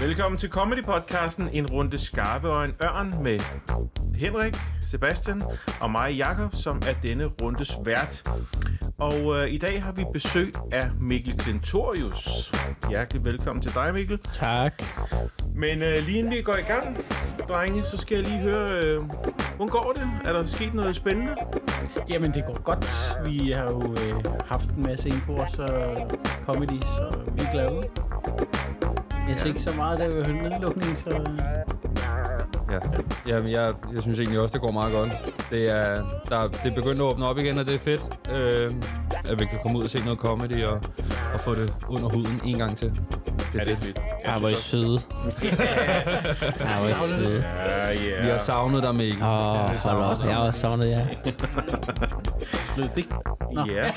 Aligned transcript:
Velkommen 0.00 0.38
til 0.38 0.48
Comedy-podcasten 0.48 1.48
En 1.52 1.66
runde 1.66 1.98
skarpe 1.98 2.48
og 2.50 2.64
en 2.64 2.74
ørn 2.82 3.22
med 3.22 3.40
Henrik, 4.14 4.56
Sebastian 4.90 5.42
og 5.80 5.90
mig, 5.90 6.12
Jakob, 6.16 6.54
som 6.54 6.76
er 6.76 6.94
denne 7.02 7.26
rundes 7.26 7.76
vært. 7.84 8.28
Og 8.98 9.36
øh, 9.36 9.52
i 9.52 9.58
dag 9.58 9.82
har 9.82 9.92
vi 9.92 10.04
besøg 10.12 10.52
af 10.72 10.90
Mikkel 11.00 11.38
Klintorius. 11.38 12.52
Hjertelig 12.88 13.24
velkommen 13.24 13.62
til 13.62 13.74
dig, 13.74 13.94
Mikkel. 13.94 14.18
Tak. 14.32 14.82
Men 15.54 15.82
øh, 15.82 15.98
lige 16.06 16.18
inden 16.18 16.32
vi 16.32 16.42
går 16.42 16.56
i 16.56 16.62
gang, 16.62 16.98
drenge, 17.48 17.84
så 17.84 17.96
skal 17.96 18.16
jeg 18.16 18.26
lige 18.26 18.38
høre, 18.38 18.84
øh, 18.84 19.02
hvordan 19.56 19.68
går 19.68 19.92
det? 19.96 20.10
Er 20.24 20.32
der 20.32 20.46
sket 20.46 20.74
noget 20.74 20.96
spændende? 20.96 21.34
Jamen, 22.08 22.34
det 22.34 22.44
går 22.46 22.62
godt. 22.62 22.86
Vi 23.24 23.50
har 23.50 23.64
jo 23.64 23.90
øh, 23.90 24.24
haft 24.46 24.68
en 24.68 24.82
masse 24.82 25.08
indbords 25.08 25.58
og 25.58 25.96
comedy, 26.44 26.82
så 26.82 27.20
vi 27.36 27.42
er 27.42 27.52
glade. 27.52 27.82
Jeg 29.28 29.38
ser 29.38 29.46
ikke 29.46 29.62
så 29.62 29.76
meget, 29.76 29.98
der 29.98 30.10
høre 30.14 30.42
nedlukning, 30.42 30.98
så... 30.98 31.30
Ja. 32.70 32.78
Jamen, 33.26 33.50
jeg, 33.50 33.70
jeg 33.94 34.02
synes 34.02 34.18
egentlig 34.18 34.40
også, 34.40 34.52
det 34.52 34.60
går 34.60 34.70
meget 34.70 34.92
godt. 34.92 35.10
Det 35.50 35.70
er, 35.70 35.94
der, 36.28 36.48
det 36.48 36.70
er 36.70 36.74
begyndt 36.74 37.00
at 37.00 37.06
åbne 37.06 37.26
op 37.26 37.38
igen, 37.38 37.58
og 37.58 37.66
det 37.66 37.74
er 37.74 37.78
fedt, 37.78 38.02
øh, 38.32 38.74
at 39.28 39.40
vi 39.40 39.44
kan 39.44 39.58
komme 39.62 39.78
ud 39.78 39.84
og 39.84 39.90
se 39.90 40.04
noget 40.04 40.18
comedy 40.18 40.64
og, 40.64 40.80
og 41.34 41.40
få 41.40 41.54
det 41.54 41.74
under 41.88 42.08
huden 42.08 42.40
en 42.44 42.58
gang 42.58 42.76
til. 42.76 42.90
Det 43.52 43.60
er 43.60 43.64
fedt. 43.64 43.78
fedt. 43.78 44.00
Ja, 44.24 44.38
hvor 44.38 44.48
er 44.48 44.52
I 44.52 44.54
søde. 44.54 44.98
Ja, 45.42 45.50
hvor 46.78 46.88
er 46.88 46.90
I 46.90 46.94
søde. 46.94 47.44
Ja, 47.44 47.88
ja. 47.88 48.22
Vi 48.22 48.28
har 48.28 48.38
savnet 48.38 48.82
dig, 48.82 48.94
Mikkel. 48.94 49.22
Åh, 49.22 49.28
oh, 49.28 49.70
hold 49.70 49.98
op. 49.98 50.18
Jeg 50.26 50.34
har 50.34 50.42
også 50.42 50.60
savnet 50.60 50.90
jer. 50.90 51.06
Blevet 52.74 52.92
det. 52.96 53.06
Nå. 53.52 53.64
Ja, 53.72 53.92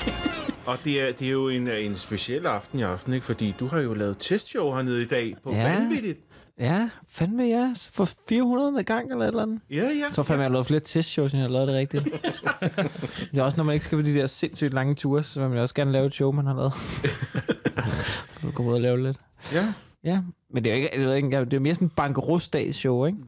og 0.66 0.78
det 0.84 1.00
er, 1.02 1.12
det 1.12 1.26
er 1.26 1.30
jo 1.32 1.48
en, 1.48 1.68
en 1.68 1.96
speciel 1.96 2.46
aften 2.46 2.78
i 2.78 2.82
aften, 2.82 3.12
ikke? 3.12 3.26
fordi 3.26 3.54
du 3.60 3.66
har 3.66 3.80
jo 3.80 3.94
lavet 3.94 4.16
testshow 4.20 4.72
hernede 4.74 5.02
i 5.02 5.06
dag 5.06 5.34
på 5.44 5.52
ja. 5.52 5.56
Ja. 5.62 5.78
Vanvittigt. 5.78 6.20
Ja, 6.58 6.88
fandme 7.08 7.42
ja. 7.42 7.72
For 7.92 8.08
400. 8.28 8.84
gang 8.84 9.10
eller 9.10 9.24
et 9.24 9.28
eller 9.28 9.42
andet. 9.42 9.60
Ja, 9.70 9.76
ja. 9.76 9.82
Jeg 9.82 10.08
tror 10.12 10.22
fandme, 10.22 10.42
jeg 10.42 10.48
har 10.50 10.52
lavet 10.52 10.66
flere 10.66 10.80
testshows, 10.80 11.32
end 11.32 11.38
jeg 11.40 11.48
har 11.48 11.52
lavet 11.52 11.68
det 11.68 11.76
rigtigt. 11.76 12.04
det 13.32 13.38
er 13.38 13.42
også, 13.42 13.56
når 13.56 13.64
man 13.64 13.72
ikke 13.74 13.84
skal 13.86 13.98
på 13.98 14.02
de 14.02 14.14
der 14.14 14.26
sindssygt 14.26 14.74
lange 14.74 14.94
ture, 14.94 15.22
så 15.22 15.40
vil 15.40 15.48
man 15.50 15.58
også 15.58 15.74
gerne 15.74 15.92
lave 15.92 16.06
et 16.06 16.14
show, 16.14 16.32
man 16.32 16.46
har 16.46 16.54
lavet. 16.54 16.72
Så 18.42 18.50
komme 18.54 18.70
ud 18.70 18.74
og 18.76 18.80
lave 18.80 19.02
lidt. 19.02 19.16
ja. 19.52 19.72
Ja, 20.04 20.20
men 20.50 20.64
det 20.64 20.70
er 20.72 20.76
jo 20.76 20.82
ikke, 20.82 20.90
jeg 20.98 21.06
ved 21.06 21.14
ikke, 21.14 21.28
det 21.30 21.52
er 21.52 21.56
jo 21.56 21.60
mere 21.60 21.74
sådan 21.74 21.86
en 21.86 21.92
bankerosdags 21.96 22.76
show, 22.76 23.04
ikke? 23.06 23.18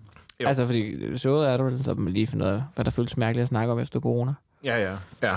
Jo. 0.40 0.46
Altså, 0.46 0.66
fordi 0.66 1.18
showet 1.18 1.48
er 1.48 1.56
der 1.56 1.64
vel, 1.64 1.84
så 1.84 1.94
man 1.94 2.12
lige 2.12 2.26
finder 2.26 2.46
ud 2.46 2.52
af, 2.52 2.62
hvad 2.74 2.84
der 2.84 2.90
føles 2.90 3.16
mærkeligt 3.16 3.42
at 3.42 3.48
snakke 3.48 3.72
om 3.72 3.78
efter 3.78 4.00
corona. 4.00 4.34
Ja, 4.66 4.76
ja, 4.90 4.96
ja. 5.22 5.36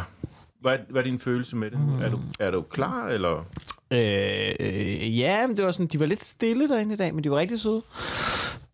Hvad, 0.61 0.77
hvad 0.89 1.01
er 1.01 1.05
din 1.05 1.19
følelse 1.19 1.55
med 1.55 1.71
det? 1.71 1.79
Mm. 1.79 2.01
Er, 2.01 2.09
du, 2.09 2.19
er 2.39 2.51
du 2.51 2.61
klar, 2.61 3.07
eller? 3.07 3.45
Øh, 3.91 4.55
øh, 4.59 5.19
ja, 5.19 5.47
men 5.47 5.57
det 5.57 5.65
var 5.65 5.71
sådan, 5.71 5.87
de 5.87 5.99
var 5.99 6.05
lidt 6.05 6.23
stille 6.23 6.69
derinde 6.69 6.93
i 6.93 6.97
dag, 6.97 7.15
men 7.15 7.23
de 7.23 7.31
var 7.31 7.37
rigtig 7.37 7.59
søde. 7.59 7.81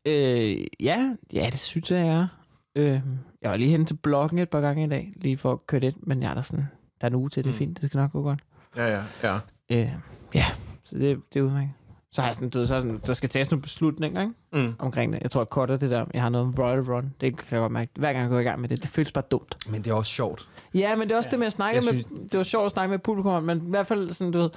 Øh, 0.05 0.67
ja, 0.79 1.15
ja, 1.33 1.45
det 1.51 1.59
synes 1.59 1.91
jeg, 1.91 1.99
jeg 2.05 2.15
er. 2.15 2.27
Øh, 2.75 2.99
jeg 3.41 3.51
var 3.51 3.57
lige 3.57 3.69
hen 3.71 3.85
til 3.85 3.93
bloggen 3.93 4.39
et 4.39 4.49
par 4.49 4.61
gange 4.61 4.83
i 4.85 4.89
dag, 4.89 5.13
lige 5.15 5.37
for 5.37 5.51
at 5.51 5.67
køre 5.67 5.81
det, 5.81 5.95
men 5.99 6.21
jeg 6.21 6.29
er 6.29 6.33
der 6.33 6.41
sådan, 6.41 6.65
der 7.01 7.07
er 7.07 7.09
en 7.11 7.15
uge 7.15 7.29
til, 7.29 7.43
det 7.43 7.49
er 7.49 7.53
Mm. 7.53 7.57
fint, 7.57 7.81
det 7.81 7.89
skal 7.89 7.97
nok 7.97 8.11
gå 8.11 8.21
godt. 8.21 8.39
Ja, 8.77 8.85
ja, 8.95 9.03
ja. 9.23 9.39
Øh, 9.69 9.89
ja, 10.33 10.45
så 10.83 10.97
det, 10.97 11.21
det 11.33 11.39
er 11.39 11.43
udmærket. 11.43 11.71
Så 12.15 12.21
har 12.21 12.27
jeg 12.27 12.35
sådan, 12.35 12.49
du 12.49 12.59
ved, 12.59 12.67
så 12.67 12.73
sådan, 12.73 13.01
der 13.05 13.13
skal 13.13 13.29
tages 13.29 13.51
nogle 13.51 13.61
beslutninger, 13.61 14.21
ikke? 14.21 14.33
Mm. 14.53 14.73
Omkring 14.79 15.13
det. 15.13 15.21
Jeg 15.21 15.31
tror, 15.31 15.41
jeg 15.41 15.47
cutter 15.47 15.77
det 15.77 15.91
der. 15.91 16.05
Jeg 16.13 16.21
har 16.21 16.29
noget 16.29 16.59
Royal 16.59 16.79
Run. 16.79 17.13
Det 17.21 17.37
kan 17.37 17.47
jeg 17.51 17.59
godt 17.59 17.71
mærke. 17.71 17.91
Hver 17.95 18.13
gang 18.13 18.21
jeg 18.21 18.29
går 18.29 18.39
i 18.39 18.43
gang 18.43 18.61
med 18.61 18.69
det, 18.69 18.81
det 18.81 18.89
føles 18.89 19.11
bare 19.11 19.23
dumt. 19.31 19.55
Men 19.69 19.83
det 19.83 19.91
er 19.91 19.93
også 19.93 20.11
sjovt. 20.11 20.49
Ja, 20.73 20.95
men 20.95 21.07
det 21.07 21.13
er 21.13 21.17
også 21.17 21.27
ja. 21.27 21.31
det 21.31 21.39
med 21.39 21.47
at 21.47 21.53
snakke 21.53 21.75
Jeg 21.75 21.95
med... 21.95 22.03
Det 22.29 22.37
var 22.37 22.43
sjovt 22.43 22.65
at 22.65 22.71
snakke 22.71 22.91
med 22.91 22.99
publikum, 22.99 23.43
men 23.43 23.57
i 23.57 23.69
hvert 23.69 23.87
fald 23.87 24.11
sådan, 24.11 24.31
du 24.31 24.39
ved... 24.39 24.49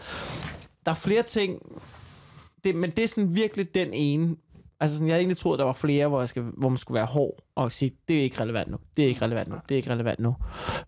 Der 0.84 0.90
er 0.90 0.94
flere 0.96 1.22
ting... 1.22 1.58
Det, 2.64 2.74
men 2.74 2.90
det 2.90 3.04
er 3.04 3.08
sådan 3.08 3.34
virkelig 3.34 3.74
den 3.74 3.92
ene... 3.92 4.36
Altså 4.80 4.96
sådan, 4.96 5.08
jeg 5.08 5.14
havde 5.14 5.20
egentlig 5.20 5.38
troet, 5.38 5.58
der 5.58 5.64
var 5.64 5.72
flere, 5.72 6.08
hvor, 6.08 6.20
jeg 6.20 6.28
skal, 6.28 6.42
hvor 6.42 6.68
man 6.68 6.78
skulle 6.78 6.96
være 6.96 7.06
hård 7.06 7.36
og 7.54 7.72
sige, 7.72 7.92
det 8.08 8.18
er 8.18 8.22
ikke 8.22 8.40
relevant 8.40 8.70
nu, 8.70 8.76
det 8.96 9.04
er 9.04 9.08
ikke 9.08 9.22
relevant 9.22 9.48
nu, 9.48 9.56
det 9.68 9.74
er 9.74 9.76
ikke 9.76 9.90
relevant 9.90 10.20
nu. 10.20 10.36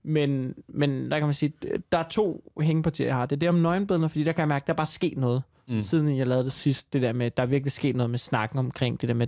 Men, 0.03 0.55
men 0.69 1.11
der 1.11 1.19
kan 1.19 1.27
man 1.27 1.35
sige, 1.35 1.53
der 1.93 1.99
er 1.99 2.09
to 2.11 2.53
hængepartier, 2.61 3.07
jeg 3.07 3.17
har. 3.17 3.27
Det 3.27 3.37
er 3.37 3.41
det 3.41 3.49
om 3.49 3.55
nøgenbilleder, 3.55 4.09
fordi 4.09 4.25
der 4.25 4.33
kan 4.33 4.41
jeg 4.41 4.49
mærke, 4.49 4.67
der 4.67 4.73
er 4.73 4.77
bare 4.77 4.87
sket 4.87 5.19
noget, 5.19 5.43
mm. 5.69 5.83
Siden 5.83 6.17
jeg 6.17 6.27
lavede 6.27 6.45
det 6.45 6.53
sidst. 6.53 6.93
Det 6.93 7.03
der 7.03 7.13
med, 7.13 7.31
der 7.31 7.43
er 7.43 7.47
virkelig 7.47 7.73
sket 7.73 7.97
noget 7.97 8.11
med 8.11 8.19
snakken 8.19 8.59
omkring 8.59 9.01
det 9.01 9.09
der 9.09 9.15
med 9.15 9.27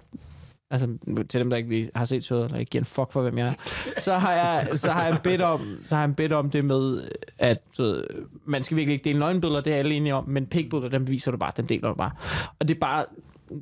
Altså, 0.72 0.98
til 1.28 1.41
dem, 1.41 1.50
der 1.50 1.56
ikke 1.56 1.91
har 1.94 2.04
set 2.04 2.25
showet, 2.25 2.44
eller 2.44 2.58
ikke 2.58 2.70
giver 2.70 2.81
en 2.81 2.87
fuck 2.87 3.12
for, 3.12 3.22
hvem 3.22 3.38
jeg 3.38 3.47
er, 3.47 3.53
så 3.98 4.14
har 4.14 4.32
jeg, 4.32 4.69
så 4.75 4.91
har 4.91 5.06
jeg 5.06 5.19
bedt 5.25 5.41
om, 5.41 5.60
så 5.84 5.94
har 5.94 6.06
jeg 6.06 6.16
bedt 6.16 6.32
om 6.32 6.50
det 6.50 6.64
med, 6.64 7.08
at 7.38 7.62
så, 7.72 8.04
man 8.44 8.62
skal 8.62 8.76
virkelig 8.76 8.92
ikke 8.92 9.04
dele 9.04 9.19
nøgenbilleder, 9.19 9.60
det 9.60 9.72
er 9.72 9.76
alle 9.76 9.94
enige 9.94 10.14
om, 10.14 10.28
men 10.28 10.47
pikbilleder, 10.47 10.88
dem 10.88 11.08
viser 11.08 11.31
du 11.31 11.37
bare, 11.37 11.53
den 11.56 11.66
deler 11.66 11.88
du 11.88 11.94
bare. 11.94 12.10
Og 12.58 12.69
det 12.69 12.75
er 12.75 12.81
bare, 12.81 13.04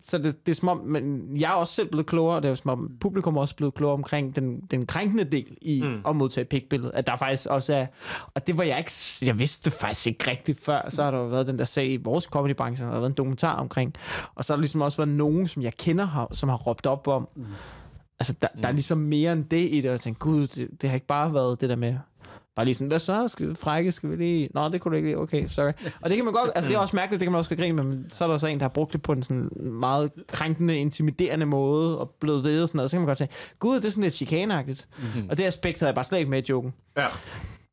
så 0.03 0.19
det, 0.19 0.47
det 0.47 0.53
er 0.53 0.57
som 0.57 0.69
om, 0.69 0.77
men 0.77 1.37
jeg 1.41 1.49
er 1.49 1.55
også 1.55 1.75
selv 1.75 1.89
blevet 1.89 2.07
klogere, 2.07 2.37
og 2.37 2.43
det 2.43 2.51
er 2.51 2.55
som 2.55 2.71
om 2.71 2.91
publikum 3.01 3.37
er 3.37 3.41
også 3.41 3.57
blevet 3.57 3.75
klogere 3.75 3.95
omkring 3.95 4.37
den, 4.37 4.61
den 4.61 4.87
krænkende 4.87 5.25
del 5.25 5.57
i 5.61 5.83
mm. 5.83 6.03
at 6.09 6.17
modtage 6.17 6.45
pikbilledet, 6.45 6.93
at 6.95 7.07
der 7.07 7.17
faktisk 7.17 7.47
også 7.47 7.75
er, 7.75 7.87
og 8.35 8.47
det 8.47 8.59
var 8.59 8.65
jeg 8.65 8.79
ikke, 8.79 8.93
jeg 9.23 9.39
vidste 9.39 9.71
det 9.71 9.79
faktisk 9.79 10.07
ikke 10.07 10.31
rigtigt 10.31 10.65
før, 10.65 10.91
så 10.91 11.03
har 11.03 11.11
der 11.11 11.19
jo 11.19 11.27
været 11.27 11.47
den 11.47 11.59
der 11.59 11.65
sag 11.65 11.91
i 11.91 11.97
vores 11.97 12.25
comedybranche, 12.25 12.87
der 12.87 12.93
har 12.93 12.99
været 12.99 13.11
en 13.11 13.17
dokumentar 13.17 13.57
omkring, 13.57 13.95
og 14.35 14.45
så 14.45 14.53
har 14.53 14.57
der 14.57 14.61
ligesom 14.61 14.81
også 14.81 14.97
været 14.97 15.17
nogen, 15.17 15.49
som 15.49 15.63
jeg 15.63 15.77
kender, 15.77 16.05
har, 16.05 16.29
som 16.33 16.49
har 16.49 16.57
råbt 16.57 16.87
op 16.87 17.09
om, 17.09 17.29
mm. 17.37 17.45
altså 18.19 18.35
der, 18.43 18.49
der 18.63 18.69
er 18.69 18.73
ligesom 18.73 18.99
mere 18.99 19.33
end 19.33 19.45
det 19.45 19.73
i 19.73 19.77
det, 19.77 19.85
og 19.85 19.93
jeg 19.93 20.01
tænkte, 20.01 20.21
gud, 20.21 20.47
det, 20.47 20.69
det 20.81 20.91
har 20.91 20.95
ikke 20.95 21.07
bare 21.07 21.35
været 21.35 21.61
det 21.61 21.69
der 21.69 21.77
med, 21.77 21.97
Bare 22.61 22.65
lige 22.65 22.75
sådan, 22.75 22.89
hvad 22.89 22.99
så? 22.99 23.29
Skal 23.29 23.49
vi 23.49 23.55
frække? 23.55 23.93
Skal 23.93 24.11
vi 24.11 24.17
lige... 24.17 24.49
Nå, 24.55 24.69
det 24.69 24.81
kunne 24.81 24.93
du 24.93 24.97
ikke 24.97 25.09
lide. 25.09 25.17
Okay, 25.17 25.47
sorry. 25.47 25.73
Og 26.01 26.11
det 26.11 26.17
kan 26.17 26.25
man 26.25 26.35
godt... 26.35 26.51
Altså, 26.55 26.69
det 26.69 26.75
er 26.75 26.79
også 26.79 26.97
mærkeligt, 26.97 27.21
det 27.21 27.27
kan 27.27 27.33
man 27.33 27.39
også 27.39 27.51
godt 27.51 27.61
grine 27.61 27.77
med, 27.77 27.85
men 27.85 28.07
så 28.13 28.25
er 28.25 28.29
der 28.29 28.39
så 28.39 28.47
en, 28.47 28.59
der 28.59 28.65
har 28.65 28.69
brugt 28.69 28.93
det 28.93 29.03
på 29.03 29.13
en 29.13 29.23
sådan 29.23 29.51
meget 29.61 30.11
krænkende, 30.29 30.79
intimiderende 30.79 31.47
måde, 31.47 31.99
og 31.99 32.11
blevet 32.21 32.45
ved 32.45 32.63
og 32.63 32.69
sådan 32.69 32.77
noget. 32.77 32.91
Så 32.91 32.95
kan 32.97 33.01
man 33.01 33.07
godt 33.07 33.19
sige, 33.19 33.29
gud, 33.59 33.77
det 33.77 33.85
er 33.85 33.91
sådan 33.91 34.03
lidt 34.03 34.15
chikanagtigt. 34.15 34.89
Mm-hmm. 34.99 35.29
Og 35.31 35.39
det 35.39 35.45
aspekt 35.45 35.79
havde 35.79 35.89
jeg 35.89 35.95
bare 35.95 36.05
slet 36.05 36.19
ikke 36.19 36.31
med 36.31 36.43
i 36.43 36.47
joken. 36.51 36.75
Ja. 36.97 37.07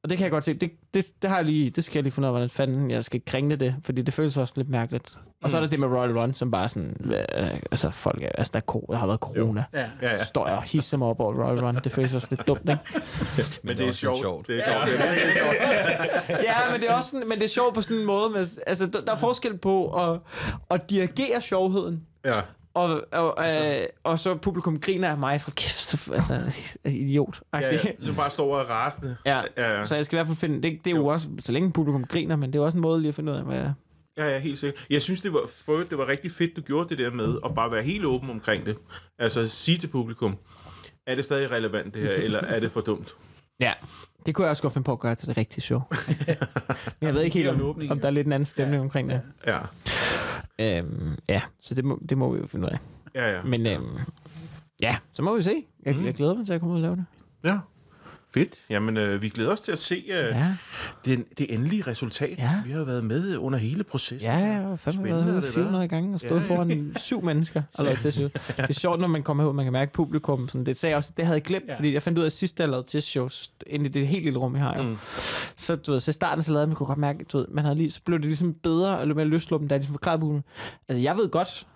Og 0.03 0.09
det 0.09 0.17
kan 0.17 0.23
jeg 0.23 0.31
godt 0.31 0.43
se. 0.43 0.53
Det, 0.53 0.71
det, 0.93 1.05
det, 1.21 1.29
har 1.29 1.37
jeg 1.37 1.45
lige, 1.45 1.69
det 1.69 1.83
skal 1.83 1.99
jeg 1.99 2.03
lige 2.03 2.13
finde 2.13 2.25
ud 2.25 2.29
af, 2.29 2.33
hvordan 2.33 2.49
fanden 2.49 2.91
jeg 2.91 3.03
skal 3.03 3.21
kringle 3.25 3.55
det, 3.55 3.75
fordi 3.83 4.01
det 4.01 4.13
føles 4.13 4.37
også 4.37 4.53
lidt 4.57 4.69
mærkeligt. 4.69 5.17
Og 5.43 5.49
så 5.49 5.57
er 5.57 5.61
der 5.61 5.67
det 5.67 5.79
med 5.79 5.87
Royal 5.87 6.17
Run, 6.19 6.33
som 6.33 6.51
bare 6.51 6.69
sådan, 6.69 7.11
øh, 7.37 7.49
altså 7.71 7.91
folk 7.91 8.23
er, 8.23 8.29
altså 8.37 8.51
der, 8.53 8.59
er, 8.59 8.63
ko- 8.63 8.85
der 8.89 8.95
har 8.97 9.07
været 9.07 9.19
corona. 9.19 9.63
Ja. 9.73 9.79
Ja, 9.79 9.87
ja. 10.01 10.23
Står 10.23 10.47
jeg 10.47 10.57
og 10.57 10.63
hisser 10.63 10.97
mig 10.97 11.07
op 11.07 11.19
over 11.19 11.43
Royal 11.45 11.65
Run. 11.65 11.75
Det 11.83 11.91
føles 11.91 12.13
også 12.13 12.27
lidt 12.31 12.47
dumt, 12.47 12.61
ikke? 12.69 12.79
Men, 13.63 13.77
det 13.77 13.87
er 13.87 13.91
sjovt. 13.91 14.19
sjovt. 14.19 14.47
Det 14.47 14.59
er 14.59 14.71
sjovt. 14.71 14.85
Det 14.85 14.93
er 14.93 15.13
virkelig 15.13 15.33
sjovt. 15.33 16.39
ja, 16.49 16.71
men 16.71 16.81
det 16.81 16.89
er 16.89 16.93
også 16.97 17.09
sådan, 17.11 17.27
men 17.29 17.37
det 17.37 17.43
er 17.43 17.49
sjovt 17.49 17.73
på 17.75 17.81
sådan 17.81 17.97
en 17.97 18.05
måde. 18.05 18.29
Med, 18.29 18.59
altså, 18.67 18.85
der, 18.87 19.01
der 19.01 19.11
er 19.11 19.15
forskel 19.17 19.57
på 19.57 19.93
at, 20.11 20.19
at 20.69 20.89
dirigere 20.89 21.41
sjovheden, 21.41 22.03
Ja. 22.25 22.41
og, 22.73 23.01
og, 23.11 23.49
øh, 23.49 23.81
og 24.03 24.19
så 24.19 24.35
publikum 24.35 24.79
griner 24.79 25.09
af 25.09 25.17
mig 25.17 25.41
for 25.41 25.51
kæft, 25.51 25.79
så, 25.79 26.11
altså, 26.13 26.41
idiot. 26.85 27.39
Ja, 27.53 27.59
ja. 27.59 27.77
Du 28.07 28.13
bare 28.13 28.29
står 28.29 28.55
og 28.55 28.61
er 28.61 28.65
rasende. 28.65 29.15
Ja, 29.25 29.41
Ja, 29.57 29.77
ja. 29.79 29.85
så 29.85 29.95
jeg 29.95 30.05
skal 30.05 30.15
i 30.15 30.17
hvert 30.17 30.27
fald 30.27 30.37
finde, 30.37 30.55
det, 30.55 30.79
det 30.85 30.91
er 30.91 30.95
jo, 30.95 31.01
Jo. 31.01 31.07
også, 31.07 31.27
så 31.39 31.51
længe 31.51 31.71
publikum 31.71 32.03
griner, 32.05 32.35
men 32.35 32.53
det 32.53 32.59
er 32.59 32.63
også 32.65 32.77
en 32.77 32.81
måde 32.81 32.99
lige 33.01 33.09
at 33.09 33.15
finde 33.15 33.31
ud 33.31 33.37
af, 33.37 33.43
hvad. 33.43 33.65
Ja, 34.17 34.29
ja, 34.29 34.39
helt 34.39 34.59
sikkert. 34.59 34.85
Jeg 34.89 35.01
synes, 35.01 35.21
det 35.21 35.33
var, 35.33 35.49
for 35.65 35.73
det 35.73 35.97
var 35.97 36.07
rigtig 36.07 36.31
fedt, 36.31 36.55
du 36.55 36.61
gjorde 36.61 36.89
det 36.89 36.97
der 36.97 37.11
med 37.11 37.37
at 37.45 37.55
bare 37.55 37.71
være 37.71 37.83
helt 37.83 38.05
åben 38.05 38.29
omkring 38.29 38.65
det. 38.65 38.77
Altså 39.19 39.47
sige 39.47 39.77
til 39.77 39.87
publikum, 39.87 40.35
er 41.05 41.15
det 41.15 41.25
stadig 41.25 41.51
relevant 41.51 41.93
det 41.93 42.01
her, 42.01 42.11
eller 42.25 42.39
er 42.39 42.59
det 42.59 42.71
for 42.71 42.81
dumt? 42.81 43.15
Ja. 43.59 43.73
Det 44.25 44.35
kunne 44.35 44.45
jeg 44.45 44.49
også 44.49 44.61
godt 44.61 44.73
finde 44.73 44.85
på 44.85 44.91
at 44.91 44.99
gøre 44.99 45.15
til 45.15 45.27
det 45.27 45.37
rigtige 45.37 45.61
show. 45.61 45.81
men 46.99 47.07
jeg 47.07 47.13
ved 47.13 47.21
ikke 47.21 47.33
helt, 47.37 47.49
om, 47.49 47.61
åbning, 47.61 47.91
om 47.91 47.99
der 47.99 48.07
er 48.07 48.11
lidt 48.11 48.27
en 48.27 48.33
anden 48.33 48.45
stemning 48.45 48.75
ja. 48.75 48.81
omkring 48.81 49.09
det. 49.09 49.21
Ja, 49.47 49.59
Øhm, 50.59 51.17
ja, 51.29 51.41
så 51.63 51.75
det 51.75 51.85
må, 51.85 51.99
det 52.09 52.17
må 52.17 52.31
vi 52.31 52.39
jo 52.39 52.47
finde 52.47 52.67
ud 52.67 52.71
af. 52.71 52.79
ja, 53.15 53.35
ja. 53.35 53.43
Men 53.43 53.67
øhm, 53.67 53.97
ja, 54.81 54.97
så 55.13 55.21
må 55.21 55.35
vi 55.35 55.41
se. 55.41 55.65
Jeg, 55.85 55.95
mm. 55.95 56.05
jeg 56.05 56.13
glæder 56.13 56.33
mig 56.33 56.45
til 56.45 56.53
at 56.53 56.59
komme 56.59 56.75
ud 56.75 56.79
og 56.79 56.81
lave 56.81 56.95
det. 56.95 57.05
Ja. 57.43 57.57
Fedt. 58.39 58.53
Jamen, 58.69 58.97
øh, 58.97 59.21
vi 59.21 59.29
glæder 59.29 59.51
os 59.51 59.61
til 59.61 59.71
at 59.71 59.79
se 59.79 59.95
øh, 60.07 60.13
Ja. 60.13 60.55
det, 61.05 61.25
det 61.37 61.53
endelige 61.53 61.81
resultat. 61.87 62.37
Ja. 62.37 62.51
Vi 62.65 62.71
har 62.71 62.83
været 62.83 63.03
med 63.03 63.37
under 63.37 63.59
hele 63.59 63.83
processen. 63.83 64.31
Ja, 64.31 64.37
jeg 64.37 64.55
har 64.55 64.75
fandme 64.75 65.01
Spændende 65.01 65.25
været 65.25 65.33
ude 65.37 65.41
det 65.45 65.53
400 65.53 65.87
gange 65.87 66.13
og 66.13 66.19
stået 66.19 66.41
Ja, 66.49 66.55
foran 66.55 66.93
syv 66.95 67.23
mennesker 67.23 67.61
og 67.77 67.83
lavet 67.83 67.99
testshow. 67.99 68.27
Det 68.57 68.69
er 68.69 68.73
sjovt, 68.73 68.99
når 68.99 69.07
man 69.07 69.23
kommer 69.23 69.43
herud, 69.43 69.55
man 69.55 69.65
kan 69.65 69.73
mærke 69.73 69.93
publikum. 69.93 70.47
Sådan, 70.47 70.65
det 70.65 70.77
sagde 70.77 70.91
jeg 70.91 70.97
også, 70.97 71.11
det 71.17 71.25
havde 71.25 71.35
jeg 71.35 71.43
glemt, 71.43 71.65
Ja. 71.67 71.75
fordi 71.75 71.93
jeg 71.93 72.01
fandt 72.01 72.17
ud 72.17 72.23
af, 72.23 72.27
at 72.27 72.33
sidst 72.33 72.59
jeg 72.59 72.69
lavede 72.69 72.87
testshows, 72.87 73.51
inde 73.67 73.85
i 73.85 73.89
det 73.89 74.07
helt 74.07 74.23
lille 74.23 74.39
rum, 74.39 74.53
vi 74.53 74.59
har. 74.59 74.77
Jo. 74.77 74.83
Mm. 74.83 74.97
Så, 75.57 75.75
du 75.75 75.91
ved, 75.91 75.99
så 75.99 76.11
i 76.11 76.13
starten 76.13 76.43
så 76.43 76.51
lavede 76.51 76.61
jeg, 76.61 76.67
man 76.69 76.75
kunne 76.75 76.87
godt 76.87 76.97
mærke, 76.99 77.25
du 77.31 77.37
ved, 77.37 77.45
man 77.51 77.63
havde 77.63 77.77
lige, 77.77 77.91
så 77.91 78.01
blev 78.05 78.19
det 78.19 78.25
ligesom 78.25 78.53
bedre, 78.53 79.01
eller 79.01 79.15
mere 79.15 79.25
løsluppen, 79.25 79.67
da 79.67 79.73
jeg 79.75 79.79
ligesom 79.79 79.93
forklarede 79.93 80.19
publikum. 80.19 80.43
Altså, 80.89 81.01
jeg 81.01 81.17
ved 81.17 81.29
godt, 81.29 81.67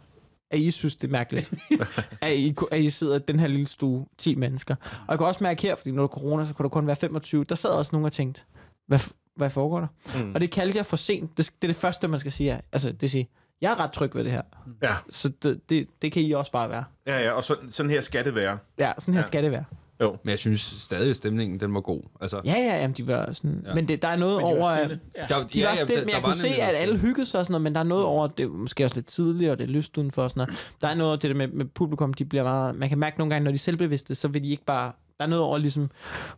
at 0.51 0.59
I 0.59 0.71
synes, 0.71 0.95
det 0.95 1.07
er 1.07 1.11
mærkeligt, 1.11 1.53
at, 2.21 2.33
I, 2.37 2.55
at 2.71 2.81
I 2.81 2.89
sidder 2.89 3.15
i 3.15 3.19
den 3.27 3.39
her 3.39 3.47
lille 3.47 3.67
stue, 3.67 4.05
10 4.17 4.35
mennesker. 4.35 4.75
Og 4.81 5.05
jeg 5.09 5.17
kan 5.17 5.27
også 5.27 5.43
mærke 5.43 5.61
her, 5.61 5.75
fordi 5.75 5.91
når 5.91 5.97
der 5.97 6.03
er 6.03 6.07
corona, 6.07 6.45
så 6.45 6.53
kunne 6.53 6.63
der 6.63 6.69
kun 6.69 6.87
være 6.87 6.95
25. 6.95 7.43
Der 7.43 7.55
sad 7.55 7.69
også 7.69 7.89
nogen 7.93 8.05
og 8.05 8.11
tænkte, 8.13 8.41
hvad, 8.87 8.99
hvad 9.35 9.49
foregår 9.49 9.79
der? 9.79 9.87
Mm. 10.23 10.33
Og 10.35 10.41
det 10.41 10.51
kaldte 10.51 10.77
jeg 10.77 10.85
for 10.85 10.97
sent. 10.97 11.37
Det, 11.37 11.45
det 11.61 11.67
er 11.67 11.73
det 11.73 11.75
første, 11.75 12.07
man 12.07 12.19
skal 12.19 12.31
sige. 12.31 12.61
Altså, 12.71 12.91
det 12.91 13.11
siger, 13.11 13.25
jeg 13.61 13.71
er 13.71 13.79
ret 13.79 13.91
tryg 13.91 14.15
ved 14.15 14.23
det 14.23 14.31
her. 14.31 14.41
Ja, 14.83 14.95
Så 15.09 15.29
det, 15.43 15.69
det, 15.69 15.87
det 16.01 16.11
kan 16.11 16.21
I 16.21 16.31
også 16.31 16.51
bare 16.51 16.69
være. 16.69 16.83
ja, 17.07 17.19
ja, 17.23 17.31
og 17.31 17.43
sådan, 17.43 17.71
sådan 17.71 17.89
her 17.89 18.01
skal 18.01 18.25
det 18.25 18.35
være. 18.35 18.57
Ja, 18.77 18.91
sådan 18.99 19.13
her 19.13 19.21
ja. 19.21 19.27
skal 19.27 19.43
det 19.43 19.51
være. 19.51 19.63
Jo. 20.01 20.17
Men 20.23 20.29
jeg 20.29 20.39
synes 20.39 20.61
stadig, 20.61 21.09
at 21.09 21.15
stemningen 21.15 21.59
den 21.59 21.73
var 21.73 21.81
god. 21.81 22.01
Altså, 22.21 22.41
Ja, 22.45 22.51
ja, 22.51 22.75
jamen, 22.81 22.93
de 22.97 23.07
var 23.07 23.33
sådan... 23.33 23.61
Ja. 23.63 23.69
Ja. 23.69 23.75
Men 23.75 23.87
det, 23.87 24.01
der 24.01 24.07
er 24.07 24.15
noget 24.15 24.35
Men 24.43 24.45
de 24.55 24.59
var 24.59 24.65
over... 24.65 24.77
stille. 24.77 24.99
Ja. 25.15 25.21
der, 25.29 25.47
De 25.47 25.63
var 25.63 25.75
stille, 25.75 26.05
men 26.05 26.09
jeg 26.15 26.23
kunne 26.23 26.35
se, 26.35 26.47
at 26.47 26.75
alle 26.75 26.97
hyggede 26.97 27.25
sig 27.25 27.39
og 27.39 27.45
sådan 27.45 27.51
noget, 27.51 27.63
men 27.63 27.73
der 27.73 27.79
er 27.79 27.83
noget 27.85 28.05
over, 28.05 28.27
det 28.27 28.43
er 28.43 28.47
måske 28.49 28.83
også 28.85 28.95
lidt 28.95 29.05
tidligt, 29.05 29.51
og 29.51 29.57
det 29.57 29.63
er 29.63 29.67
lyst 29.67 29.97
udenfor 29.97 30.23
og 30.23 30.29
sådan 30.29 30.41
noget. 30.47 30.73
Der 30.81 30.87
er 30.87 30.95
noget 30.95 31.09
over 31.09 31.17
det 31.19 31.29
der 31.29 31.35
med, 31.35 31.47
med 31.47 31.65
publikum, 31.65 32.13
de 32.13 32.25
bliver 32.25 32.43
meget, 32.43 32.75
man 32.75 32.89
kan 32.89 32.97
mærke 32.99 33.17
nogle 33.17 33.33
gange, 33.33 33.43
når 33.43 33.51
de 33.51 33.55
er 33.55 33.59
selvbevidste, 33.59 34.15
så 34.15 34.27
vil 34.27 34.43
de 34.43 34.49
ikke 34.49 34.65
bare, 34.65 34.91
der 35.17 35.25
er 35.25 35.29
noget 35.29 35.43
over 35.45 35.57
ligesom, 35.57 35.89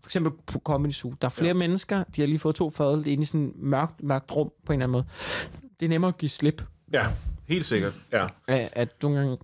for 0.02 0.08
eksempel 0.08 0.32
på 0.46 0.60
Comedy 0.60 0.92
Zoo, 0.92 1.14
der 1.22 1.26
er 1.28 1.30
flere 1.30 1.48
ja. 1.48 1.54
mennesker, 1.54 2.04
de 2.16 2.22
har 2.22 2.28
lige 2.28 2.40
fået 2.40 2.56
to 2.56 2.70
fadøl, 2.70 2.98
det 3.00 3.08
er 3.08 3.12
inde 3.12 3.24
i 3.24 3.26
sådan 3.26 3.48
et 3.48 3.54
mørkt, 3.56 4.04
mørkt 4.04 4.36
rum 4.36 4.52
på 4.66 4.74
en 4.74 4.82
eller 4.82 4.86
anden 4.86 4.92
måde. 4.92 5.06
Det 5.80 5.86
er 5.86 5.90
nemmere 5.90 6.10
at 6.10 6.18
give 6.18 6.30
slip, 6.30 6.64
Ja, 6.94 7.06
helt 7.48 7.66
sikkert. 7.66 7.94
Ja. 8.12 8.26
at, 8.48 8.70
at 8.74 8.90
nogle 9.04 9.18
gange, 9.18 9.38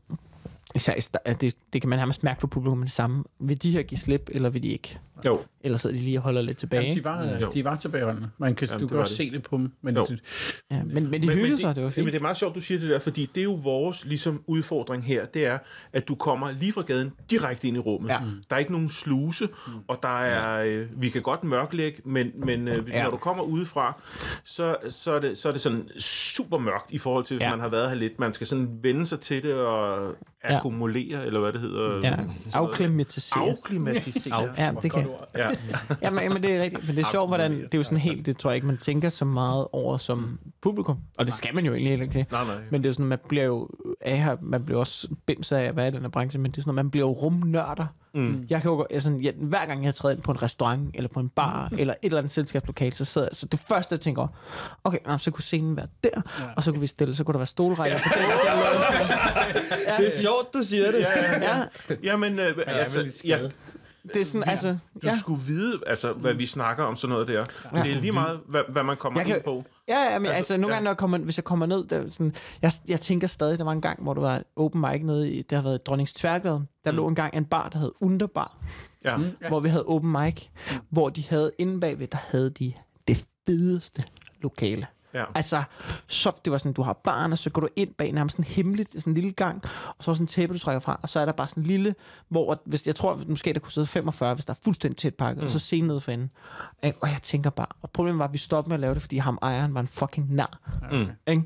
især, 0.76 0.94
det, 1.26 1.56
det 1.74 1.82
kan 1.82 1.90
man 1.90 2.00
nærmest 2.00 2.24
mærke 2.24 2.40
på 2.40 2.48
publikum 2.48 2.78
med 2.78 2.86
det 2.86 2.94
samme. 2.94 3.24
Vil 3.40 3.64
de 3.64 3.72
her 3.72 3.82
give 3.82 3.98
slip, 3.98 4.30
eller 4.34 4.50
vil 4.50 4.64
de 4.64 4.68
ikke? 4.68 5.00
Jo, 5.26 5.40
eller 5.62 5.78
sidder 5.78 5.96
de 5.96 6.02
lige 6.02 6.18
og 6.18 6.24
holder 6.24 6.42
lidt 6.42 6.58
tilbage? 6.58 6.82
Jamen, 6.84 6.98
de, 6.98 7.04
var, 7.04 7.38
Jo. 7.42 7.52
de 7.54 7.64
var 7.64 7.76
tilbageholdende. 7.76 8.30
Man 8.38 8.56
kan, 8.56 8.68
Jamen, 8.68 8.82
du 8.82 8.88
kan 8.88 8.98
også 9.00 9.12
det. 9.12 9.18
se 9.18 9.32
det 9.32 9.44
på 9.44 9.58
dem. 9.58 9.72
Men 9.82 9.96
Jo. 9.96 10.06
det, 10.06 10.20
Ja, 10.72 10.84
men, 10.84 11.12
men 11.12 11.22
de 11.24 11.30
hyggede 11.30 11.58
sig, 11.58 11.76
det 11.76 11.84
var 11.84 11.88
Men 11.88 11.94
fint. 11.94 12.06
det 12.08 12.16
er 12.16 12.22
meget 12.22 12.38
sjovt, 12.38 12.56
du 12.56 12.62
siger 12.62 12.80
det 12.80 12.90
der, 12.90 13.00
fordi 13.00 13.30
det 13.36 13.42
er 13.42 13.44
jo 13.44 13.54
vores 13.54 14.06
ligesom, 14.06 14.44
udfordring 14.48 15.04
her, 15.04 15.26
det 15.26 15.46
er, 15.46 15.58
at 15.94 16.08
du 16.08 16.16
kommer 16.16 16.52
lige 16.52 16.74
fra 16.74 16.82
gaden 16.82 17.12
direkte 17.30 17.68
ind 17.68 17.78
i 17.78 17.80
rummet. 17.80 18.10
Ja. 18.10 18.20
Der 18.50 18.56
er 18.56 18.60
ikke 18.60 18.72
nogen 18.72 18.90
sluse, 18.90 19.48
og 19.88 20.00
der 20.04 20.20
er, 20.20 20.64
øh, 20.66 20.88
vi 21.02 21.10
kan 21.10 21.22
godt 21.22 21.44
mørklægge, 21.44 22.02
men, 22.06 22.32
men 22.46 22.68
øh, 22.68 22.78
Ja. 22.90 23.04
når 23.04 23.10
du 23.12 23.18
kommer 23.18 23.44
udefra, 23.44 24.02
så, 24.44 24.76
så, 24.90 25.12
er 25.12 25.20
det, 25.20 25.38
så 25.38 25.48
er 25.48 25.52
det 25.52 25.62
sådan 25.62 25.90
super 26.00 26.58
mørkt 26.58 26.92
i 26.92 26.98
forhold 26.98 27.26
til, 27.26 27.38
hvis 27.38 27.44
Ja. 27.46 27.50
man 27.52 27.60
har 27.60 27.70
været 27.70 27.90
her 27.90 27.96
lidt. 27.96 28.20
Man 28.20 28.34
skal 28.34 28.48
sådan 28.48 28.70
vende 28.84 29.06
sig 29.06 29.20
til 29.20 29.44
det 29.44 29.54
og 29.54 30.12
akkumulere, 30.44 31.26
eller 31.26 31.40
hvad 31.40 31.54
det 31.54 31.62
hedder. 31.62 32.00
Ja, 32.04 32.16
afklimatisere. 32.54 33.40
Afklimatisere. 33.50 34.54
Ja, 34.58 34.72
det 34.82 34.92
kan 34.92 35.08
Ja. 35.38 35.49
Ja, 36.02 36.10
men, 36.10 36.34
men 36.34 36.44
det 36.44 36.56
er 36.56 36.62
rigtigt. 36.62 36.88
Men 36.88 36.96
det 36.96 37.06
er 37.06 37.12
sjovt, 37.12 37.30
hvordan... 37.30 37.52
Det 37.52 37.74
er 37.74 37.78
jo 37.78 37.84
sådan 37.84 37.98
helt... 37.98 38.26
Det 38.26 38.38
tror 38.38 38.50
jeg 38.50 38.56
ikke, 38.56 38.68
man 38.68 38.78
tænker 38.78 39.10
så 39.10 39.26
meget 39.26 39.68
over 39.72 39.98
som 39.98 40.40
publikum. 40.62 40.98
Og 41.18 41.26
det 41.26 41.34
skal 41.34 41.56
man 41.56 41.66
jo 41.66 41.74
egentlig 41.74 42.02
ikke. 42.02 42.28
Nej, 42.32 42.46
nej. 42.46 42.56
Men 42.70 42.84
det 42.84 42.90
er 42.90 42.94
sådan, 42.94 43.06
man 43.06 43.20
bliver 43.28 43.46
jo 43.46 43.70
af 44.02 44.18
her, 44.18 44.38
man 44.42 44.66
bliver 44.66 44.80
også 44.80 45.08
bims 45.26 45.52
af, 45.52 45.74
hvad 45.74 45.86
er 45.86 45.90
den 45.90 46.02
her 46.02 46.10
branche, 46.10 46.40
men 46.40 46.52
det 46.52 46.58
er 46.58 46.62
sådan, 46.62 46.72
at 46.72 46.76
man 46.86 46.92
bliver 46.92 47.08
jo 47.08 47.12
rumnørder. 47.14 47.86
Mm. 48.14 48.46
Jeg 48.50 48.62
kan 48.62 48.72
jo, 48.72 48.88
jeg 48.92 49.02
sådan, 49.02 49.20
ja, 49.20 49.32
hver 49.36 49.66
gang 49.66 49.86
jeg 49.86 49.96
træder 49.96 50.16
ind 50.16 50.24
på 50.24 50.32
en 50.32 50.42
restaurant, 50.42 50.92
eller 50.94 51.08
på 51.08 51.20
en 51.20 51.30
bar, 51.30 51.70
eller 51.78 51.94
et 51.94 51.98
eller 52.06 52.18
andet 52.18 52.34
selskabslokale, 52.34 52.96
så 52.96 53.06
sidder 53.06 53.28
jeg, 53.32 53.36
så 53.36 53.46
det 53.46 53.60
første, 53.68 53.94
jeg 53.94 54.02
tænker, 54.02 54.28
okay, 54.84 54.98
nå, 55.06 55.18
så 55.18 55.32
kunne 55.32 55.44
scenen 55.44 55.78
være 55.78 55.88
der, 56.04 56.10
ja. 56.16 56.46
og 56.56 56.64
så 56.64 56.72
kunne 56.72 56.82
vi 56.82 56.88
stille, 56.88 57.16
så 57.16 57.24
kunne 57.24 57.34
der 57.34 57.40
være 57.40 57.48
stolrækker 57.48 57.98
på 57.98 58.04
den. 58.18 58.26
Det 60.00 60.08
er 60.08 60.22
sjovt, 60.22 60.54
du 60.54 60.64
siger 60.64 60.92
det. 60.92 61.00
Ja, 61.00 61.64
Jamen, 62.04 62.40
øh, 62.40 62.58
altså, 62.66 63.22
ja, 63.26 63.40
det 64.14 64.22
er 64.22 64.26
sådan, 64.26 64.50
altså, 64.50 64.70
du 65.04 65.08
ja. 65.08 65.18
skulle 65.18 65.42
vide, 65.48 65.80
altså, 65.88 66.14
hvad 66.14 66.34
vi 66.34 66.48
snakker 66.48 66.84
om 66.84 66.96
sådan 66.96 67.12
noget 67.14 67.28
der. 67.28 67.46
Det 67.46 67.96
er 67.96 68.00
lige 68.02 68.12
meget, 68.12 68.40
hvad, 68.48 68.62
hvad 68.70 68.84
man 68.84 68.98
kommer 68.98 69.20
Jeg 69.20 69.28
kan- 69.28 69.36
ind 69.36 69.44
på. 69.44 69.66
Ja, 69.88 70.00
ja, 70.14 70.20
men 70.20 70.26
altså, 70.26 70.36
Altså, 70.38 70.58
nogle 70.58 70.68
ja. 70.68 70.74
gange, 70.74 70.84
når 70.84 70.92
jeg 70.92 70.98
kommer, 70.98 71.18
hvis 71.18 71.38
jeg 71.38 71.44
kommer 71.44 71.66
ned, 71.66 71.84
der, 71.88 71.98
er 71.98 72.10
sådan, 72.10 72.36
jeg, 72.62 72.72
jeg 72.88 73.00
tænker 73.00 73.28
stadig, 73.28 73.58
der 73.58 73.64
var 73.64 73.72
en 73.72 73.82
gang, 73.82 74.04
hvor 74.04 74.14
der 74.14 74.22
var 74.22 74.44
open 74.56 74.82
mic 74.82 75.02
nede 75.04 75.32
i, 75.32 75.42
der 75.42 75.56
har 75.56 75.64
været 75.64 75.86
Dronnings 75.86 76.14
Tværgade. 76.14 76.66
Der 76.86 76.92
mm. 76.92 76.98
lå 76.98 77.08
en 77.08 77.16
gang 77.16 77.36
en 77.38 77.46
bar, 77.46 77.70
der 77.70 77.80
hed 77.80 77.92
Underbar, 78.02 78.58
Ja. 79.06 79.18
mm. 79.18 79.26
hvor 79.48 79.60
vi 79.60 79.70
havde 79.70 79.86
open 79.86 80.12
mic, 80.12 80.46
hvor 80.90 81.10
de 81.10 81.24
havde 81.30 81.52
inde 81.58 81.80
bagved, 81.80 82.08
der 82.08 82.18
havde 82.28 82.50
de 82.50 82.74
det 83.08 83.26
fedeste 83.48 84.04
lokale. 84.42 84.88
Ja. 85.14 85.24
Altså, 85.36 85.64
så 86.08 86.32
det 86.46 86.52
var 86.52 86.58
sådan, 86.58 86.74
du 86.74 86.82
har 86.82 86.94
barn, 86.94 87.32
og 87.32 87.38
så 87.38 87.50
går 87.50 87.62
du 87.62 87.68
ind 87.76 87.94
bag 87.94 88.12
nærmest 88.12 88.36
sådan 88.36 88.52
hemmeligt, 88.52 88.94
sådan 88.94 89.12
en 89.12 89.16
lille 89.16 89.32
gang, 89.32 89.64
og 89.98 90.04
så 90.04 90.12
er 90.12 90.16
sådan 90.16 90.24
en 90.24 90.28
tæppe, 90.28 90.54
du 90.56 90.60
trækker 90.60 90.80
fra, 90.80 91.00
og 91.04 91.10
så 91.10 91.20
er 91.20 91.26
der 91.26 91.32
bare 91.32 91.48
sådan 91.48 91.64
en 91.64 91.68
lille, 91.68 91.96
hvor, 92.30 92.62
hvis, 92.66 92.88
jeg 92.88 92.96
tror, 92.96 93.20
måske 93.28 93.54
der 93.54 93.60
kunne 93.60 93.72
sidde 93.72 93.88
45, 93.88 94.34
hvis 94.34 94.46
der 94.46 94.54
er 94.54 94.58
fuldstændig 94.64 94.98
tæt 94.98 95.16
pakket, 95.16 95.38
mm. 95.42 95.46
og 95.46 95.52
så 95.52 95.60
scenen 95.60 95.88
nede 95.88 96.02
for 96.02 96.12
enden. 96.12 96.30
Ikke? 96.84 96.98
Og 97.02 97.10
jeg 97.10 97.20
tænker 97.24 97.50
bare, 97.50 97.68
og 97.82 97.90
problemet 97.90 98.20
var, 98.20 98.26
at 98.26 98.34
vi 98.34 98.38
stoppede 98.38 98.70
med 98.70 98.76
at 98.76 98.80
lave 98.80 98.94
det, 98.94 99.02
fordi 99.02 99.18
ham 99.18 99.40
ejeren 99.42 99.74
var 99.74 99.80
en 99.82 99.88
fucking 99.88 100.36
nar. 100.36 100.60
Mm. 100.92 101.08
Ikke? 101.28 101.44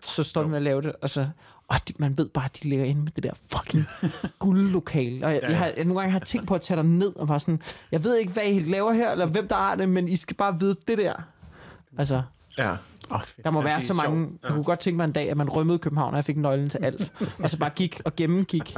Så 0.00 0.22
stoppede 0.22 0.48
vi 0.48 0.50
med 0.50 0.56
at 0.56 0.62
lave 0.62 0.82
det, 0.82 0.92
og 1.02 1.10
så, 1.10 1.28
og 1.68 1.76
de, 1.88 1.92
man 1.98 2.18
ved 2.18 2.28
bare, 2.28 2.44
at 2.44 2.58
de 2.62 2.68
ligger 2.68 2.84
inde 2.84 3.02
med 3.02 3.12
det 3.12 3.22
der 3.22 3.32
fucking 3.52 3.84
guldlokale. 4.38 5.26
Og 5.26 5.32
jeg, 5.32 5.42
jeg, 5.42 5.58
har, 5.58 5.66
jeg, 5.66 5.84
nogle 5.84 6.00
gange 6.00 6.12
har 6.12 6.18
jeg 6.18 6.26
tænkt 6.26 6.46
på 6.46 6.54
at 6.54 6.60
tage 6.60 6.76
dig 6.76 6.84
ned 6.86 7.16
og 7.16 7.26
bare 7.26 7.40
sådan, 7.40 7.62
jeg 7.92 8.04
ved 8.04 8.16
ikke, 8.16 8.32
hvad 8.32 8.44
I 8.44 8.60
laver 8.60 8.92
her, 8.92 9.10
eller 9.12 9.26
hvem 9.26 9.48
der 9.48 9.70
er 9.70 9.74
det, 9.74 9.88
men 9.88 10.08
I 10.08 10.16
skal 10.16 10.36
bare 10.36 10.58
vide 10.60 10.76
det 10.88 10.98
der. 10.98 11.14
Altså, 11.98 12.22
Ja. 12.58 12.74
Oh, 13.10 13.20
fedt. 13.24 13.44
der 13.44 13.50
må 13.50 13.60
Ja, 13.60 13.64
være 13.66 13.80
så 13.80 13.94
mange... 13.94 14.26
sjovt. 14.26 14.42
Jeg 14.42 14.50
kunne 14.50 14.64
godt 14.64 14.78
tænke 14.80 14.96
mig 14.96 15.04
en 15.04 15.12
dag, 15.12 15.30
at 15.30 15.36
man 15.36 15.48
rømmede 15.48 15.78
København, 15.78 16.10
og 16.10 16.16
jeg 16.16 16.24
fik 16.24 16.36
nøglen 16.36 16.68
til 16.70 16.78
alt. 16.84 17.12
og 17.42 17.50
så 17.50 17.58
bare 17.58 17.70
gik 17.70 18.00
og 18.04 18.16
gennemgik 18.16 18.74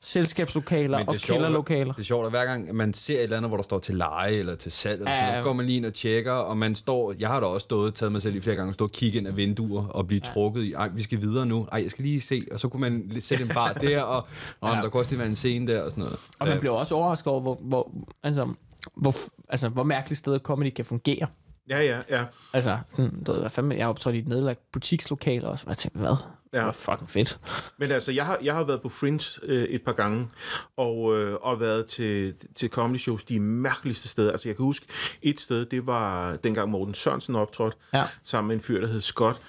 selskabslokaler 0.00 0.98
og 1.06 1.20
sjovt, 1.20 1.36
kælderlokaler. 1.38 1.92
Det 1.92 2.00
er 2.00 2.04
sjovt, 2.04 2.24
at 2.26 2.32
hver 2.32 2.44
gang 2.44 2.74
man 2.74 2.94
ser 2.94 3.14
et 3.14 3.22
eller 3.22 3.36
andet, 3.36 3.50
hvor 3.50 3.56
der 3.56 3.62
står 3.64 3.78
til 3.78 3.94
leje 3.94 4.32
eller 4.32 4.54
til 4.54 4.72
salg, 4.72 4.94
eller 5.00 5.10
sådan 5.12 5.24
Ja. 5.24 5.30
noget, 5.30 5.44
går 5.44 5.52
man 5.52 5.66
lige 5.66 5.76
ind 5.76 5.86
og 5.86 5.94
tjekker, 5.94 6.32
og 6.32 6.56
man 6.56 6.74
står, 6.74 7.14
jeg 7.20 7.28
har 7.28 7.40
da 7.40 7.46
også 7.46 7.64
stået, 7.64 7.94
taget 7.94 8.12
mig 8.12 8.22
selv 8.22 8.36
i 8.36 8.40
flere 8.40 8.56
gange, 8.56 8.72
stå 8.72 8.84
og 8.84 8.92
kigge 8.92 9.18
ind 9.18 9.26
af 9.26 9.36
vinduer 9.36 9.86
og 9.86 10.06
blive 10.06 10.20
ja. 10.24 10.32
trukket 10.32 10.62
i, 10.62 10.72
ej, 10.72 10.88
vi 10.88 11.02
skal 11.02 11.20
videre 11.20 11.46
nu, 11.46 11.66
ej, 11.72 11.82
jeg 11.82 11.90
skal 11.90 12.04
lige 12.04 12.20
se, 12.20 12.42
og 12.52 12.60
så 12.60 12.68
kunne 12.68 12.80
man 12.80 13.20
sætte 13.20 13.44
en 13.44 13.50
bar 13.54 13.72
der, 13.72 14.02
og, 14.02 14.26
og 14.60 14.74
Ja. 14.76 14.82
der 14.82 14.88
kunne 14.88 15.00
også 15.00 15.10
lige 15.10 15.18
være 15.18 15.28
en 15.28 15.34
scene 15.36 15.72
der, 15.72 15.82
og 15.82 15.90
sådan 15.90 16.02
noget. 16.04 16.18
Og 16.38 16.46
man 16.46 16.54
Ja. 16.54 16.60
bliver 16.60 16.74
også 16.74 16.94
overrasket 16.94 17.26
over, 17.26 17.40
hvor, 17.40 17.58
hvor, 17.62 17.90
altså, 18.22 18.48
hvor, 18.96 19.14
altså, 19.48 19.68
hvor 19.68 19.82
mærkeligt 19.82 20.18
sted 20.18 20.38
comedy 20.38 20.70
kan 20.70 20.84
fungere. 20.84 21.26
Ja, 21.68 21.80
ja, 21.82 22.00
ja. 22.10 22.24
Altså, 22.52 22.78
sådan, 22.86 23.22
du 23.24 23.32
ved, 23.32 23.40
hvad 23.40 23.50
fanden, 23.50 23.72
jeg 23.72 23.84
har 23.84 23.88
optrådt 23.90 24.14
i 24.14 24.18
et 24.18 24.28
nedlagt 24.28 24.72
butikslokale 24.72 25.48
også, 25.48 25.64
og 25.66 25.70
jeg 25.70 25.76
tænkte, 25.76 25.98
hvad? 25.98 26.08
Det 26.10 26.58
Ja. 26.58 26.64
var 26.64 26.72
fucking 26.72 27.10
fedt. 27.10 27.40
Men 27.78 27.90
altså, 27.90 28.12
jeg 28.12 28.26
har, 28.26 28.38
jeg 28.42 28.54
har 28.54 28.64
været 28.64 28.82
på 28.82 28.88
Fringe 28.88 29.24
øh, 29.42 29.64
et 29.64 29.82
par 29.82 29.92
gange, 29.92 30.28
og, 30.76 31.16
øh, 31.18 31.34
og 31.40 31.60
været 31.60 31.86
til, 31.86 32.34
til 32.54 32.68
comedy 32.70 32.98
shows 32.98 33.24
de 33.24 33.40
mærkeligste 33.40 34.08
steder. 34.08 34.30
Altså, 34.32 34.48
jeg 34.48 34.56
kan 34.56 34.64
huske 34.64 34.86
et 35.22 35.40
sted, 35.40 35.66
det 35.66 35.86
var 35.86 36.36
dengang 36.36 36.70
Morten 36.70 36.94
Sørensen 36.94 37.36
optrådte, 37.36 37.76
Ja. 37.94 38.04
sammen 38.24 38.48
med 38.48 38.56
en 38.56 38.62
fyr, 38.62 38.80
der 38.80 38.86
hed 38.86 39.00
Scott, 39.00 39.40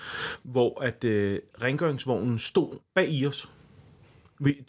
hvor 0.44 0.82
at 0.84 1.04
øh, 1.04 1.40
rengøringsvognen 1.62 2.40
stod 2.40 2.78
bag 2.96 3.10
i 3.12 3.26
os. 3.28 3.50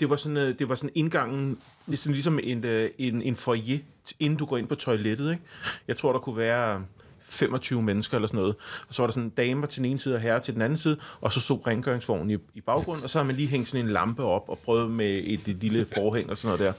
Det 0.00 0.10
var 0.10 0.16
sådan, 0.16 0.36
øh, 0.36 0.58
det 0.58 0.68
var 0.68 0.74
sådan 0.74 0.90
indgangen, 0.94 1.58
ligesom, 1.86 2.12
ligesom 2.12 2.38
en, 2.42 2.64
øh, 2.64 2.90
en, 2.98 3.22
en 3.22 3.36
foyer, 3.36 3.78
inden 4.20 4.38
du 4.38 4.46
går 4.46 4.56
ind 4.56 4.68
på 4.68 4.74
toilettet. 4.74 5.30
Ikke? 5.30 5.42
Jeg 5.88 5.96
tror, 5.96 6.12
der 6.12 6.18
kunne 6.20 6.36
være 6.36 6.84
25 7.30 7.82
mennesker 7.82 8.16
eller 8.16 8.28
sådan 8.28 8.40
noget. 8.40 8.54
Og 8.88 8.94
så 8.94 9.02
var 9.02 9.06
der 9.06 9.12
sådan 9.12 9.30
damer 9.30 9.66
til 9.66 9.82
den 9.82 9.90
ene 9.90 9.98
side 9.98 10.14
og 10.14 10.20
herrer 10.20 10.38
til 10.38 10.54
den 10.54 10.62
anden 10.62 10.78
side, 10.78 10.96
og 11.20 11.32
så 11.32 11.40
stod 11.40 11.66
rengøringsvognen 11.66 12.30
i, 12.30 12.36
i 12.54 12.60
baggrunden, 12.60 13.04
og 13.04 13.10
så 13.10 13.18
har 13.18 13.24
man 13.24 13.36
lige 13.36 13.48
hængt 13.48 13.68
sådan 13.68 13.86
en 13.86 13.92
lampe 13.92 14.22
op 14.24 14.44
og 14.48 14.58
prøvet 14.64 14.90
med 14.90 15.20
et, 15.24 15.48
et 15.48 15.56
lille 15.56 15.86
forhæng 15.94 16.30
og 16.30 16.36
sådan 16.38 16.58
noget 16.58 16.60
der. 16.60 16.72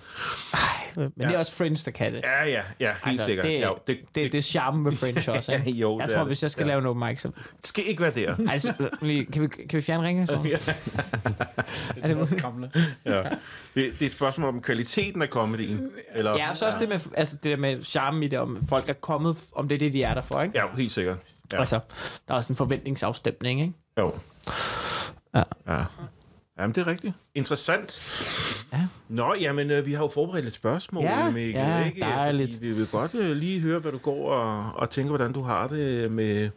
Men 0.96 1.12
ja. 1.20 1.28
det 1.28 1.36
er 1.36 1.40
også 1.40 1.52
Fringe, 1.52 1.82
der 1.86 1.92
kan 1.92 2.14
det. 2.14 2.22
Ja, 2.24 2.44
ja, 2.46 2.62
ja, 2.80 2.88
helt 2.88 2.98
altså, 3.06 3.26
sikkert. 3.26 3.46
Det, 3.46 3.60
ja, 3.60 3.70
det, 3.88 3.98
det, 4.16 4.32
det 4.32 4.38
er 4.38 4.42
charmen 4.42 4.86
ved 4.86 4.92
Fringe 4.92 5.32
også, 5.32 5.52
ikke? 5.66 5.72
Jo, 5.72 6.00
jeg 6.00 6.08
det 6.08 6.14
tror, 6.16 6.22
er 6.22 6.28
hvis 6.28 6.38
det. 6.38 6.44
jeg 6.44 6.52
skal 6.52 6.64
Ja. 6.64 6.68
lave 6.68 6.80
en 6.80 6.86
open 6.86 7.08
mic, 7.10 7.20
så... 7.22 7.28
det 7.58 7.68
skal 7.68 7.84
ikke 7.88 8.02
være 8.02 8.12
der. 8.12 8.36
Altså, 8.50 8.74
lige, 9.02 9.26
kan, 9.26 9.42
vi, 9.42 9.48
kan 9.48 9.78
vi 9.78 9.82
fjerne? 9.82 10.28
Så? 10.28 10.40
Det 11.96 12.12
er 12.12 12.16
også. 12.18 12.36
Ja. 13.06 13.22
Det, 13.22 13.30
det 13.76 14.02
er 14.02 14.06
et 14.06 14.12
spørgsmål 14.12 14.50
om 14.50 14.62
kvaliteten 14.62 15.22
af 15.22 15.30
komedien. 15.30 15.92
Eller, 16.16 16.32
Ja, 16.38 16.50
og 16.50 16.58
så 16.58 16.66
også 16.66 16.80
det 16.80 16.90
med, 16.90 17.00
altså, 17.18 17.36
det 17.36 17.52
der 17.52 17.58
med 17.58 17.84
charmen 17.84 18.24
i 18.24 18.28
det, 18.28 18.40
om 18.40 18.68
folk 18.70 18.90
er 18.90 18.94
kommet, 18.94 19.38
om 19.56 19.68
det 19.68 19.76
er 19.76 19.80
det, 19.80 19.94
de 19.94 20.04
er 20.04 20.14
der 20.14 20.22
for, 20.22 20.41
ikke? 20.44 20.58
Ja, 20.60 20.66
helt 20.78 20.92
sikkert. 20.92 21.18
Ja. 21.54 21.60
Altså, 21.60 21.80
der 22.28 22.34
er 22.34 22.38
også 22.38 22.54
en 22.54 22.58
forventningsafstemning, 22.58 23.62
ikke? 23.62 23.74
Jo. 24.00 24.14
Ja. 25.36 25.44
ja. 25.68 25.84
Jamen, 26.60 26.76
det 26.76 26.82
er 26.82 26.88
rigtigt. 26.88 27.14
Interessant. 27.36 28.02
Ja. 28.74 28.80
Nå, 29.10 29.36
jamen, 29.42 29.72
øh, 29.72 29.86
vi 29.86 29.94
har 29.94 30.04
jo 30.04 30.08
forberedt 30.14 30.46
et 30.46 30.54
spørgsmål, 30.54 31.04
Ja, 31.04 31.30
Mikkel, 31.32 31.54
ja, 31.62 31.86
ikke? 31.86 32.00
dejligt. 32.02 32.54
Fordi 32.54 32.66
vi 32.68 32.74
vil 32.74 32.88
godt 32.88 33.16
øh, 33.16 33.32
lige 33.36 33.60
høre, 33.60 33.80
hvad 33.80 33.92
du 33.92 33.98
går 33.98 34.32
og, 34.32 34.72
og 34.76 34.90
tænker, 34.90 35.10
hvordan 35.10 35.34
du 35.34 35.42
har 35.42 35.68
det 35.68 36.12
med, 36.12 36.50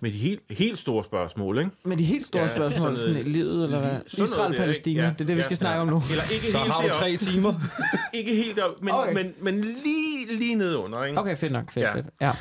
med 0.00 0.12
de 0.12 0.16
helt, 0.18 0.42
helt 0.50 0.78
store 0.78 1.04
spørgsmål, 1.04 1.58
ikke? 1.58 1.70
Men 1.84 1.98
de 1.98 2.04
helt 2.04 2.26
store 2.26 2.42
Ja, 2.42 2.56
spørgsmål, 2.56 2.96
sådan 2.96 3.14
sådan, 3.14 3.32
livet, 3.32 3.64
eller 3.64 3.78
hvad? 3.80 4.00
Israel-Palæstina? 4.06 5.02
Ja, 5.02 5.08
det 5.08 5.20
er 5.20 5.24
det, 5.24 5.36
vi 5.36 5.40
ja, 5.40 5.44
skal 5.44 5.56
snakke 5.56 5.76
ja. 5.76 5.82
om 5.82 5.88
nu. 5.88 6.02
Eller 6.10 6.24
ikke 6.32 6.46
Så 6.52 6.58
helt 6.58 6.72
har 6.72 6.82
du 6.82 6.88
tre 6.88 7.16
timer. 7.16 7.54
Ikke 8.18 8.34
helt 8.34 8.56
deroppe, 8.56 8.84
men, 8.84 8.94
Okay. 8.94 9.14
men, 9.14 9.34
men 9.40 9.60
lige, 9.60 10.09
lige 10.38 10.54
nedenunder, 10.54 11.04
ikke? 11.04 11.20
Okay, 11.20 11.36
fedt 11.36 11.52
nok, 11.52 11.70
fedt, 11.70 11.86
Ja. 11.86 11.94
fedt. 11.94 12.06
Ja. 12.20 12.32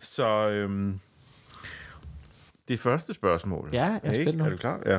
Så 0.00 0.48
øhm, 0.48 1.00
det 2.68 2.80
første 2.80 3.14
spørgsmål. 3.14 3.68
Ja, 3.72 3.84
jeg 3.84 4.00
er 4.02 4.12
spændt 4.12 4.36
nu. 4.38 4.44
Er 4.44 4.50
du 4.50 4.56
klar? 4.56 4.80
Ja. 4.86 4.98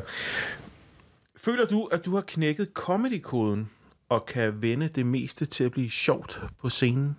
Føler 1.38 1.66
du, 1.66 1.86
at 1.86 2.06
du 2.06 2.16
har 2.16 2.22
knækket 2.22 2.68
comedy-koden 2.74 3.70
og 4.10 4.26
kan 4.26 4.62
vende 4.62 4.88
det 4.88 5.06
meste 5.06 5.46
til 5.46 5.64
at 5.64 5.72
blive 5.72 5.90
sjovt 5.90 6.42
på 6.62 6.70
scenen? 6.70 7.18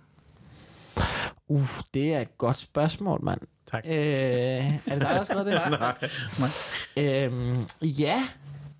Uh, 1.47 1.61
det 1.93 2.13
er 2.13 2.19
et 2.19 2.37
godt 2.37 2.57
spørgsmål, 2.57 3.19
mand. 3.23 3.41
Tak. 3.71 3.83
Øh, 3.85 3.93
er 3.93 4.71
det 4.71 4.83
dig, 4.87 4.99
der 4.99 5.07
har 5.07 5.23
skrevet 5.23 5.45
det? 5.45 5.53
nej. 5.79 7.15
Øhm, 7.25 7.65
ja 7.81 8.23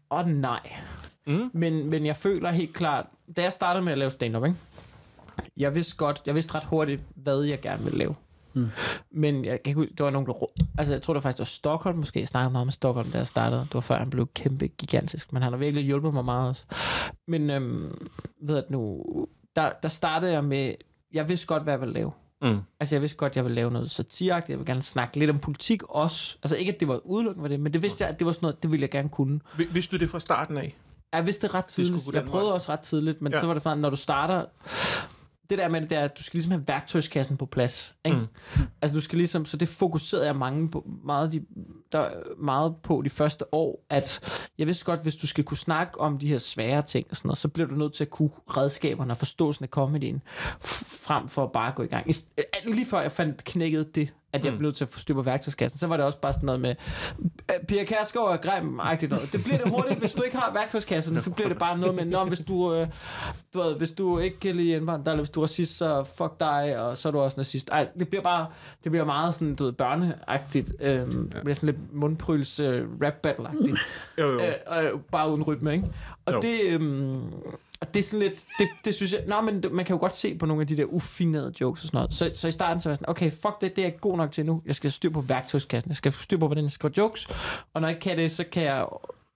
og 0.10 0.30
nej. 0.30 0.74
Mm. 1.28 1.50
Men, 1.54 1.90
men 1.90 2.06
jeg 2.06 2.16
føler 2.16 2.52
helt 2.52 2.74
klart, 2.74 3.06
da 3.38 3.42
jeg 3.42 3.54
startede 3.54 3.84
med 3.86 3.92
at 3.92 3.98
lave 3.98 4.12
stand-up, 4.12 4.46
ikke? 4.46 4.58
Jeg 5.57 5.75
vidste 5.75 5.95
godt, 5.95 6.21
jeg 6.25 6.35
vidste 6.35 6.55
ret 6.55 6.63
hurtigt, 6.63 7.01
hvad 7.15 7.41
jeg 7.41 7.62
gerne 7.62 7.83
ville 7.83 8.00
lave. 8.00 8.15
Mm. 8.53 8.67
Men 9.12 9.45
jeg 9.45 9.63
kan 9.63 9.69
ikke, 9.81 9.93
det 9.97 10.03
var 10.05 10.09
nogen, 10.09 10.27
der, 10.27 10.33
altså 10.77 10.93
jeg 10.93 11.01
tror 11.01 11.13
det 11.13 11.17
var 11.17 11.21
faktisk, 11.21 11.38
det 11.38 11.41
var 11.41 11.45
Stockholm 11.45 11.97
måske, 11.97 12.19
jeg 12.19 12.27
snakkede 12.27 12.51
meget 12.51 12.67
med 12.67 12.71
Stockholm, 12.74 13.12
da 13.12 13.17
jeg 13.17 13.27
startede. 13.27 13.62
Det 13.62 13.74
var 13.74 13.79
før 13.81 13.97
han 13.97 14.09
blev 14.09 14.27
kæmpe 14.35 14.67
gigantisk, 14.67 15.33
men 15.33 15.41
han 15.41 15.51
har 15.51 15.57
virkelig 15.57 15.85
hjulpet 15.85 16.13
mig 16.13 16.25
meget 16.25 16.50
også. 16.50 16.63
Men 17.27 17.50
øhm, 17.50 18.07
ved 18.41 18.57
at 18.57 18.69
nu, 18.71 19.03
der, 19.55 19.71
der 19.83 19.89
startede 19.89 20.31
jeg 20.31 20.43
med 20.43 20.74
jeg 21.13 21.29
vidste 21.29 21.47
godt, 21.47 21.63
hvad 21.63 21.74
jeg 21.74 21.81
ville 21.81 21.93
lave. 21.93 22.12
Mm. 22.41 22.59
Altså, 22.79 22.95
jeg 22.95 23.01
vidste 23.01 23.17
godt, 23.17 23.35
jeg 23.35 23.43
ville 23.43 23.55
lave 23.55 23.71
noget 23.71 23.91
satireagtigt. 23.91 24.50
Jeg 24.50 24.59
ville 24.59 24.71
gerne 24.74 24.81
snakke 24.83 25.19
lidt 25.19 25.29
om 25.31 25.39
politik 25.39 25.83
også. 25.83 26.38
Altså, 26.43 26.55
ikke, 26.55 26.74
at 26.74 26.79
det 26.79 26.88
var 26.88 27.00
udelukkende 27.05 27.41
var 27.43 27.47
det, 27.47 27.59
men 27.59 27.74
det 27.74 27.81
vidste 27.81 28.03
jeg, 28.03 28.09
at 28.09 28.19
det 28.19 28.25
var 28.27 28.31
sådan 28.31 28.45
noget, 28.45 28.63
det 28.63 28.71
ville 28.71 28.81
jeg 28.81 28.91
gerne 28.91 29.09
kunne. 29.09 29.39
Vi- 29.57 29.67
Vidste 29.71 29.97
du 29.97 30.00
det 30.00 30.09
fra 30.09 30.19
starten 30.19 30.57
af? 30.57 30.75
Jeg 31.13 31.25
vidste 31.25 31.47
det 31.47 31.55
ret 31.55 31.65
tidligt. 31.65 32.05
gå 32.05 32.12
Jeg 32.13 32.25
prøvede 32.25 32.53
også 32.53 32.71
ret 32.71 32.79
tidligt, 32.79 33.21
men 33.21 33.31
ja. 33.33 33.39
så 33.39 33.47
var 33.47 33.53
det 33.53 33.63
sådan, 33.63 33.77
når 33.77 33.89
du 33.89 33.95
starter... 33.95 34.45
Det 35.50 35.58
der 35.58 35.68
med 35.70 35.82
det 35.82 35.90
der, 35.90 36.02
at 36.02 36.18
du 36.18 36.24
skal 36.24 36.38
ligesom 36.38 36.52
have 36.52 36.64
værktøjskassen 36.68 37.38
på 37.38 37.46
plads. 37.46 37.96
Ikke? 38.06 38.18
Mm. 38.18 38.24
Mm. 38.56 38.62
Altså 38.82 38.96
du 38.96 39.02
skal 39.02 39.18
ligesom, 39.18 39.46
så 39.46 39.58
det 39.58 39.68
fokuserede 39.68 40.25
jeg 40.25 40.36
mange 40.36 40.70
på, 40.72 40.86
meget, 41.04 41.32
de, 41.32 41.46
der, 41.92 42.10
meget 42.38 42.75
på 42.84 43.02
de 43.06 43.10
første 43.10 43.54
år, 43.54 43.86
at 43.90 44.20
jeg 44.58 44.68
vidste 44.68 44.86
godt, 44.86 45.02
hvis 45.02 45.16
du 45.16 45.28
skal 45.28 45.44
kunne 45.44 45.58
snakke 45.58 46.00
om 46.02 46.18
de 46.18 46.28
her 46.28 46.38
svære 46.38 46.82
ting 46.82 47.08
og 47.10 47.18
sådan 47.18 47.28
noget, 47.28 47.38
så 47.38 47.48
bliver 47.48 47.68
du 47.68 47.75
nødt 47.75 47.94
til 47.94 48.04
at 48.04 48.10
kunne 48.10 48.30
redskaberne 48.48 49.14
og 49.14 49.18
forståelsen 49.18 49.64
af 49.64 49.72
komedien, 49.72 50.22
f- 50.28 51.06
frem 51.08 51.28
for 51.28 51.44
at 51.44 51.52
bare 51.52 51.72
gå 51.75 51.84
i 51.84 51.88
gang. 51.88 52.08
Lige 52.66 52.86
før 52.86 53.02
jeg 53.02 53.12
fandt 53.12 53.44
knækket 53.44 53.96
det, 53.96 54.14
at 54.36 54.46
jeg 54.46 54.51
Mm. 54.54 54.58
blev 54.58 54.68
nødt 54.68 54.75
til 54.77 54.84
at 54.84 54.89
få 54.89 55.00
styr 55.00 55.13
på 55.13 55.22
værktøjskassen, 55.22 55.80
så 55.80 55.88
var 55.88 55.98
det 55.98 56.06
også 56.06 56.18
bare 56.20 56.34
sådan 56.34 56.46
noget 56.46 56.62
med, 56.62 56.75
"Øh, 57.20 57.65
Pia 57.68 57.84
Kærsgaard 57.84 58.32
er 58.34 58.38
grim 58.38 58.63
noget. 59.10 59.30
Det 59.32 59.44
bliver 59.44 59.58
det 59.58 59.72
hurtigt, 59.72 60.00
hvis 60.00 60.13
du 60.13 60.22
ikke 60.22 60.38
har 60.38 60.54
værktøjskassen, 60.54 61.20
så 61.20 61.32
bliver 61.32 61.48
det 61.48 61.58
bare 61.58 61.77
noget 61.77 61.96
med, 61.96 62.06
Nå, 62.06 62.24
hvis 62.25 62.39
du, 62.39 62.74
øh, 62.74 62.88
du 63.54 63.62
ved, 63.62 63.75
hvis 63.75 63.92
du 63.92 64.20
ikke 64.20 64.39
kan 64.39 64.56
lide 64.56 64.70
indvandrere, 64.75 65.13
eller 65.13 65.24
hvis 65.24 65.30
du 65.30 65.39
er 65.39 65.44
racist, 65.44 65.77
så 65.77 66.04
fuck 66.18 66.39
dig, 66.39 66.80
og 66.80 66.98
så 66.98 67.08
er 67.08 67.12
du 67.12 67.20
også 67.20 67.39
nazist. 67.39 67.70
Ej, 67.72 67.88
det 68.00 68.08
bliver 68.10 68.22
bare, 68.24 68.48
det 68.84 68.92
bliver 68.92 69.06
meget 69.06 69.34
sådan, 69.34 69.56
du 69.56 69.63
ved, 69.63 69.72
børneagtigt. 69.72 70.72
Øh, 70.82 70.89
det 71.00 71.39
bliver 71.44 71.54
sådan 71.56 71.68
lidt 71.68 71.94
mundpryls 71.94 72.60
øh, 72.60 72.84
rap 73.04 73.13
battle-agtigt. 73.27 73.80
Jo, 74.18 74.32
jo. 74.32 74.39
Øh, 74.39 74.54
øh, 74.86 75.00
bare 75.12 75.30
uden 75.32 75.44
rytme, 75.44 75.74
ikke? 75.74 75.86
Og 76.25 76.34
Jo. 76.34 76.39
det, 76.42 76.60
øhm, 76.65 77.22
og 77.82 77.94
det 77.94 78.00
er 78.00 78.03
sådan 78.03 78.20
lidt, 78.20 78.46
det, 78.60 78.67
det 78.86 78.96
synes 78.96 79.13
jeg, 79.13 79.24
nå, 79.27 79.41
men 79.41 79.63
man 79.72 79.86
kan 79.86 79.94
jo 79.96 80.00
godt 80.00 80.13
se 80.13 80.38
på 80.38 80.46
nogle 80.46 80.62
af 80.62 80.67
de 80.67 80.77
der 80.77 80.86
ufinerede 80.86 81.53
jokes 81.62 81.84
og 81.84 81.88
sådan 81.88 81.98
noget. 81.98 82.13
Så, 82.13 82.32
så 82.36 82.48
i 82.48 82.51
starten 82.51 82.82
så 82.82 82.89
var 82.89 82.91
jeg 82.91 82.98
sådan, 82.98 83.10
okay, 83.10 83.32
fuck 83.32 83.62
det, 83.62 83.75
det 83.75 83.82
er 83.82 83.88
jeg 83.88 84.00
god 84.01 84.17
nok 84.17 84.32
til 84.32 84.46
nu. 84.46 84.62
Jeg 84.65 84.75
skal 84.75 84.91
styr 84.91 85.10
på 85.10 85.22
værktøjskassen. 85.22 85.89
Jeg 85.89 85.96
skal 85.96 86.12
styr 86.12 86.38
på, 86.38 86.48
hvordan 86.48 86.63
jeg 86.63 86.72
skriver 86.72 86.94
jokes. 86.98 87.27
Og 87.74 87.82
når 87.82 87.88
jeg 87.88 87.96
ikke 87.96 88.03
kan 88.03 88.17
det, 88.17 88.32
så 88.32 88.44
kan 88.51 88.63
jeg 88.63 88.86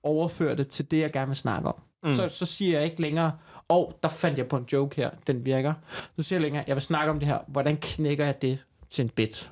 overføre 0.03 0.55
det 0.55 0.67
til 0.67 0.91
det, 0.91 0.99
jeg 0.99 1.11
gerne 1.11 1.27
vil 1.27 1.35
snakke 1.35 1.67
om. 1.67 1.75
Mm. 2.03 2.15
Så, 2.15 2.29
så 2.29 2.45
siger 2.45 2.77
jeg 2.77 2.85
ikke 2.85 3.01
længere, 3.01 3.31
åh, 3.69 3.77
oh, 3.77 3.91
der 4.03 4.09
fandt 4.09 4.37
jeg 4.37 4.47
på 4.47 4.57
en 4.57 4.65
joke 4.73 4.95
her, 4.95 5.09
den 5.27 5.45
virker. 5.45 5.73
Nu 6.17 6.23
siger 6.23 6.37
jeg 6.37 6.41
længere, 6.41 6.63
jeg 6.67 6.75
vil 6.75 6.81
snakke 6.81 7.11
om 7.11 7.19
det 7.19 7.27
her. 7.27 7.37
Hvordan 7.47 7.77
knækker 7.77 8.25
jeg 8.25 8.41
det 8.41 8.59
til 8.91 9.03
en 9.03 9.09
bit? 9.09 9.51